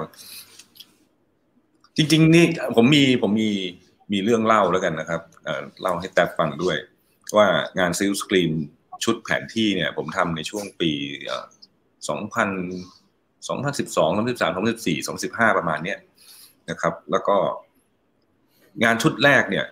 [1.98, 3.52] จริง ๆ นี่ผมมีผมมี
[4.12, 5.22] มีเรื่องเล่าแล้วกันนะครับ
[5.82, 6.78] เล่าให้แท็บฟังด้วย
[7.38, 7.48] ว่า
[7.80, 8.52] งาน silkscreen
[9.04, 10.92] ชุดแผนที่เนี่ย ผมทำในช่วงปี
[12.10, 12.50] สองพัน
[13.48, 16.00] สองพันสิบสองสองสิบสามสองสิบสี่สองสิบห้าประมาณเนี้ย
[16.70, 17.38] นะครับ แล้วก็
[18.84, 19.66] งานชุดแรกเนี่ย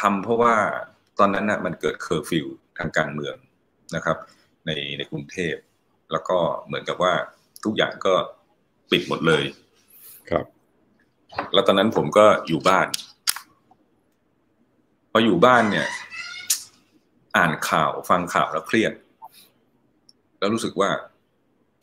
[0.00, 0.54] ทำเพราะว่า
[1.18, 2.46] ตอนนั้นนะมันเกิดเคอร์ฟิว
[2.78, 3.34] ทางการเมือง
[3.96, 4.16] นะครับ
[4.66, 5.54] ในในกรุงเทพ
[6.12, 7.14] แล้วก็เหมือนกับว่า
[7.64, 8.14] ทุกอย่างก็
[8.90, 9.44] ปิดหมดเลย
[10.30, 10.44] ครับ
[11.54, 12.88] แล้วตอนนั้นผมก็อยู่บ้าน
[15.10, 15.86] พออยู่บ้านเนี่ย
[17.36, 18.92] อ่านข่าวฟังข่าวแล้วเครียด
[20.38, 20.90] แล้วรู้สึกว่า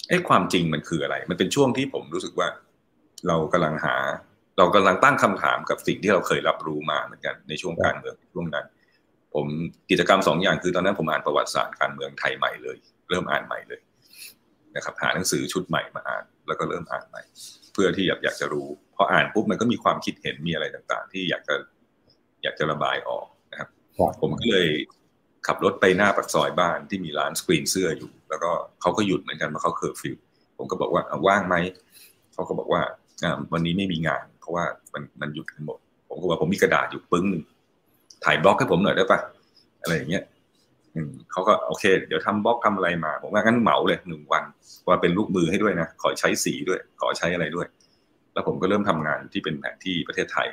[0.09, 2.47] ไอ้ความจริงมันคืออะไร มันเป็นช่วงที่ผมรู้สึกว่า
[3.27, 3.95] เรากำลังหา
[4.57, 8.65] เรากำลังตั้งคำถามกับสิ่งที่เราเคยรับรู้มาเหมือนกันในช่วงการเมืองช่วงนั้น
[9.33, 9.47] ผม
[9.89, 12.77] กิจกรรมสองอย่างคือตอนนั้นผมอ่านประวัติศาสตร์การเมืองไทยใหม่เลย
[13.09, 13.81] เริ่มอ่านใหม่เลย
[14.75, 17.21] นะครับ หาหนังสือชุดใหม่มาอ่าน แล้วก็เริ่มอ่านใหม่
[17.73, 21.55] เพื่อที่อยากอยากจะรู้พออ่านปุ๊บมันก็มีความคิดเห็นมีอะไรต่าง ๆ ที่อยากจะ
[22.43, 23.69] อยากจะระบายออกนะครับ
[24.21, 24.67] ผมก็เลย
[25.47, 28.51] ขับรถไปหน้าปากซอยบ้านที่มีร้านสกรีนเสื้ออยู่ แล้วก็
[28.81, 30.15] เขาก็หยุดเหมือนกันมาเขาเคอร์ฟิว
[30.57, 31.55] ผมก็บอกว่าว่างไหม
[32.33, 32.81] เขาก็บอกว่า
[33.53, 35.77] วันนี้ไม่มีงาน เพราะว่ามันมันหยุดกันหมด
[36.09, 37.27] ผมก็บอกผมมีกระดาษอยู่ปึ้ง
[38.25, 39.19] ถ่ายบล็อกให้ผมหน่อยได้ปะ
[39.81, 40.23] อะไรอย่างเงี้ย
[41.31, 44.43] เขาก็โอเค เดี๋ยวทำบล็อกทาอะไรมา ผมว่างั้นเหมาเลยหนึ่งวัน
[44.87, 47.67] ว่าเป็นลูกมือให้ด้วยนะขอใช้สีด้วย ขอใช้อะไรด้วย
[48.33, 50.47] แล้วผมก็เริ่มทำงานที่เป็นแผนที่ประเทศไทย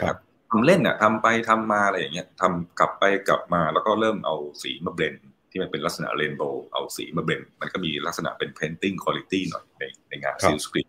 [0.00, 0.16] ครับ
[0.54, 5.14] ทำเล่นอะทำไปทำมาอะไรอย่างเงี้ยทำกลับไปกลับมาแล้วก็เริ่มเอาสีมา blend
[5.50, 10.88] ที่มันเป็นลักษณะ rainbow เอาสีมา blend มันก็มีลักษณะเป็น painting คุณภาพหน่อยในในงาน silkscreen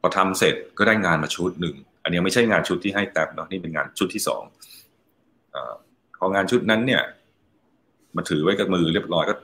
[0.00, 4.42] พอทำเสร็จก็ได้งานมาชุดหนึ่ง อันนี้ไม่ใช่งานชุดที่ให้แท็บเนาะนี่เป็นงานชุดที่สอง
[6.18, 7.02] พองานชุดนั้นเนี่ย
[8.16, 9.34] มาถือไว้กับมือเรียบร้อยก็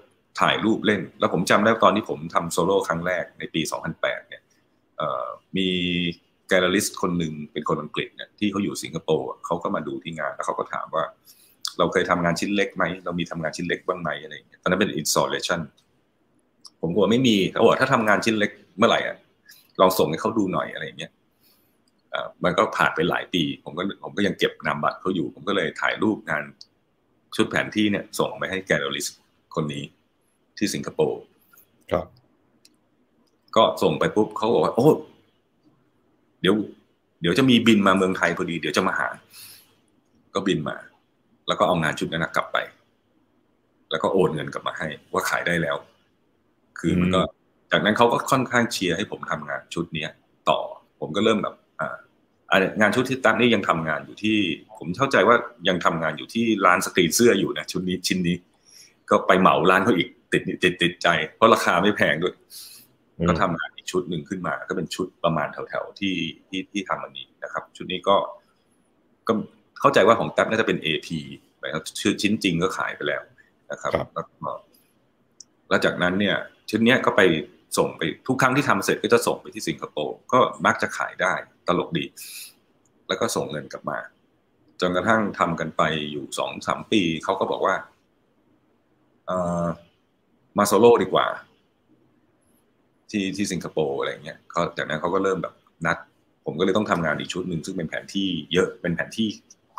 [0.41, 3.61] ถ่ายรูปเล่น แล้วผมจำได้ตอนที่ผมทำโซโล่ครั้งแรกในปี
[3.95, 4.43] 2008 เนี่ย
[5.57, 5.69] มี
[6.23, 11.05] gallerist คนหนึ่งเป็นคนอังกฤษเนี่ยที่เขาอยู่สิงคโปร์เขาก็มาดูที่งานแล้วเขาก็ถามว่า
[11.78, 15.60] เราเคยทำงานชิ้นเล็กไหมเรามีทำงานชิ้นเล็กบ้างไหมอะไรอย่างเงี้ยตอนนั้นเป็น installation
[16.81, 19.16] ผมกลัวไม่มีเขาบอกถ้าทำงานชิ้นเล็กเมื่อไหร่อะ
[19.81, 21.12] ลองส่งให้เขาดูหน่อยอะไรอย่างเงี้ย
[22.44, 26.43] มันก็ผ่านไปหลายปี ผมก็ผมก็ยังเก็บนามบัตรเขาอยู่ ผมก็เลยถ่ายรูปงาน
[27.36, 29.06] ชุดแผนที่เนี่ยส่งไปให้แกลเลอริส
[29.55, 29.82] คนนี้
[30.59, 31.20] ที่สิงคโปร์
[31.93, 32.06] ครับ
[33.56, 34.89] ก็ส่งไปปุ๊บเขาบอกว่าโอ้
[36.45, 36.57] เดี๋ยว
[37.21, 39.09] เดี๋ยวจะมีบินมาเมืองไทยพอดี เดี๋ยวจะมาหา
[40.35, 40.77] ก็บินมา
[41.49, 42.57] แล้วก็เอางานชุดนั้นกลับไป
[43.91, 45.77] แล้วก็โอนเงินกลับมาให้ ว่าขายได้แล้ว
[46.79, 47.21] คือมันก็
[47.71, 50.11] จากนั้นเขาก็ค่อนข้างเชียร์ให้ผมทำงานชุดเนี้ย
[50.49, 50.59] ต่อ
[51.01, 51.97] ผมก็เริ่มแบบอ่า
[52.81, 54.37] งานชุดที่ตั้งนี่ยังทำงานอยู่ที่
[54.79, 55.37] ผมเข้าใจว่า
[55.69, 58.37] ยังทำงานอยู่ที่ร้านสกรีนเสื้ออยู่นะชุดนี้ชิ้นนี้
[59.11, 62.35] ก็ไปเหมาร้านเขาอีกติดติดติดใจ เพราะราคาไม่แพงด้วย
[63.29, 66.15] ก็ทำงาน ชุดหนึ่งขึ้นมา ก็เป็นชุดประมาณแถวๆที่
[66.48, 68.16] ที่ที่ทำอันนี้นะครับ ชุดนี้ก็
[69.28, 69.32] ก็
[69.81, 71.09] เข้าใจว่าของแท็บน่าจะเป็น AP
[71.59, 73.23] ไปแล้วชื่อชิ้นจริงก็ขายไปแล้ว
[73.70, 74.51] นะครับแล้วก็
[75.69, 76.36] แล้วจากนั้นเนี่ย
[76.70, 77.23] ชุดนี้ก็ไป
[77.78, 81.32] ส่งไปทุกครั้งที่ทำเสร็จก็จะส่งไปที่สิงคโปร์ก็มักจะขายได้
[81.66, 82.05] ตลกดี
[83.09, 83.98] แล้วก็ส่งเงินกลับมา
[84.81, 85.82] จนกระทั่งทำกันไป
[86.12, 87.74] อยู่สองสามปีเขาก็บอกว่า
[89.27, 89.32] เอ
[89.65, 89.66] อ
[90.59, 91.27] มาโซโล่ดีกว่า
[93.10, 95.55] ที่ที่สิงคโปร์อะไรเงี้ยเขาจากนั้นเขาก็เริ่มแบบ
[95.86, 95.97] นัด
[96.44, 99.28] ผมก็เลยต้องทำงานอีกชุดหนึ่งซึ่งเป็นแผนที่เยอะเป็นแผนที่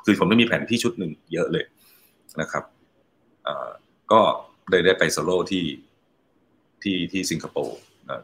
[0.05, 1.65] คือผมได้มีแผนที่ชุดหนึ่งเยอะเลย
[2.41, 2.63] นะครับ
[4.11, 4.21] ก็
[4.69, 5.65] เลยได้ไปโซโล่ที่
[6.83, 7.77] ที่ที่สิงคโปร์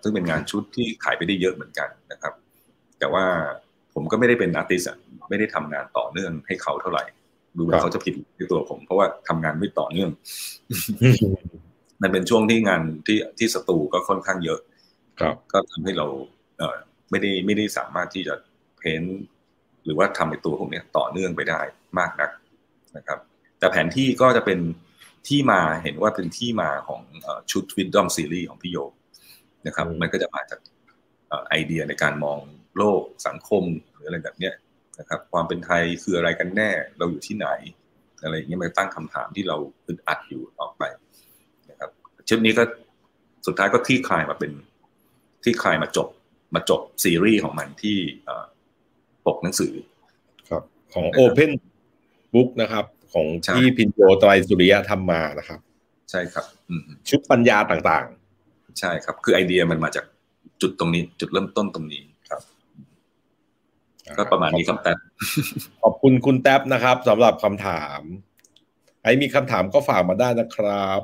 [0.03, 2.33] ซึ่งเป็นงานชุดที่ขายไปได้เยอะเหมือนกันนะครับ
[2.99, 3.25] แต่ว่า
[3.93, 7.03] ผมก็ไม่ได้เป็น artist ไม่ได้ทำงานต่อเนื่องให้เขาเท่าไหร่
[7.57, 10.09] ดูว่าเขาจะผิดในตัวผม เพราะว่าทำงานไม่ต่อเนื่อง
[12.01, 14.70] มันเป็นช่วงที่งานที่ที่สตูก็ค่อนข้างเยอะครับ
[15.51, 16.07] ก็ทำให้เรา
[16.57, 16.77] เออ
[17.09, 18.35] ไม่ได้ไม่ได้สามารถที่จะ
[18.77, 19.03] เพ้น
[19.85, 21.61] หรือว่าทำในตัวพวกนี้ต่อเนื่องไปได้
[21.99, 22.31] มากนัก
[22.97, 23.19] นะครับ
[23.59, 24.59] แต่แผนที่ก็จะเป็น
[25.27, 27.01] ที่มาเห็นว่าเป็นที่มาของ
[27.51, 28.77] ชุดวิดดอมซีรีส์ของพี่โย
[29.67, 30.59] นะครับ มันก็จะมาจาก
[31.49, 32.39] ไอเดียในการมอง
[32.77, 34.53] โลกสังคมหรืออะไรแบบเนี้ย
[34.99, 37.47] นะครับ ความเป็นไทยคืออะไรกันแน่ เราอยู่ที่ไหน
[38.23, 39.57] อะไรอย่างเงี้ยมันตั้งคำถามที่เรา
[39.87, 40.83] อึดอัดอยู่ออกไป
[41.69, 41.89] นะครับ
[42.29, 42.63] ชุดนี้ก็
[43.47, 44.51] สุดท้ายก็คลี่คลายมาเป็น
[45.43, 46.07] คลี่คลายมาจบ
[46.55, 47.97] มาจบซีรีส์ของมันที่
[49.25, 49.73] ปกหนังสือ
[50.49, 50.63] ครับ
[50.93, 51.51] ของ Open
[52.33, 55.59] Book นะครับ ของที่พินโยไตรสุริยะทำมานะครับ
[56.11, 56.45] ใช่ครับ
[57.09, 60.05] ชุดปัญญาต่างๆ ใช่ครับ คือไอเดียมันมาจาก
[60.61, 62.41] จุดตรงนี้ จุดเริ่มต้นตรงนี้ครับ
[64.17, 64.97] ก็ประมาณนี้ครับแท็บ
[65.83, 68.01] ขอบคุณคุณแท็บนะครับสำหรับคำถาม
[69.03, 71.01] ไอ้มีคำถามก็ฝากมาได้นะครับ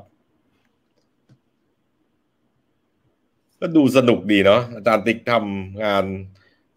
[3.59, 6.05] ก็ดูสนุกดีเนาะอาจารย์ติ๊กทำงาน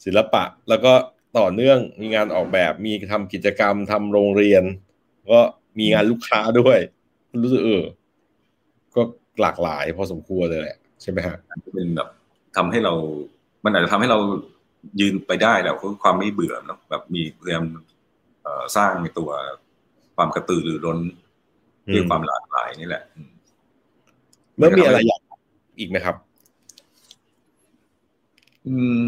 [0.04, 0.92] ศิลปะ แล้วก็
[1.38, 4.62] ต่อเนื่องมีงานออกแบบมีทำกิจกรรมทำโรงเรียน
[5.30, 5.40] ก็
[5.78, 6.78] มีงานลูกค้าด้วย
[7.42, 7.84] รู้สึกเออ
[8.94, 9.02] ก็
[9.40, 11.36] หลากหลายพอสมควรเลยแหละ ใช่ไหมฮะ
[11.74, 12.08] เป็นแบบ
[12.56, 12.94] ทำให้เรา
[13.64, 14.18] มันอาจจะทำให้เรา
[15.00, 17.64] ยืนไปได้แล้วก็ความไม่เบื่อเนาะแบบมีพยายาม
[18.76, 19.30] สร้างในตัว
[20.16, 20.98] ความกระตือรือร้น
[21.94, 23.02] ด้วยความหลากหลายนี่แหละ
[24.56, 25.20] เมื่อมีอะไรอยาก
[25.78, 26.16] อีกไหมครับ
[28.68, 29.02] อืม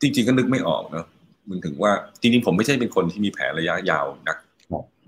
[0.00, 1.06] จริง ๆ ก็นึกไม่ออกเนาะ
[1.48, 4.36] มันถึงว่า จริงๆผมไม่ใช่เป็นคนที่มีแผนระยะยาวนัก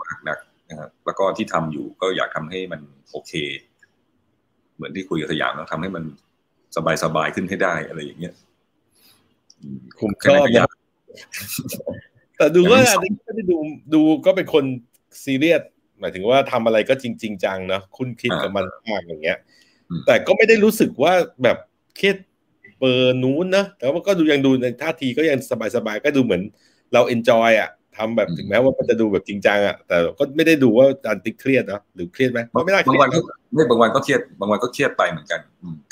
[0.03, 0.39] มากนัก
[0.71, 3.33] นะครับแล้วก็ที่ทำอยู่ก็อยากทำให้มันโอเค
[4.77, 6.05] เหมือนที่คุยกับสยามแล้วทำให้มัน
[7.03, 8.35] สบายๆขึ้นให้ได้อะไรอย่างเงี้ย
[10.01, 10.45] ผมชอบ
[12.37, 13.57] แต่ดูว่าไม่ได้ดู
[13.95, 14.65] ดูก็เป็นคน
[15.25, 15.63] ซีเรียส
[16.01, 19.39] หมายถึงว่าทำอะไรก็จริงๆจังนะคุณคิดกับมันมากอย่างเงี้ย
[20.07, 21.13] แต่ก็ไม่ได้รู้สึกว่า
[21.43, 21.59] แบบ
[21.97, 22.17] เครียด
[22.79, 25.39] เปอร์นู้นนะแต่ว่าก็ดูยังดูในท่าทีก็ยัง
[25.77, 26.43] สบายๆก็ดูเหมือน
[26.93, 33.21] เรา enjoy อะทำแบบถึงแม้ว่ามันจะดูแบบจริงจังอะแต่ก็ไม่ได้ดูว่าอาจารย์ติ๊กเครียดนะหรือเครียดไหมไม่ได้บางวันก็
[33.55, 35.41] ไม่บางวันก็เครียดบางวันก็เครียดไปเหมือนกัน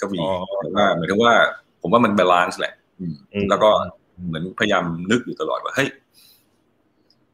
[0.00, 0.18] ก็มี
[0.62, 1.32] แต่ว่าหมายถึงว่า
[1.82, 2.74] ผมว่ามัน balance แหละ
[3.50, 3.70] แล้วก็
[4.26, 5.88] เหมือนพยายามนึกอยู่ตลอดว่าเฮ้ย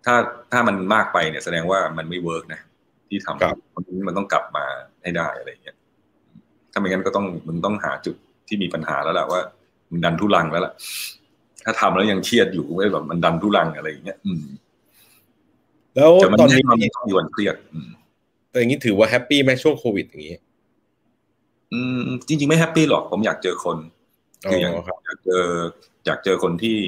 [0.04, 0.14] ถ้า
[0.52, 2.60] ถ้ามันมากไปเนี่ยแสดงว่ามันไม่ work นะ
[3.08, 4.64] ที่ทำมันต้องกลับมา
[5.02, 5.76] ให้ได้อะไรอย่างเงี้ย
[6.72, 8.16] ถ้าไม่งั้นก็ต้องมึงต้องหาจุด
[8.52, 9.40] ที่มีปัญหาแล้วแหละว่า
[9.90, 10.72] มันดันทุรังแล้วล่ะ
[11.64, 14.42] ถ้าทำแล้วยังเครียดอยู่ไม่แบบมันดันทุรังอะไรอย่างเงี้ยอืม
[15.96, 17.56] แล้วตอนนี้มันต้องมีวันเครียด
[18.50, 20.34] แต่อย่างนี้ถือว่า happy ไหมช่วงโควิดอย่างนี้
[21.72, 23.76] อืม จริง ๆ ไม่ happy หรอก ผมอยากเจอคน
[24.50, 24.72] คืออยาก
[25.04, 25.44] อยากเจอ
[26.06, 26.78] อยากเจอคนที่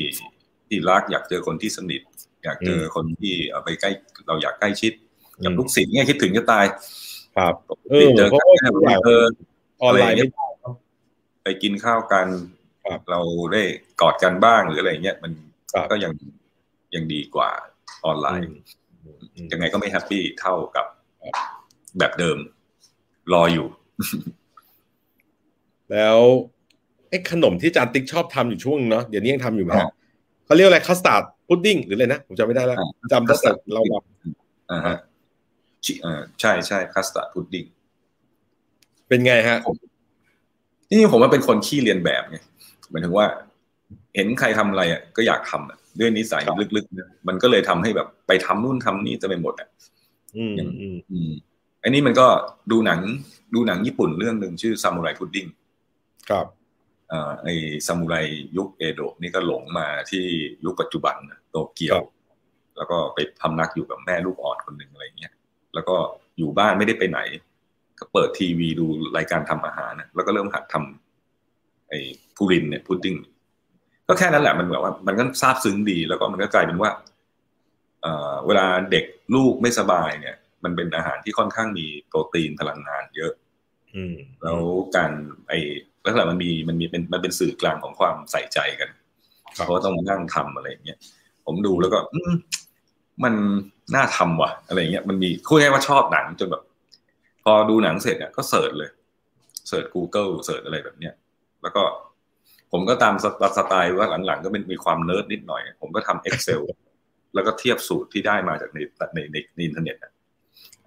[0.69, 2.03] ที่รัก อยากเจอคนที่สนิท
[2.45, 3.91] อยากเจอคนที่เอาไปใกล้
[4.27, 4.93] เราอยากใกล้ชิด
[5.41, 6.65] อย่างลูกศิษย์เนี่ยคิดถึงจะตาย
[7.37, 7.55] ครับ
[7.91, 8.47] เออเจอกัน
[9.05, 9.25] เออ
[9.83, 12.27] ออนไลน์ไปกินข้าวกัน
[13.11, 13.21] เรา
[13.53, 13.63] ได้
[14.01, 15.33] กอดกันบ้างหรืออะไรเงี้ยมัน
[15.91, 16.13] ก็ยัง
[16.95, 17.51] ยังดีกว่า
[18.05, 18.47] ออนไลน์
[19.53, 20.87] ยังไงก็ไม่ happy เท่ากับ
[21.99, 22.39] แบบเดิม
[23.33, 23.67] รออยู่
[25.93, 26.19] แล้ว
[27.09, 29.73] ไอ้ขนมที่จารย์ติ๊กชอบทำอยู่ช่วงเนาะเดี๋ยวนี้ยังทำอยู่ไหม
[30.47, 32.79] เขาเรียกอะไรคัสตาร์ดพุดดิ้งหรืออะไรนะ ผมจำไม่ได้แล้ว
[33.13, 33.83] จำคัสตาร์ดเรา
[34.71, 34.97] อ่าฮะ
[36.41, 37.65] ใช่ใช่คัสตาร์ดพุดดิ้ง
[39.09, 39.59] เป็นไงฮะ
[40.91, 42.39] นี่ผมว่าเป็นคนขี้เลียนแบบไง
[42.91, 43.27] หมายถึงว่า
[44.15, 46.43] เห็นใครทำอะไรอะก็อยากทำอะด้วยนิสัย
[46.77, 49.69] ลึกๆเนี่ยมันก็เลยทำให้แบบ ไปทำนู่นทำนี่จะไปหมดอะ
[50.37, 50.55] อืม
[51.11, 51.31] อืม
[51.83, 52.27] อันนี้มันก็
[52.71, 53.01] ดูหนัง
[53.55, 55.47] ดูหนังญี่ปุ่นเรื่องหนึ่งชื่อซามูไรพุดดิ้ง
[56.29, 56.47] ครับ
[57.13, 57.49] อ่าไอ
[57.87, 58.15] ซามูไร
[58.57, 60.25] ยุคเอโดะนี่ก็หลงมาที่
[60.65, 61.17] ยุคปัจจุบัน
[61.51, 61.99] โตเกียว
[62.77, 65.33] แล้วก็ไปพำนักอยู่กับแม่ลูกอ่อนคนหนึ่งอะไรเงี้ย
[65.75, 65.97] แล้วก็
[66.39, 67.21] อยู่บ้านไม่ได้ไปไหน
[68.05, 68.87] ก็เปิดทีวีดู
[69.17, 71.99] รายการทำอาหารนะแล้วก็เริ่มหัดทำไอ้
[72.37, 73.17] พูรินเนี่ยพุดดิ้ง
[74.09, 76.91] ก็แค่นั้นแหละมันแบบว่า มันก็ซาบซึ้งดี แล้วก็มันก็กลายเป็นว่า
[78.03, 79.05] เเวลาเด็ก
[79.35, 83.33] ลูกไม่สบายเนี่ย มันเป็นอาหารที่ค่อนข้างมีโปรตีนพลังงานเยอะ
[84.43, 84.61] แล้ว
[84.97, 85.11] การ
[85.49, 85.59] ไอ้
[86.05, 88.91] ลักษณะมันมีมันมีเป็นมันเป็นสื่อกลางของความใส่ใจกัน
[89.53, 90.99] เพราะต้องมานั่งทำอะไรอย่างเงี้ย
[91.47, 91.99] ผมดูแล้วก็
[93.25, 93.35] มัน
[93.95, 96.63] น่าทำว่ะ อะไรเงี้ยมันมีคุยง่ายว่าชอบหนังจนแบบ
[97.45, 98.91] พอดูหนังเสร็จเนี่ยก็เสิร์ชเลย
[99.69, 101.15] เสิร์ช Google เสิร์ชอะไรแบบเนี้ย
[101.63, 101.83] แล้วก็
[102.73, 103.15] ผมก็ตาม
[103.57, 106.63] สไตล์ว่าหลังๆ ก็เป็นมีความเนิร์ดนิดหน่อย ผมก็ทำ Excel
[107.35, 108.79] แล้วก็เทียบสูตรที่ได้มาจากใน
[109.15, 109.97] ในในในอินเทอร์เน็ต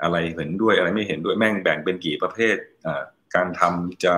[0.03, 2.55] อะไรเห็นด้วยอะไรไม่เห็นด้วยแม่งแบ่งเป็นกี่ประเภท
[3.35, 4.13] การทำจะ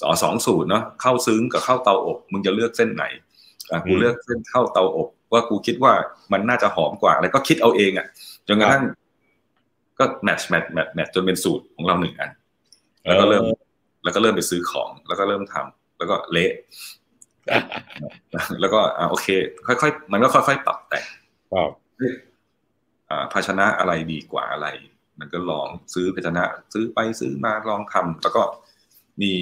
[0.00, 3.04] สอสองสูตรเนาะเข้าซึ้งกับเข้าเตาอบ มึงจะเลือกเส้นไหน
[3.86, 5.92] กูเลือกเส้นเข้าเตาอบ ว่ากูคิดว่า
[6.32, 8.06] มันน่าจะหอมกว่าแล้วก็คิดเอาเองอะ
[8.48, 8.82] จนกระทั่ง
[10.00, 12.30] ก็แมทช์แมทช์แมทช์แมทจนเป็นสูตรของเราหนึ่งอัน
[13.04, 13.44] แล้วก็เริ่ม
[14.04, 16.52] แล้วก็เริ่มไปซื้อของ แล้วก็เริ่มทำแล้วก็เละ
[18.60, 19.26] แล้วก็อ่าโอเค
[19.66, 21.04] ค่อยๆ มันก็ค่อยๆ ปรับแต่ง
[23.10, 24.68] อ่าภาชนะอะไรดีกว่าอะไร
[25.18, 28.42] มันก็ลองซื้อภาชนะ ซื้อไปซื้อมาลองทำแล้วก็
[29.22, 29.32] มี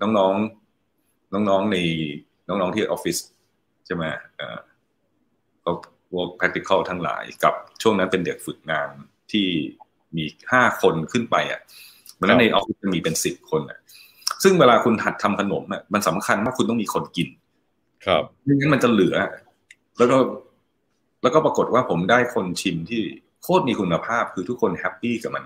[0.00, 1.76] น้องๆ น้องๆใน
[2.48, 3.16] น้องๆที่ออฟฟิศ
[3.86, 4.04] ใช่ไหม
[5.64, 5.70] ก็
[6.14, 8.88] work practical ทั้งหลายกับช่วงนั้นเป็นเด็กฝึกงาน
[9.32, 9.46] ที่
[10.16, 11.60] มีห้าคนขึ้นไปอะ
[12.18, 13.78] วันนั้นในออฟฟิศมีเป็นสิบคนอะ
[14.42, 17.28] ซึ่งเวลาคุณหัดทำขนมอะมันสำคัญว่าคุณต้องมีคนกิน
[18.06, 19.14] ครับไม่งั้นมันจะเหลือ
[19.98, 20.16] แล้วก็
[21.22, 23.02] แล้วก็ปรากฏว่าผมได้คนชิมที่
[23.42, 25.44] โคตรมีคุณภาพคือทุกคน happy กับมัน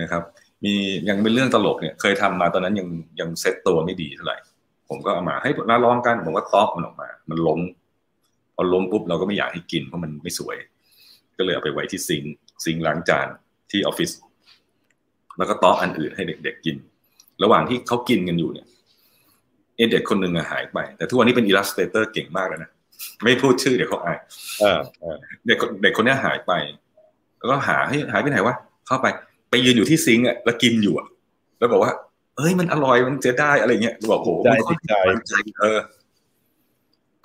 [0.00, 0.22] นะครับ
[0.64, 0.74] มี
[1.08, 2.88] ยังเป็นเรื่องตลกเนี่ย เคยทำมาตอนนั้นยัง
[3.20, 4.36] ยังเซ็ตตัวไม่ดีเท่าไหร่
[4.88, 7.60] ผมก็เอามาให้มาลองกันผมก็ตอกมันออกมา มันล้ม
[8.54, 10.56] พอล้มปุ๊บเราก็ไม่อยากให้กินเพราะมันไม่สวย
[11.38, 12.22] ก็เลยเอาไปไว้ที่ซิงค์
[12.64, 13.28] ซิงค์ล้างจาน
[13.72, 14.10] ที่ออฟฟิศ
[15.38, 16.76] แล้วก็ตอกอันอื่นให้เด็ก ๆ กิน
[17.42, 18.66] ระหว่างที่เขากินกันอยู่เนี่ย
[19.76, 22.70] เอเด็กคนหนึ่งหายไป แต่ทุกวันนี้เป็นอิลลัสเตเตอร์เก่งมากเลยนะ
[23.22, 24.18] ไม่พูดชื่อเดี๋ยวเขาอาย
[25.46, 26.52] เด็กเด็กคนนี้หายไป
[27.38, 28.54] แล้วก็หาให้หายไปไหนวะ
[28.86, 29.06] เข้าไป
[29.50, 31.06] ไปยืนอยู่ที่ซิงอะแล้วกินอยู่อะ
[31.58, 31.92] แล้วบอกว่า
[32.36, 34.94] เอ้ยมันอร่อยมันจะได้อะไรเงี้ยบอกโอ้โหใจ
[35.28, 35.78] ใจเออ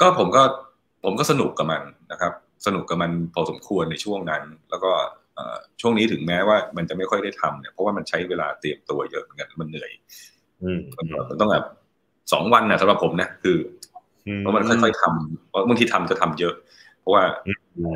[0.02, 0.44] ก็ผมก็
[1.04, 2.34] ผมก็สนุกกับมันนะครับ
[2.66, 4.92] สนุกกับมันพอสมควรในช่วงนั้น แล้วก็
[5.82, 9.92] ช่วงนี้ถึงแม้ว่ามันจะไม่ค่อยได้ทำเนี่ยเพราะว่ามันใช้เวลาเตรียมตัวเยอะเหมือนกันมันเหนื่อย
[11.30, 11.66] มันต้องแบบ
[12.34, 13.58] สองวันนะสำหรับผมนะคือ
[14.40, 16.54] เพราะมันค่อยๆทำเพราะบางทีทำจะทำเยอะ
[17.02, 17.24] เพราะว่า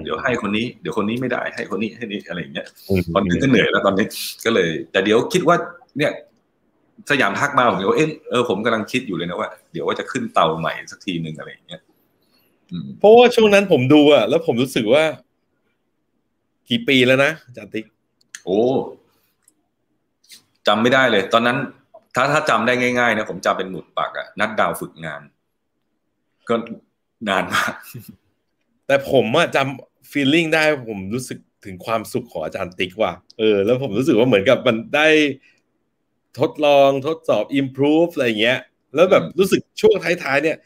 [0.04, 2.68] เดี๋ยวให้คนนี้เดี๋ยวคนนี้ไม่ได้ให้คนนี้ให้นี้อะไรอย่างเงี้ย
[3.16, 4.06] ตอนนี้ก็เหนื่อยแล้วตอนนี้
[4.46, 5.56] ก็เลย แต่เดี๋ยวคิดว่า
[5.98, 6.12] เนี่ย
[7.10, 11.82] สยามทักมาผมเดี๋ยวเออเออผมกำลังคิดอยู่เลยนะว่าเดี๋ยวว่าจะขึ้นเตาใหม่สักทีหนึ่งอะไรอย่างเงี้ย
[13.00, 15.04] เพราะว่าช่วงนั้นผมดูอะแล้วผมรู้สึกว่า
[16.72, 17.86] กี่ปีแล้วนะจาติก
[18.46, 18.62] โอ้
[20.68, 21.58] จำไม่ได้เลย ตอนนั้น
[22.16, 25.22] ถ้าถ้าจำได้ง่ายๆนะผมจำเป็นหมุดปากอะนัดดาวฝึกงาน
[26.50, 26.56] ก็
[27.30, 27.74] นานมาก
[28.88, 29.58] แต่ผมอะจ
[30.12, 35.08] ฟีลลิ่งได้ผมรู้สึกถึงความสุขของอาจารย์ติ๊กว่าเออ แล้วผมรู้สึกว่าเหมือนกับมันได้
[36.40, 38.60] ทดลองทดสอบ improve อะไรเงี้ย
[38.96, 40.58] แล้วแบบรู้สึกช่วงท้ายๆเนี่ย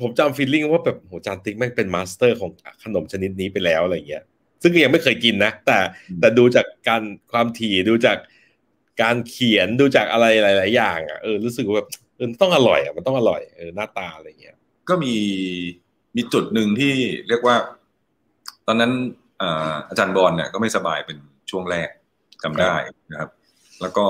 [0.00, 2.50] ผมจำฟีลลิ่งว่าแบบโหอาจารย์ติ๊กแม่งเป็นมาสเตอร์ของ
[2.82, 4.24] ขนมชนิดนี้ไปแล้วอะไรเงี้ย
[4.62, 5.78] ซึ่งยังไม่เคยกินนะ แต่
[6.20, 7.02] แต่ดูจากการ
[7.32, 8.18] ความถี่ดูจาก
[9.02, 14.56] การเขียนดูจากอะไรหลาย ๆ อย่างอะเออรู้สึกว่าแบบเออต้องอร่อยอะมันต้องอร่อยเออหน้าตาอะไรเงี้ย
[14.88, 15.14] ก็มี
[16.16, 16.92] มีจุดหนึ่งที่
[17.28, 17.56] เรียกว่า
[18.66, 18.92] ตอนนั้น
[19.88, 21.18] อาจารย์บอลเนี่ยก็ไม่สบายเป็น
[21.50, 21.88] ช่วงแรก
[22.42, 22.74] จำได้
[23.12, 23.30] นะครับ
[23.80, 24.06] แล้วก็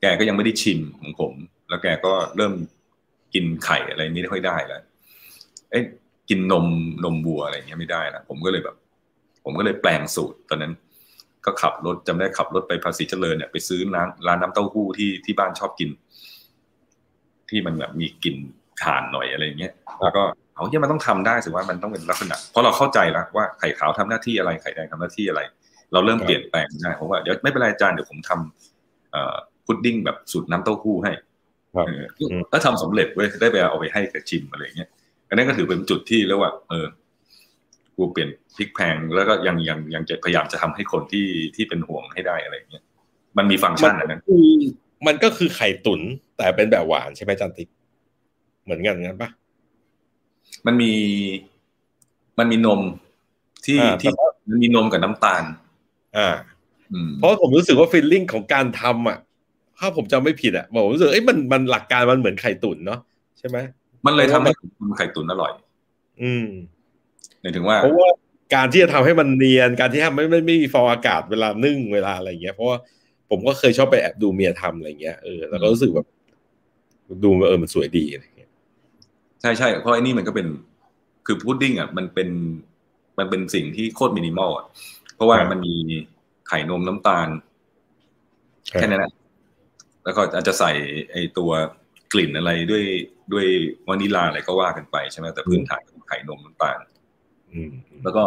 [0.00, 1.32] แกก็ยังไม่ได้ชิมของผม
[1.68, 2.54] แล้วแกก็เริ่ม
[3.34, 4.82] กินไข่อะไรนี้ไม่ค่อยได้แล้ว
[5.70, 5.84] เอ๊ะ
[6.28, 6.66] กินนม
[7.04, 8.76] นมวัวอะไรเงี้ยไม่ได้ละผมก็เลยแบบ
[9.44, 10.74] ผมก็เลยแปลงสูตร ตอนนั้น
[11.44, 15.90] ก็ขับรถจำได้ขับรถไปภาษีเจริญเนี่ยไปซื้อน้ำร้านน้ำเต้าหู้ที่ที่บ้านชอบกิน
[17.48, 18.36] ที่มันแบบมีกลิ่น
[18.82, 20.22] ถ่านหน่อยอะไรเงี้ยแล้วก็
[20.54, 25.40] เอาเนี่ยมันต้องทำได้สิว่ามันต้องเป็นลักษณะเพราะเราเข้าใจแล้วว่าไข่ขาวทำหน้าที่อะไรไข่แดงทำหน้าที่อะไร
[25.92, 31.12] เราเริ่มเปลี่ยนแปลงได้เพราะว่าเดี๋ยวไม่เป็นไรอาจารย์เดี๋ยวผมทำพุดดิ้งแบบสูตรน้ำเต้าหู้ให้
[32.50, 34.88] ถ้าทำสำเร็จเว้ยได้ไปเอาไปให้กับชิมอะไรเงี้ย
[35.28, 36.86] อันนี้ก็ถือเป็นจุดที่เรียกว่าเออ
[38.00, 42.84] กูเปลี่ยนพลิกแพงแล้วก็ยังยังยังจะพยายามจะทำให้คนที่ที่เป็นห่วงให้ได้อะไรเงี้ย
[43.38, 44.22] มันมีฟังก์ชันอันนั้น
[45.06, 46.00] มันก็คือไข่ตุ๋น
[46.36, 47.64] แต่เป็นแบบหวานใช่ไหมจันติ
[48.64, 49.30] เหมือนกันงั้นปะ
[50.66, 50.92] มันมี
[52.38, 52.80] มันมีนม
[53.66, 54.10] ที่ที่
[54.48, 55.44] มันมีนมกับน้ำตาล
[56.16, 56.28] อ่า
[57.18, 59.18] เพราะผมรู้สึกว่าฟีลลิ่งของการทำอะ
[59.78, 63.00] ถ้าผมจำไม่ผิดอะผมรู้สึกเอ้ยมันมันหลักการมันเหมือนไข่ตุ๋นเนาะ
[63.38, 63.58] ใช่ไหม
[64.06, 64.52] มันเลยทำให้
[64.96, 65.52] ไข่ตุ๋นอร่อย
[66.22, 66.46] อืม
[67.40, 68.10] หมายถึงว่าเพราะว่า
[68.54, 72.78] การที่จะทำให้มันเนียน การที่ทำไม่ไม่ไม่มีฟองอากาศเวลานึ่งเวลาอะไรเงี้ย เพราะว่า
[73.30, 76.06] ผมก็เคยชอบไปแอบดูเมียทำอะไรเงี้ยเออแล้วก็รู้สึกแบบ
[77.24, 78.50] ดูเออมันสวยดีอะไรเงี้ย
[79.40, 80.46] ใช่ใช่เพราะไอ้นี่มันก็เป็น
[81.26, 82.28] คือพุดดิ้งอะมันเป็น
[83.18, 84.66] มันเป็นสิ่งที่โคตรมินิมอลอะ
[85.14, 85.76] เพราะว่ามันมี
[86.48, 87.28] ไข่นมน้ำตาล
[88.74, 89.12] แค่นั้นแหละ
[90.04, 90.72] แล้วก็อาจจะใส่
[91.12, 91.50] ไอตัว
[92.12, 92.84] กลิ่นอะไรด้วย
[93.32, 93.46] ด้วย
[93.88, 96.78] วานิลาอะไรก็ว่ากันไปใช่ไหมแต่พื้นฐานไข่นมน้ำตาล
[98.02, 98.24] แล้วก็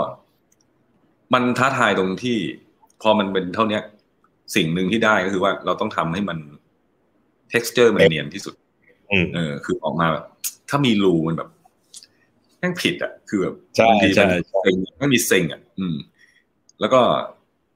[1.33, 2.37] มันท้าทายตรงที่
[3.01, 3.79] พอมันเป็นเท่านี้
[4.55, 6.37] สิ่งหนึ่งที่ได้ก็คือว่าเราต้องทำให้มัน
[7.53, 8.53] texture มันเนียนที่สุด
[9.35, 10.25] เออ คือออกมาแบบ
[10.69, 11.49] ถ้ามีรูมันแบบ
[12.59, 13.55] แม่งผิดอะ คือแบบ
[13.89, 15.95] บางทีมันเซ็งไม่มีเซ็งอะ อืม
[16.79, 17.01] แล้วก็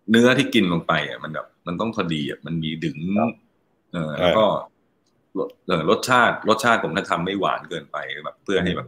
[0.10, 2.98] เนื้อที่กินลงไปอะ มันแบบ มันต้องพอดีอะมันมีดึง
[3.94, 4.46] เออ แล้วก็
[5.90, 8.88] รสชาติรสชาติผมถ้าทำไม่หวานเกินไปแบบ เพื่อให้แบบ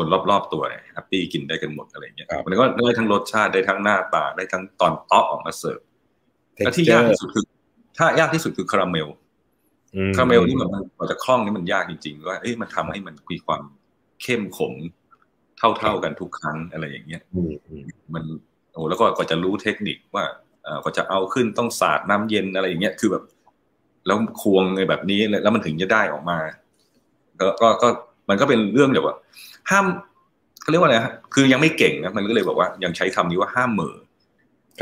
[0.00, 5.80] คนรอบๆตัวเนี่ยแฮปปี้กินได้กันหมดอะไรเงี้ยมันก็ได้ทั้งรสชาติได้ทั้งหน้าตาได้ทั้งตอนเตาะออกมาเสิร์ฟ
[6.54, 7.44] และที่ยากที่สุดคือ
[7.98, 9.08] ถ้ายากที่สุดคือคาราเมล
[10.16, 13.62] คาราเมลนี่มันกว่าจะคล่องนี่มันยากจริงๆว่าเอ้ยมันทำให้มันมีความ
[14.22, 14.72] เข้มขม
[15.78, 17.22] เท่าๆกันทุกครั้งอะไรอย่างเงี้ย
[18.14, 18.24] มัน
[18.72, 20.24] โอ้แล้วก็ก็จะรู้เทคนิคว่า
[20.64, 23.24] เออก็จะเอาขึ้นต้องสาดน้ำเย็นอะไรอย่างเงี้ยคือแบบ
[24.06, 26.38] แล้วควงไงแบบนี้แล้วมันถึงจะได้ออกมา
[27.40, 27.88] ก็ก็ก็
[28.28, 29.16] มันก็เป็นเรื่องแบบว่า
[29.70, 29.86] ห้าม
[30.62, 33.96] เขาเรียกว่าอะไรฮะคือยังไม่เก่งนะมันก็เลยบอกว่ายังใช้คำนี้ว่าห้ามเหม่อ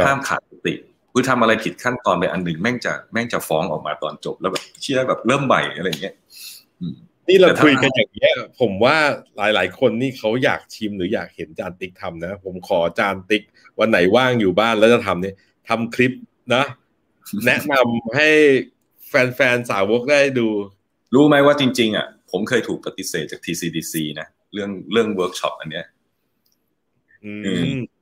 [0.07, 0.75] ห้ามขาดสติ
[1.13, 6.15] คือทำอะไรผิดขั้นตอนไปอันหนึ่งแม่งจะแม่งจะฟ้องออกมาตอนจบแล้วแบบเชื่อแบบเริ่มใหม่อะไรเงี้ย
[7.29, 8.97] นี่เราคุยกันอย่างเงี้ย ผมว่า
[9.37, 13.43] หลาย ๆ คนนี่เขาอยากชิมหรืออยากเห็นจารย์ติ๊กทำนะ ผมขอจารย์ติ๊ก
[13.79, 15.35] วันไหนว่างอยู่บ้านแล้วจะทำเนี่ย
[15.69, 16.13] ทำคลิป
[16.55, 16.65] นะ
[17.47, 18.29] แนะนำให้
[19.09, 20.49] แฟน ๆ สาวกได้ดู
[21.15, 25.87] รู้ไหมว่าจริง ๆ อะ ผมเคยถูกปฏิเสธจาก TCDC นะ เรื่องเรื่องเวิร์กช็อปอันเนี้ย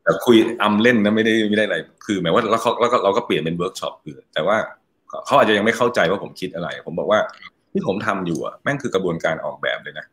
[0.03, 4.57] แต่คุยอำเล่นนะไม่ได้ไม่ได้อะไร คือหมายว่าแล้วเขาแล้วก็เราก็เปลี่ยนเป็นเวิร์กช็อปคือแต่ว่า
[5.27, 7.21] เขาอาจจะยังไม่เข้าใจว่าผมคิดอะไร ผมบอกว่า
[7.73, 10.07] ที่ผมทำอยู่อะแม่งคือกระบวนการออกแบบเลยนะ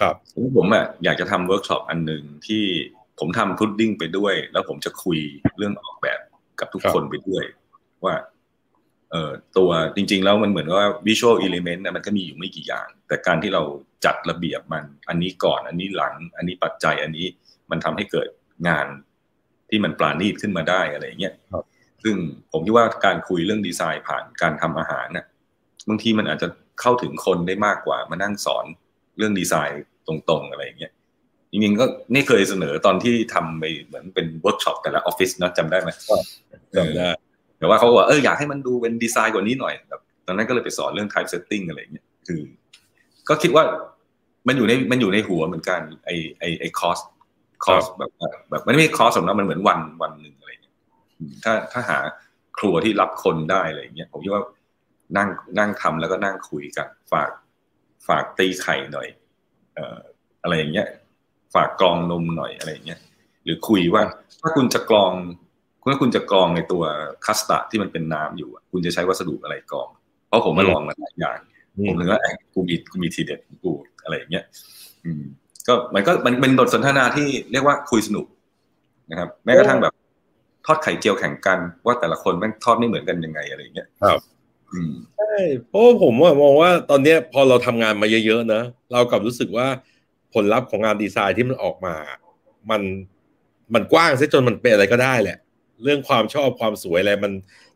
[0.00, 0.14] ครับ
[0.56, 2.64] ผมอะอยากจะทำเวิร์กช็อปอันหนึ่งที่
[3.18, 5.18] ผมทำพุดดิ้งไปด้วย แล้วผมจะคุย
[5.58, 6.18] เรื่องออกแบบ
[6.60, 7.44] กับทุกคนไปด้วย
[8.04, 8.14] ว่า
[9.10, 13.62] เอ่อตัวจริง ๆ แล้วมันเหมือนว่า visual element นะมันก็มีอยู่ไม่กี่อย่าง แต่การที่เรา
[14.04, 17.26] จัดระเบียบมัน อันนี้ก่อนอันนี้หลัง อันนี้ปัจจัยอันนี้
[17.70, 18.28] มันทำให้เกิด
[18.68, 18.86] งาน
[19.70, 21.34] ที่มันปราณีตขึ้นมาได้อะไรเงี้ย
[22.02, 22.14] ซึ่ง
[22.52, 25.26] ผมคิดว่าการคุยเรื่องดีไซน์ผ่านการทำอาหารเนี่ย
[25.88, 26.48] บางทีมันอาจจะ
[26.80, 28.64] เข้าถึงคนได้มากกว่ามานั่งสอน
[29.18, 30.92] เรื่องดีไซน์ตรงๆอะไรเงี้ย
[31.50, 35.90] จริงๆก็นี่เคยเสนอตอนที่ทำไปเหมือนเป็นเวิร์กช็อปแต่ละออฟฟิศนะจำได้ไหม
[36.76, 37.08] จำได้
[37.64, 42.40] แต่ว่าเขาบอกเอออยากให้มันดูเป็นดีไซน์กว่านี้หน่อยแบบตอนนั้นก็เลยไปสอนเรื่อง type setting อะไรเงี้ยคือ
[43.28, 43.64] ก็คิดว่า
[44.48, 46.98] มันอยู่ในมันอยู่ในหัวเหมือนกันไอ้ไอ้ไอ้คอร์ส
[47.64, 48.10] คอร์สแบบ
[48.50, 50.74] แบบมันไม่ใช่คอร์สสำหรับมันเหมือนวันวันหนึ่งอะไรเงี้ย
[51.44, 51.98] ถ้าถ้าหา
[52.58, 54.42] ครัวที่รับคนได้อะไรเงี้ยผมคิดว่า
[55.16, 55.28] นั่ง
[55.58, 57.30] นั่งทำแล้วก็นั่งคุยกัน ฝาก
[58.06, 59.08] ฝากตีไข่หน่อย
[59.74, 59.98] เอ่อ
[60.42, 60.86] อะไรอย่างเงี้ย
[61.54, 63.00] ฝากกรองนมหน่อยอะไรอย่างเงี้ย
[63.44, 64.02] หรือคุยว่า
[64.40, 65.12] ถ้าคุณจะกรอง
[65.92, 66.82] ถ้าคุณจะกรองในตัว
[67.24, 69.88] คัสตาร์ดที่มันเป็นน้ำอยู่คุณจะใช้วัสดุอะไรกรอง
[70.28, 71.38] เพราะผมมาลองมาหลายอย่าง
[71.86, 73.72] ผมถึงว่าไอ้กูมีกูมีทีเด็ดกู
[74.04, 74.44] อะไรอย่างเงี้ย
[75.04, 75.22] อืม
[75.66, 78.26] ก็มันก็มันเป็นบทสนทนาที่เรียกว่าคุยสนุก
[79.10, 79.94] นะครับ แม้กระทั่งแบบ
[80.66, 84.20] ทอดไข่เจียวแข่งกันว่าแต่ละคนแม่งทอดไม่เหมือนกันยังไงอะไรอย่างเงี้ยครับ
[85.18, 85.34] ใช่
[85.68, 88.62] เพราะผมว่ามองว่าตอนเนี้ยพอเราทำงานมาเยอะๆนะ
[88.92, 89.66] เรากลับรู้สึกว่า
[90.34, 91.94] ผลลัพธ์ของงานดีไซน์ที่มันออกมา
[92.70, 92.82] มัน
[93.74, 95.38] มันกว้างซะจนมันเป็นอะไรก็ได้แหละ
[95.82, 97.32] เรื่องความชอบความสวยอะไรมัน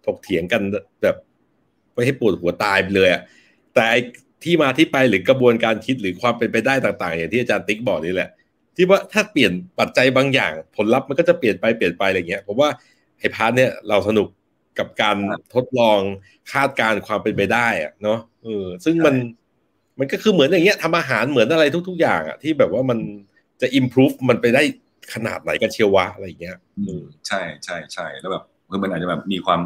[0.07, 0.63] ถกเถียงกัน
[1.03, 1.17] แบบ
[1.95, 3.23] ไม่ให้ปวดหัวตายไปเลยอะ
[3.75, 3.87] แต่
[4.45, 8.31] ที่มาที่ไปหรือกระบวนการคิดหรือความเป็นไปได้ต่าง ๆ อย่างที่อาจารย์ติ๊กบอกนี่แหละ
[8.77, 12.71] ที่ว่าถ้าเปลี่ยนปัจจัยบางอย่าง ผลลัพธ์มันก็จะเปลี่ยนไปเปลี่ยนไปอะไรเงี้ยผมว่า
[13.19, 14.29] ไอ้พาร์ทเนี่ยเราสนุก
[14.79, 15.17] กับการ
[15.55, 16.01] ทดลอง
[16.53, 19.15] คาดการความเป็นไปได้อะเนาะเออซึ่งมัน
[19.99, 22.99] มันก็คือเหมือนอย่างเงี้ยทำอาหารเหมือนอะไรทุก ๆ อย่างอะที่แบบว่ามัน
[23.61, 24.63] จะ improve มันไปได้
[25.15, 29.61] ขนาดไหนกันเชียววะอะไรเงี้ยอืมใช่ใช่ใช่แล้วแบบคือมันอาจจะแบบมีความ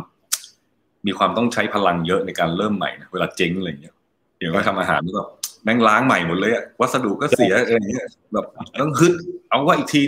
[1.07, 3.95] มีความต้องใช้พลังเยอะในการเริ่มใหม่นะเวลาเจ๊งอะไรเงี้ย
[4.39, 5.23] อย่างว่าทำอาหารก็
[5.65, 8.47] แม่งล้างใหม่หมดเลยอะวัสดุก็เสียอะไรเงี้ยแบบ
[8.81, 9.13] ต้องฮึด
[9.49, 10.03] เอาว่าอีกที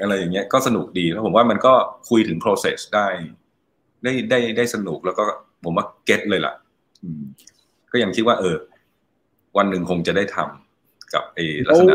[0.00, 1.74] อะไรอย่างเงี้ยก็สนุกดีแล้วผมว่ามันก็
[2.08, 3.06] คุยถึง process ได้
[4.04, 5.24] ได้ได้ได้สนุกแล้วก็
[5.64, 6.54] ผมว่าเก็ตเลยล่ะ
[7.92, 8.56] ก็ยังคิดว่า เออ
[9.56, 11.94] วันหนึ่งคงจะได้ทำกับไอ้ลักษณะ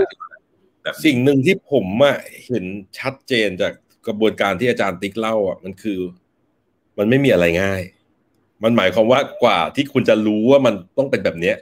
[0.84, 2.66] แบบสิ่งหนึ่งที่ผมอะเห็น
[3.00, 3.74] ชัดเจนจาก
[4.08, 6.00] กระบวนการที่อาจารย์ติ๊กเล่าอะมันคือ
[6.98, 7.82] มันไม่มีอะไรง่าย
[8.64, 11.58] มันหมายความว่ากว่าที่คุณจะรู้ว่ามันต้องเป็นแบบเนี้ย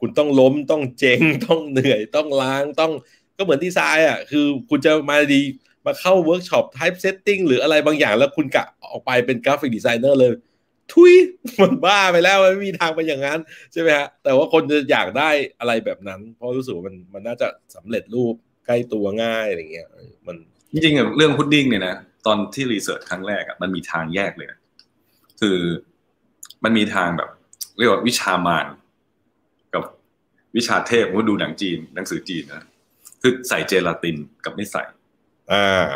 [0.00, 2.92] คุณต้องล้มต้องเจงต้องเหนื่อยต้องล้างต้อง
[3.36, 5.40] ก็เหมือนดีไซน์อะคือ คุณจะมาดี
[5.86, 10.32] มาเข้าเวิร์กช็อป type setting หรืออะไรบางอย่าง แล้วคุณกะออกไปเป็น graphic designer เลย
[10.92, 11.12] ทุย
[11.60, 13.40] มันบ้าไปแล้วไม่มีทางไปอย่างนั้น
[13.72, 15.30] ใช่ไหมฮะแต่ว่าคนจะอยากได้
[15.60, 18.34] อะไรแบบนั้น เพราะรู้สึกว่ามันมันน่าจะสำเร็จรูป
[18.70, 19.88] ใกล้ตัวง่ายอะไรเงี้ย
[20.26, 20.36] มัน
[20.72, 24.58] จริงๆเรื่องพุดดิ้งเนี่ยนะตอนที่รีเสิร์ชครั้งแรกอะมันมีทางแยกเลยนะ
[25.40, 25.58] คือ
[26.64, 27.30] มันมีทางแบบ
[27.78, 28.66] เรียกว่าวิชามาน
[29.74, 29.82] กับ
[30.56, 32.64] วิชาเทพว่าดูหนังจีน หนังสือจีนนะ
[33.22, 34.82] คือใส่เจลาตินกับไม่ใส่
[35.52, 35.88] อ่า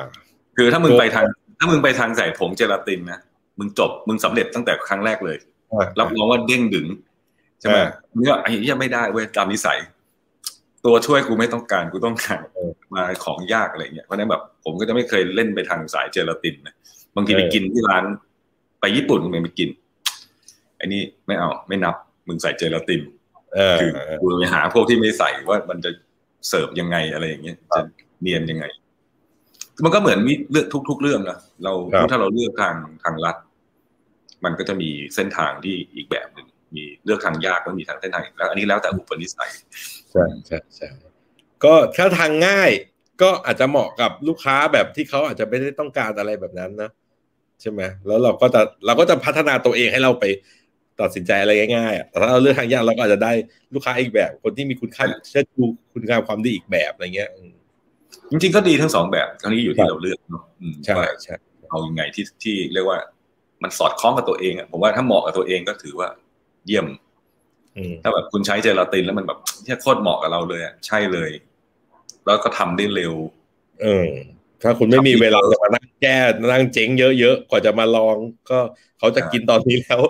[0.57, 1.25] คือถ้ามึงไปทาง
[1.59, 3.21] ถ้ามึงไปทางใส่ผงเจลาตินนะ
[3.59, 5.37] มึงจบมึงสำเร็จตั้งแต่ครั้งแรกเลย
[5.99, 6.87] รับรองว่าเด้งดึง
[7.61, 7.77] ใช่ไหม
[8.19, 9.79] เนี่ยไอ้ยังไม่ได้เว้ยตามนิสัย
[10.85, 12.41] ตัวช่วยกูไม่ต้องการกูต้องการ
[12.95, 16.75] มาของยากอะไรเงี้ยเพราะนั้นแบบผมก็จะไม่เคยเล่นไปทางสายเจลาตินนะ
[17.17, 18.05] บางทีไปกินที่ร้าน
[18.81, 19.69] ไปญี่ปุ่นมึงไปกิน
[20.77, 21.95] ไอ้นี่ไม่เอาไม่นับ
[22.29, 23.01] มึงใส่เจลาติน
[23.81, 23.91] คือ
[24.21, 25.91] กูไปหาพวกที่ไม่ใส่ว่ามันจะ
[26.49, 27.81] เสิร์ฟยังไงอะไรอย่างเงี้ยจะ
[28.23, 28.65] เนียนยังไง
[29.85, 31.73] มันก็เหมือนมีเลือกทุก ๆ เรื่องนะเรา
[32.11, 33.37] ถ้าเราเลือกทางทางลัด
[34.45, 39.51] มันก็จะมีเส้นทางที่อีกแบบหนึ่ง มีเลือกทางยากก็มีทางเส้นทางแล้ว อันนี้แล้วแต่อุปนิสัย
[40.13, 40.89] ใช่ใช่ใช่
[41.65, 42.71] ก็ถ้าทางง่าย
[43.23, 46.91] ก็อาจจะเหมาะกับลูกค้าแบบที่เขาอาจจะไม่ได้ต้องการอะไรแบบนั้นนะ
[47.61, 50.25] ใช่ไหมแล้วเราก็จะเราก็จะพัฒนาตัวเองให้เราไป
[51.01, 53.33] ตัดสินใจอะไรง่ายๆแต่ถ้าเราเลือกทางยากเราก็อาจจะได้
[53.75, 55.65] ลูกค้าอีกแบบ คนที่มีคุณค่าเชื่อดู
[55.95, 57.31] คุณค่าความดีอีกแบบอะไรเงี้ย
[58.31, 60.45] จริงๆก็ดีทั้งสองแบบครั้นี้อยู่ที่เราเลือกเนาะ
[60.85, 61.35] ใช่ใช่
[61.71, 62.99] เอายังไงที่ที่เรียกว่า
[63.63, 66.09] มันสอดคล้องกับตัวเองอะผมว่าถ้าเหมาะกับตัวเองก็ถือว่า
[66.67, 66.87] เยี่ยม
[68.03, 71.31] ถ้าแบบคุณใช้เจลาตินแล้วมันแบบที่โคตรเหมาะกับเราเลยอะใช่เลย
[72.27, 73.15] แล้วก็ทำได้เร็ว
[73.83, 74.09] เออ
[74.63, 76.19] ถ้าคุณไม่มีเวลาจะมานั่งแก้
[76.53, 76.89] นั่งเจ๊ง
[77.21, 78.17] เยอะๆกว่าจะมาลอง
[78.51, 78.59] ก็
[78.99, 80.01] เขาจะกินตอนนี้แล้ว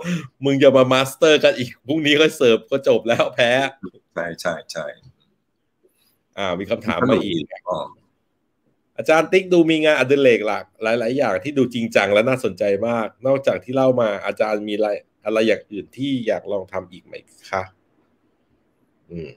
[0.45, 3.51] มึงจะมา master กันอีกพรุ่งนี้ก็เสิร์ฟก็จบแล้วแพ้
[4.15, 4.85] ใช่ใช่ใช่
[6.39, 7.45] อ่า มีคำถามมาอีก
[8.99, 14.89] อาจารย์ติ๊กดูมีงานอดิเรกหลัก หลาย ๆ อย่างที่ดูจริงจังและน่าสนใจมาก นอกจากที่เล่ามาอาจารย์มีอะไร
[15.25, 17.15] อะไรอย่างอื่นที่อยากลองทำอีกไหม
[17.51, 17.63] คะ
[19.11, 19.29] อืม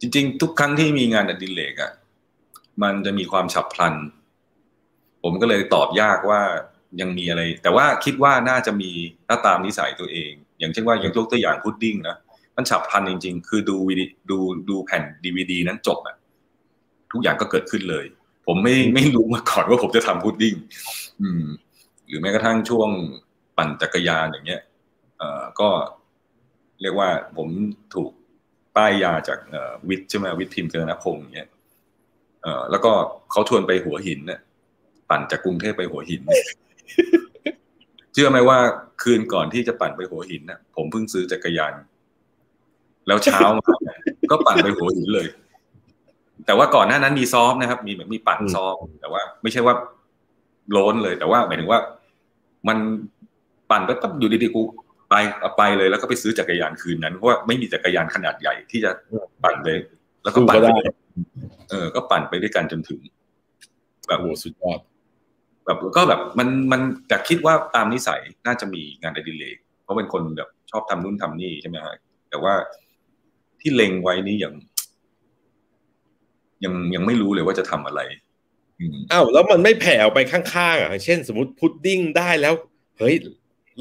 [0.00, 1.92] จริง ๆ ทุกครั้งที่มีงานอดิเรกอะ
[2.82, 3.94] มันจะมีความฉับพลัน
[5.22, 6.40] ผมก็เลยตอบยากว่า
[7.00, 8.90] ยังมีอะไร แต่ว่าคิดว่าน่าจะมี
[9.28, 12.16] ถ้าตามนิสัยตัวเอง อย่างเช่นว่าอย่างยกตัวอย่างพุดดิ้งนะ
[12.56, 14.38] มันฉับพลันจริง ๆ คือดูวีดีดู
[14.68, 16.16] ดูแผ่นดีวดีนั้นจบอะ
[17.12, 18.04] ทุกอย่างก็เกิดขึ้นเลย
[18.46, 20.54] ผมไม่ไม่รู้มาก่อนว่าผมจะทำพุดดิ้ง
[21.22, 21.44] อืม
[22.06, 22.88] หรือแม้กระทั่งช่วง
[23.56, 24.62] ปั่นจักรยานอย่างเงี้ย
[25.60, 25.68] ก็
[26.80, 27.48] เรียกว่าผม
[27.94, 28.10] ถูก
[28.76, 29.38] ป้ายยาจาก
[29.88, 31.48] วิทย์ใช่ไหมวิทย์พิมพ์เจริญพงศ์เงี้ย
[32.42, 32.92] เอ่อแล้วก็
[33.30, 34.40] เขาชวนไปหัวหินเนี่ย
[35.10, 36.22] ปั่นจากกรุงเทพไปหัวหิน
[38.12, 38.58] เชื่อไหมว่า
[39.02, 41.74] คืนก่อนที่จะปั่นไปหัวหินน่ะ ผมเพิ่งซื้อจักรยาน
[43.06, 43.64] แล้วเช้ามา
[44.30, 45.26] ก็ปั่นไปหัวหินเลย
[46.46, 49.74] แต่ว่าก่อนหน้านั้นมีซ้อมนะครับ มีแบบมีปั่นซ้อม แต่ว่า ไม่ใช่ว่า
[50.70, 51.80] โล้นเลย แต่ว่าหมายถึงว่า
[52.68, 52.78] มัน
[53.70, 54.62] ปั่นไปปั๊บอยู่ดีๆกู
[55.10, 55.14] ไป
[55.58, 58.90] ไปเลยแล้วก็ไปซื้อจักรยานคืนนั้นเพราะว่าไม่มีจักรยานขนาดใหญ่ที่จะ
[59.42, 59.68] ปั่นไป
[60.22, 60.78] แล้วก็ปั่นไป
[61.70, 63.00] เออ ก็ปั่นไปด้วยกันจนถึง
[64.08, 64.80] แบบโอ้สุดยอด
[65.64, 71.94] แบบก็แบบมันมันแต่คิดว่าตามนิสัยน่าจะมีงานอดิเรกเพราะเป็นคนแบบชอบทำนู่นทำนี่ใช่ไหมฮะ
[72.30, 72.54] แต่ว่า
[73.60, 74.52] ที่เล็งไว้นี้ยัง
[76.64, 78.00] ยังยังไม่รู้เลยว่าจะทำอะไร
[79.12, 82.54] อ้าวแล้วมันไม่แผ่ออกไปข้างๆอะเช่น สมมติพุดดิ้งได้แล้ว
[82.98, 83.14] เฮ้ย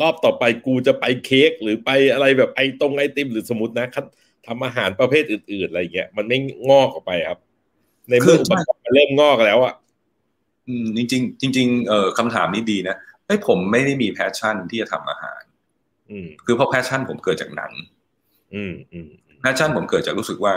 [0.02, 4.06] รอบต่อไปกูจะไปเค้กหรือไปอะไรแบบไอตรงไอติมหรือสมมตินะครับ
[4.48, 6.38] ทำอาหารประเภทอื่น ๆ อะไรเงี้ยมันไม่
[6.70, 7.40] งอกออกไปครับ
[8.10, 9.74] ในเมื่ออุปกรณ์เริ่มงอกแล้วอะ
[10.68, 12.96] อืมจริงๆจริงๆเอ่อคำถามนี้ดีนะ
[13.26, 15.42] ไอ้ผมไม่ได้มี passion ที่จะทำอาหาร
[16.12, 17.72] อืมคือเพราะ passion ผมเกิดจากหนัง
[18.54, 19.10] อืมอืม
[19.42, 20.54] passion ผมเกิดจากรู้สึกว่า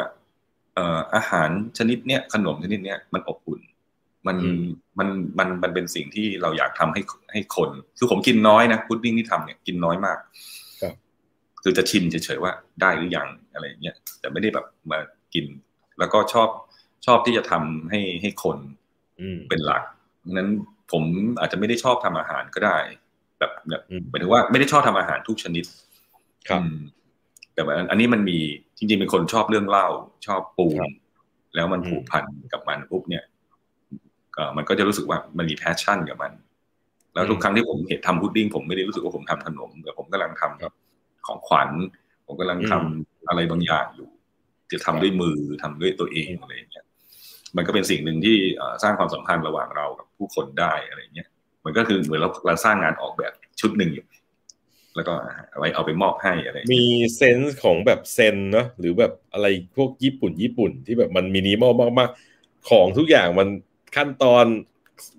[0.75, 1.49] เอ่ออาหาร
[1.79, 3.61] ชนิดเนี้ยขนมชนิดเนี้ยมันอบอุ่น
[4.27, 4.37] มัน
[4.99, 5.09] มัน
[5.39, 7.01] มันมันเป็นสิ่งที่เราอยากทำให้
[7.33, 10.19] ให้คน คือผมกินน้อยนะพุดดิ้งที่ทำเนี่ยกินน้อยมาก
[11.63, 14.99] คือจะชิมเฉยๆว่าได้หรือยังอะไรเงี้ยแต่ไม่ได้แบบมา
[15.35, 15.47] กิน
[15.99, 16.49] แล้วก็ชอบ
[17.07, 18.59] ชอบที่จะทำให้ให้คน
[19.49, 19.83] เป็นหลัก
[20.31, 20.49] นั้น
[20.93, 21.03] ผม
[21.41, 22.79] อาจจะไม่ได้ชอบทำอาหารก็ได้
[23.39, 25.65] แบบแบบหมายถึงว่าไม่ได้ชอบทำอาหารทุกชนิด
[26.49, 26.63] ครับ
[27.55, 28.39] แต่อันนี้มันมี
[28.79, 29.87] จริงๆเป็นคนชอบเรื่องเล่า
[30.27, 30.67] ชอบปู
[31.55, 33.25] แล้วมันผูกพันกับมันปุ๊บเนี่ย
[34.57, 36.33] มันก็จะรู้สึกว่ามันมีแพชชั่นกับมัน
[37.15, 41.71] แล้วทุกครั้งที่ผมเห็นทำพุดดิ้งผมไม่ได้รู้สึกว่าผมทำขนมแต่ผมกำลังทำของขวัญ
[42.27, 44.09] ผมกำลังทำอะไรบางอย่างอยู่
[44.73, 46.87] จะทำด้วยมือทำด้วยตัวเองอะไรอย่างเงี้ย
[47.57, 48.37] มันก็เป็นสิ่งหนึ่งที่
[48.83, 51.29] สร้างความสัมพันธ์ระหว่างเรากับผู้คนได้อะไรเงี้ย
[51.65, 54.07] มันก็คือเหมือนเราเราสร้างงานออกแบบชุดหนึ่งอยู่
[54.97, 55.13] แล้วก็
[55.51, 56.85] เอาไว้เอาไปมอบให้อะไร มี
[57.17, 59.47] เซนส์ของแบบเซนเนาะหรือแบบอะไร
[59.77, 63.49] พวกญี่ปุ่นญี่ปุ่นที่แบบมันมินิมอลมากๆ ของทุกอย่างมัน
[63.97, 64.45] ขั้นตอน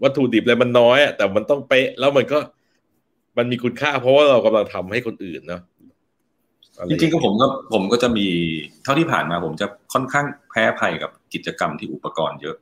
[0.03, 2.39] วัตถุดิบอะไรมันน้อยแต่มันต้องเป๊ะ แล้วมันก็
[3.37, 5.61] มันมีคุณค่า เพราะว่าเรากำลังทำให้คนอื่นเนาะ
[6.89, 8.27] จริงๆก็ผมก็ผมก็จะมี
[8.83, 12.55] เท่าที่ผ่านมา ผมจะค่อนข้างแพ้ภัยกับกิจกรรมที่อุปกรณ์เยอะ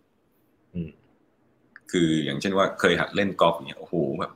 [1.91, 4.31] คืออย่างเช่นว่าเคยหัดเล่นกอล์ฟเนี่ยโอ้โหแบบ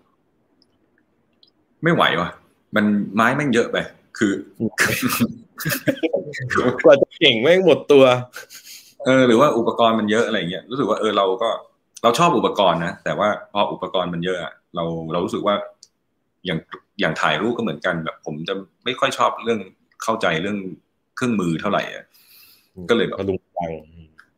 [1.83, 2.29] ไม่ไหวว่ะ
[2.75, 2.85] มัน
[3.15, 3.77] ไม้แม่งเยอะไป
[4.17, 4.31] คือ
[6.85, 8.03] กว่าจะเก่งแม่งหมดตัว
[9.05, 11.49] เออหรือว่าอุปกรณ์มันเยอะอะไรเงี้ยรู้สึกว่าเออเราก็
[12.03, 14.37] เราชอบอุปกรณ์นะแต่ว่าพออุปกรณ์มันเยอะ
[14.75, 15.55] เราเรารู้สึกว่า
[16.45, 16.59] อย่าง
[16.99, 18.53] อย่างถ่ายรูปก็เหมือนกันแบบ ผมจะ
[18.85, 19.59] ไม่ค่อยชอบเรื่อง
[20.03, 20.57] เข้าใจเรื่อง
[21.15, 22.05] เครื่องมือเท่าไหร่อะ
[22.89, 23.71] ก็เลยแบบลุงฟัง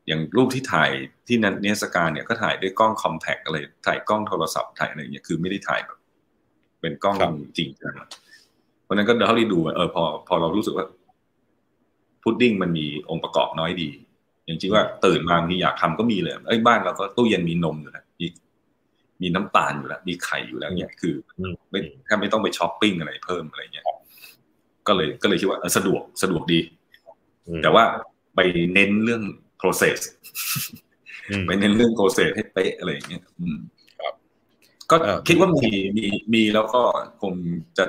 [0.07, 0.91] อย่างรูปที่ถ่าย
[1.27, 3.57] ที่นันเนสการเนี่ยก็ถ่ายด้วยกล้องคอมแพกอะไร
[3.87, 5.97] ถ่ายกล้องโทรศัพท์ถ่ายอะไรเงี้ยคือไม่ได้ถ่ายแบบ
[6.81, 7.17] เป็นกล้อง
[7.57, 7.95] จริงจัง
[8.83, 10.85] เพราะนั้นก็เท่าที่ดูเออพอพอเรารู้สึกว่า
[12.23, 13.89] พุดดิ้งมันมีองค์ประกอบน้อยดี
[14.47, 18.27] อย่างจริงว่าตื่นมามีอยากทำก็มีเลยไอ้บ้านเราก็ตู้เย็นมีนมอยู่แล้วมี
[19.21, 21.13] มีน้ำตาลอยู่แล้วมีไข่อยู่แล้วเนี่ยคือ
[21.69, 23.85] ไม่แค่ไม่ต้องไปช้อปปิ้งอะไรเพิ่มอะไรเงี้ย
[24.87, 26.59] ก็เลยก็เลยคิดว่าสะดวกสะดวกดี
[27.63, 27.83] แต่ว่า
[28.35, 28.39] ไป
[28.73, 29.23] เน้นเรื่อง
[29.61, 29.97] process
[31.47, 33.23] ไปเน้นเรื่อง process ให้เป๊ะอะไรอย่างเงี้ย
[34.91, 34.95] ก็
[35.27, 36.81] คิดว่ามีมีมีแล้วก็
[37.21, 37.33] คง
[37.77, 37.85] จะ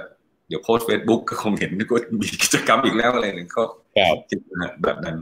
[0.49, 3.63] เดี๋ยวโพสต์เฟซบุ๊กก็คงเห็นก็มีกิจกรรมอีกแล้วอะไรหนึ่งก็
[4.29, 4.39] คิด
[4.85, 5.17] แบบนั้น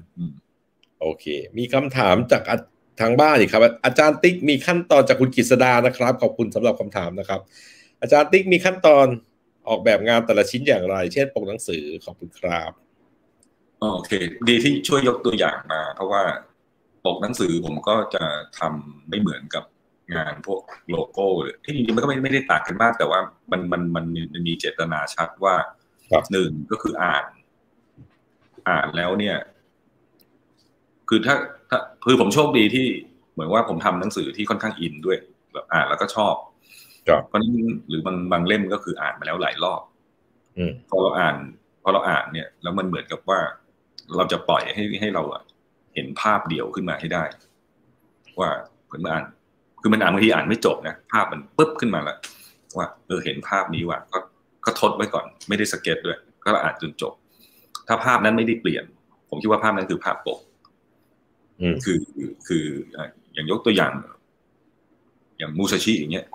[1.00, 1.24] โอเค
[1.58, 2.42] มีคำถามจาก
[3.00, 7.40] ทางบ้านอีกครับ อาจารย์ติ๊กมีขั้นตอนจากคุณกฤษดานะครับ ขอบคุณสำหรับคำถามนะครับ
[8.00, 9.06] อาจารย์ติ๊กมีขั้นตอน
[9.68, 12.72] ออกแบบงานแต่ละชิ้นอย่างไร เช่นปกหนังสือขอบคุณครับ
[13.80, 14.10] โอเค
[14.48, 16.22] ดีที่ช่วยยกตัวอย่างมา เพราะว่า
[17.04, 18.24] ปกหนังสือผมก็จะ
[18.58, 19.64] ทำไม่เหมือนกับ
[20.14, 23.20] งานพวกโลโก้เลยที่จริงๆมันก็ไม่ไม่ได้ต่างกันมาก แต่ว่า
[23.50, 25.54] มันมันมันมันมีเจตนาชัดว่า
[26.32, 27.24] หนึ่งก็คืออ่าน
[28.68, 29.36] อ่านแล้วเนี่ย
[31.08, 31.34] คือถ้า
[31.70, 32.86] ถ้าคือผมโชคดีที่
[33.32, 35.18] เหมือนว่าผมทำหนังสือที่ค่อนข้างอินด้วย
[35.52, 36.34] แบบอ่านแล้วก็ชอบ
[37.28, 37.52] เพราะนั้น
[37.88, 39.82] หรือบางบางเล่มก็คืออ่านมาแล้วหลายรอบ
[40.88, 41.36] พอเราอ่าน
[41.82, 43.40] พอเราอ่านเนี่ย แล้วมันเหมือนกับว่า
[44.16, 45.22] เราจะปล่อยให้ให้เรา
[45.94, 47.24] เห็นภาพเดียวขึ้นมาให้ได้
[48.40, 48.50] ว่า
[48.86, 49.24] เหมือนอ่าน
[49.80, 52.18] คือมันอ่านบางทีอ่านไม่จบนะภาพมันปุ๊บขึ้นมาแล้ว
[52.76, 54.18] ว่าเออเห็นภาพนี้ว่ะก็
[54.66, 57.12] ก็ทดไว้ก่อน ไม่ได้สเก็ตด้วย ก็อ่านจนจบ
[57.88, 58.84] ถ้าภาพนั้นไม่ได้เปลี่ยน
[59.30, 60.38] ผมคิดว่าภาพนั้นคือภาพปก
[61.84, 61.98] คือ
[62.48, 62.64] คือ
[63.34, 63.92] อย่างยกตัวอย่าง
[65.38, 66.26] อย่างมูซาชิอย่างเงี้ย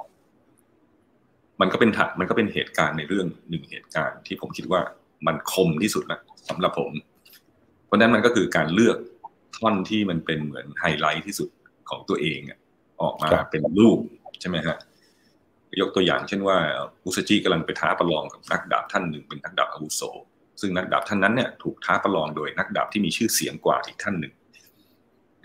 [1.62, 4.82] มันก็เป็นถัดมันก็เป็นเหตุการณ์ในเรื่องหนึ่งเหตุการณ์ที่ผมคิดว่า
[5.28, 6.20] มันคมที่สุดนะ
[6.50, 6.92] สำหรับผม
[7.86, 8.98] เพราะนั้นมันก็คือการเลือก
[9.58, 11.50] ท่อนที่มันเป็นเหมือนไฮไลท์ที่สุด
[11.90, 12.40] ของตัวเอง
[13.02, 14.00] ออกมาเป็นรูป
[14.42, 14.78] ใช่ไหมฮะ
[15.82, 16.58] ยกตัวอย่างเช่นว่า
[17.04, 20.02] มูซาจิกำลังไปท้าประลองกับนักดาบท่านหนึ่งเป็นนักดาบอาวุโส
[20.62, 24.34] ซึ่งนักดาบท่านนั้นเนี่ยถูกท้าประลองโดยนักดาบที่มีชื่อเสียงกว่าอีกท่านหนึ่ง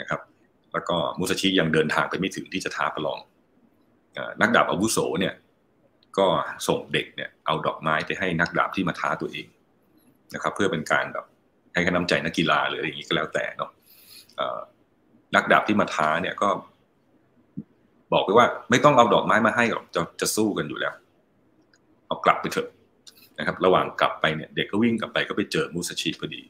[0.00, 0.20] นะครับ
[0.72, 3.18] แล้วก็มุสชิยังเดินทางไปไม่ถึงที่จะท้าประลอง
[4.40, 5.34] นักดาบอาวุโสเนี่ย
[6.18, 6.26] ก็
[6.68, 9.46] ส่งเด็กเนี่ยเอาดอกไม้ไปให้นักดาบที่มาท้าตัวเอง
[10.34, 11.24] นะครับ เพื่อเป็นการแบบ
[11.74, 13.70] ให้กำลังใจนักกีฬาหรืออะไรอย่างนี้ก็แล้วแต่เนาะ
[15.34, 16.48] นักดาบที่มาท้าเนี่ยก็
[18.12, 20.94] บอกไปว่าไม่ต้องเอาดอกไม้มาให้หรอกจะจะสู้กันอยู่แล้ว
[22.06, 22.68] เอากลับไปเถอะ
[23.38, 26.42] นะครับ ระหว่างกลับไปเนี่ยเด็กก็วิ่งกลับไปก็ไปเจอมูสชิพอดี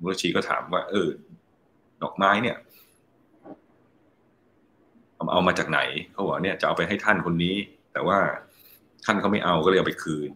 [0.00, 1.08] มูสชิก็ถามว่า เออ
[2.02, 2.56] ดอกไม้เนี่ย
[5.32, 5.80] เอามาจากไหน
[6.12, 7.54] เขาบอกเนี่ยจะเอาไปให้ท่านคนนี้
[7.92, 8.18] แต่ว่า
[9.04, 10.28] ท่านเขาไม่เอาก็เลยเอาไปคืน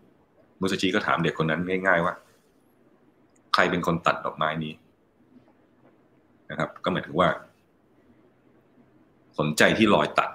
[0.61, 2.15] มุสชิก็ถามเด็กคนนั้นง่าย ๆ ว่า
[3.55, 4.73] ใครเป็นคนตัดดอกไม้นี้
[6.51, 7.29] นะครับ ก็หมายถึงว่า
[9.39, 10.31] สนใจที่รอยตัด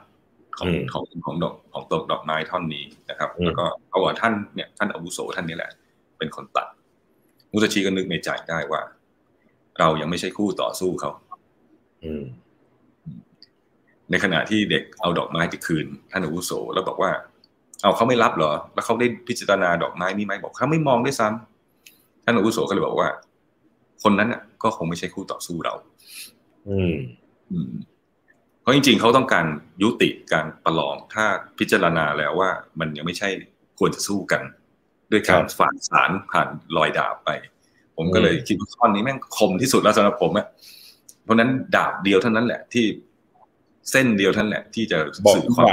[0.57, 5.71] ของของของดอกของตกดอกไม้ท่อนนี้นะครับ แล้วก็เอาว่าท่านเนี่ยท่านอาวุโสท่านนี้แหละ
[6.17, 6.67] เป็นคนตัด
[7.51, 8.81] มุสชิก็นึกในใจได้ว่า
[9.79, 11.11] เรายังไม่ใช่คู่ต่อสู้เขา
[14.11, 17.11] ในขณะที่เด็กเอาดอกไม้ไปคืนท่านอาวุโสแล้วบอกว่า
[17.81, 23.09] เอาเขาไม่รับเหรอ แล้วเขาได้พิจารณาดอกไม้นี้ไหมบอกเขาไม่มองด้วยซ้ำท่านอาวุโสก็เลยบอกว่า
[24.03, 24.29] คนนั้น
[24.63, 25.73] ก็คงไม่ใช่คู่ต่อสู้เรา
[26.69, 26.95] อืม
[27.51, 27.71] อืม
[28.61, 29.45] เพราะจริง ๆเขาต้องการ
[29.81, 31.25] ยุติการประลองถ้า
[31.59, 32.49] พิจารณาแล้วว่า
[32.79, 33.29] มันยังไม่ใช่
[33.79, 34.41] ควรจะสู้กัน
[35.11, 37.29] ด้วยการฝานสารผ่านรอยดาบไป
[37.95, 40.47] ผมก็เลยคิดว่าข้อนี้แม่งคมที่สุดแล้วสำหรับผมอะ
[41.23, 42.85] เพราะนั้นดาบเดียวเท่านั้นแหละที่
[43.91, 44.97] เส้นเดียวท่านแหละที่จะ
[45.35, 45.67] สื่อความ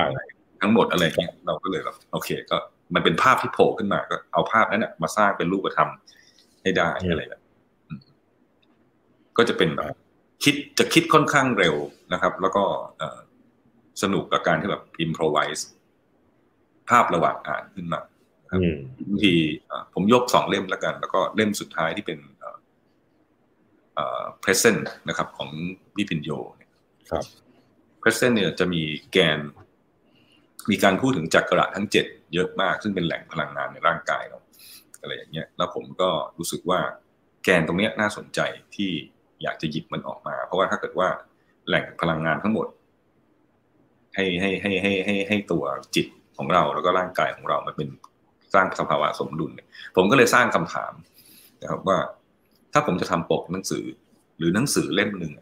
[0.61, 2.57] ทั้งหมดอะไรเงี้ยเราก็เลยแบบโอเค ก็
[2.95, 5.91] มันเป็นภาพที่โผล่ขึ้นมาก็เอาภาพนั้นนะมาสร้างเป็นรูปธรรม
[6.63, 7.43] ให้ได้อะไรแบบ
[9.37, 9.87] ก็จะเป็นแบบ
[10.45, 11.75] คิดจะคิดค่อนข้างเร็ว
[12.13, 12.65] นะครับ แล้วก็
[14.03, 15.69] สนุกกับการที่แบบอิมพรไวส์
[16.89, 18.01] ภาพระหว่างอ่านขึ้นมา
[19.09, 19.35] บางที
[19.95, 22.19] ผมยกสองเล่มแล้วกัน แล้วก็เล่มสุดท้ายที่เป็น
[24.41, 25.51] Present นะครับ ของ
[25.95, 26.31] พี่ภิญโญ
[27.11, 27.25] ครับ
[28.07, 29.39] Present เนี่ยจะมีแกน
[30.71, 34.39] มีการพูดถึงจักระทั้งเจ็ดเยอะมาก ซึ่งเป็นแหล่งพลังงานในร่างกายเรา
[35.01, 36.81] อะไรอย่างเงี้ยแล้วผมก็รู้สึกว่า
[37.45, 38.41] แกนตรงเนี้ยน่าสนใจ
[38.75, 38.91] ที่
[39.43, 41.09] อยากจะหยิบมันออกมา เพราะว่าถ้าเกิดว่า
[41.69, 42.67] แหล่งพลังงานทั้งหมด
[44.15, 45.65] ให้ให้ให้ให้ให้ให้ตัว
[45.95, 46.07] จิต
[46.37, 47.89] ของเราแล้วก็ร่างกายของเรามันเป็น
[48.55, 49.53] สร้างสภาวะสมดุล
[49.97, 50.93] ผมก็เลยสร้างคำถาม
[51.63, 51.99] นะครับว่า
[52.73, 53.85] ถ้าผมจะทำปกหนังสือ
[54.39, 55.33] หรือหนังสือเล่มหนึ่ง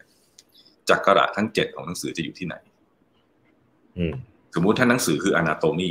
[0.89, 2.55] จักระทั้งเจ็ดของหนังสือจะอยู่ที่ไหน
[4.55, 5.89] สมมุติถ้าหนังสือคืออนาโตมี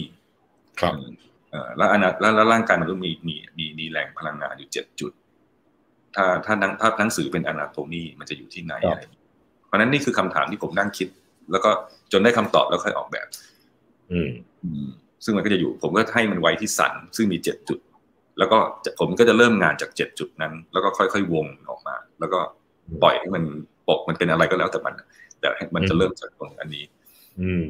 [0.80, 0.94] ครับ
[1.76, 5.12] แล้วอนาแล้วร่างกายมันต้องมีมีมีมีแหล่งพลังงานอยู่เจ็ดจุด
[6.14, 9.02] ถ้าถ้านังถ้าหนังสือเป็นอนาโตมีมันจะอยู่ที่ไหนอะไร
[9.66, 11.08] เพราะนั้นนี่คือคำถามที่ผมนั่งคิด
[11.52, 11.70] แล้วก็
[12.12, 13.26] จนได้คำตอบแล้วค่อยออกแบบ
[14.12, 14.30] อืม
[15.24, 17.78] ซึ่งมันก็จะอยู่ ผมก็ให้มันไว้ที่สัน ซึ่งมีเจ็ดจุด
[18.38, 18.58] แล้วก็
[19.00, 22.38] ผมก็จะเริ่มงานจากเจ็ดจุดนั้น แล้วก็ค่อยๆวงออกมา แล้วก็
[23.02, 23.44] ปล่อยให้มัน
[23.88, 24.94] ปกมันเป็นอะไรก็แล้วแต่มัน
[25.40, 26.84] แต่มันจะเริ่มจากตรงอันนี้
[27.40, 27.66] อืม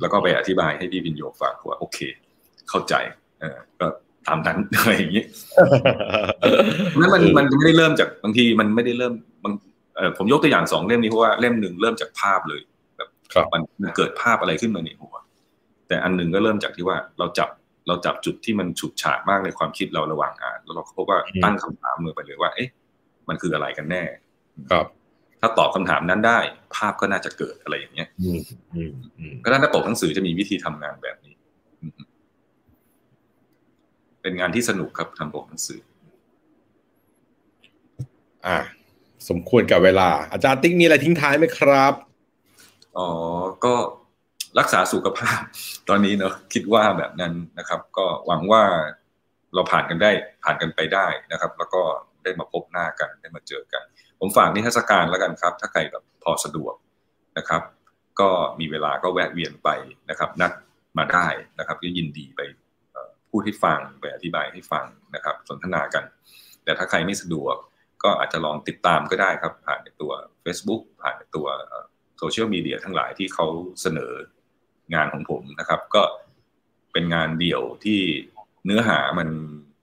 [0.00, 1.98] แล้วก็ไปอธิบายให้พี่วินโยฟังว่าโอเค
[2.68, 2.94] เข้าใจ
[3.40, 3.86] เออก็
[4.26, 5.24] ตามนั้นอะไรอย่างนี้
[6.98, 9.12] นั้นมันมันไม่ได้เริ่มจากบางทีมันไม่ได้เริ่ม
[9.44, 9.52] บาง
[9.96, 12.60] เออผมยกตัวอย่างสองเล่มนี้เพราะว่าเล่มหนึ่งเริ่มจากภาพเลย
[12.96, 13.08] แบบ
[13.52, 15.14] มันมันเกิดภาพอะไรขึ้นมาในหัว
[15.88, 17.48] แต่อันหนึ่งก็เริ่มจากที่ว่าเราจับ
[17.88, 22.68] เราจับจุดที่มันฉุดฉาดมากในความคิดเราระหว่างอ่านแล้วเราพบว่าตั้งคำถามมือไปเลยว่า เอ๊ะ
[23.28, 24.02] มันคืออะไรกันแน่
[24.70, 24.86] ครับ
[25.40, 26.38] ถ้าตอบคำถามนั้นได้
[26.74, 28.08] ภาพก็น่าจะเกิดอะไรอย่างเงี้ย
[29.44, 31.34] ก็ด้านหน้าปกหนังสือจะมีวิธีทำงานแบบนี้
[34.22, 35.80] เป็นงานที่สนุกครับทำปกหนังสือ
[38.46, 38.58] อ่า
[39.28, 41.92] สมควรกับเวลา อาจารย์ติ๊กมีอะไรทิ้งท้ายไหมครับ
[42.98, 43.08] อ๋อ
[43.64, 43.74] ก็
[44.58, 45.40] รักษาสุขภาพ
[45.88, 48.62] ตอนนี้เนอะคิดว่าแบบนั้นนะครับ ก็หวังว่า
[49.54, 50.10] เราผ่านกันได้
[50.44, 51.82] ผ่านกันไปได้นะครับ แล้วก็
[52.22, 53.84] ได้มาพบหน้ากันได้มาเจอกัน
[54.20, 56.74] ผมฝากนิทรรศการแล้วกันครับ ถ้าใครแบบพอสะดวก
[57.38, 57.62] นะครับ
[58.20, 58.30] ก็
[58.60, 59.68] มีเวลาก็แวะเวียนไป
[60.10, 60.52] นะครับ นัด
[60.98, 61.26] มาได้
[61.58, 62.40] นะครับก็ยินดีไป
[63.30, 64.84] พูดให้ฟังไปอธิบายให้ฟัง
[65.14, 66.04] นะครับ สนทนากัน
[66.64, 67.56] แต่ถ้าใครไม่สะดวก
[68.02, 70.12] ก็อาจจะลองติดตามก็ได้ครับ ผ่านในตัว
[70.44, 71.46] Facebook ผ่านในตัว
[72.18, 73.46] โซเชียลมีเดียทั้งหลายที่เขา
[73.82, 74.12] เสนอ
[74.94, 76.02] งานของผมนะครับ ก็
[76.92, 78.00] เป็นงานเดี่ยวที่
[78.64, 79.28] เนื้อหามัน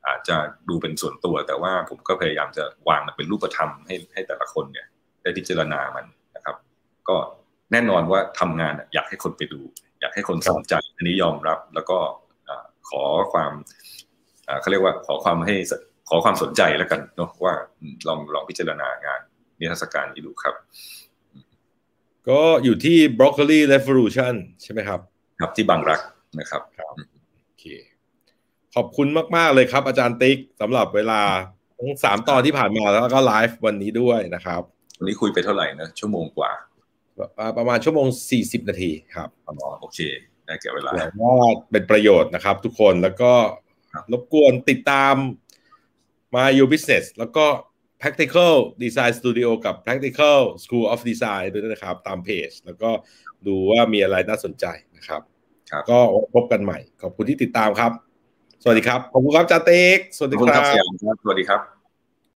[0.08, 0.38] อาจจะ
[0.70, 4.88] ดูเป็นส่วนตัว แต่ว่าผมก็พยายามจะวางมันเป็นรูปธรรมให้ให้แต่ละคนเนี่ย
[5.22, 6.06] ได้พิจารณามัน
[6.36, 6.56] นะครับ
[7.10, 7.18] ก็
[7.72, 9.62] แน่นอนว่าทำงานอยากให้คนไปดู
[10.00, 11.98] อยากให้คนสนใจอันนี้ยอมรับ แล้วก็
[12.90, 13.04] ขอ
[13.34, 13.52] ความ
[14.62, 15.56] เขาเรียกว่าขอความให้
[16.10, 17.54] ขอความสนใจแล้วกันเนาะว่า
[18.08, 19.22] ลองลองพิจารณางาน
[19.60, 20.56] นิทรรศการนี้ดูครับ
[22.30, 25.00] ก็อยู่ที่ broccoli revolution ใช่ไหมครับ
[25.40, 26.00] ครับที่บางรัก
[26.40, 26.94] นะครับครับ
[27.46, 27.66] โอเค
[28.76, 31.22] ขอบคุณมาก ๆ เลยครับอาจารย์ติ๊กสำหรับเวลา
[31.80, 34.62] ทั้งสามตอนที่ผ่านมาแล้วก็ไลฟ์วันนี้ด้วยนะครับ
[34.98, 36.52] วันนี้คุยไปเท่าไหร่นะ ชั่วโมงกว่า
[37.58, 39.30] ประมาณชั่วโมงสี่สิบนาทีครับ
[39.82, 40.00] โอเค
[40.45, 40.91] ได้เก็บเวลา
[41.22, 41.36] ว่า
[41.72, 43.34] เป็นประโยชน์นะครับทุกคนแล้วก็
[44.12, 45.16] รบกวนติดตาม
[46.36, 47.45] มาอยู่ Business แล้วก็
[48.02, 52.90] Practical Design Studio กับ Practical School of Design ด้วยนะครับ ตามเพจ แล้วก็
[53.48, 54.66] ดูว่ามีอะไรน่าสนใจ
[54.98, 55.22] นะครับ
[55.90, 56.00] ก็
[56.36, 57.91] พบกันใหม่ ขอบคุณที่ติดตามครับ
[58.65, 60.64] สวัสดีครับ ขอบคุณครับจ่าเต็กสวัสดีครับ
[61.23, 61.73] สวัสดีครับ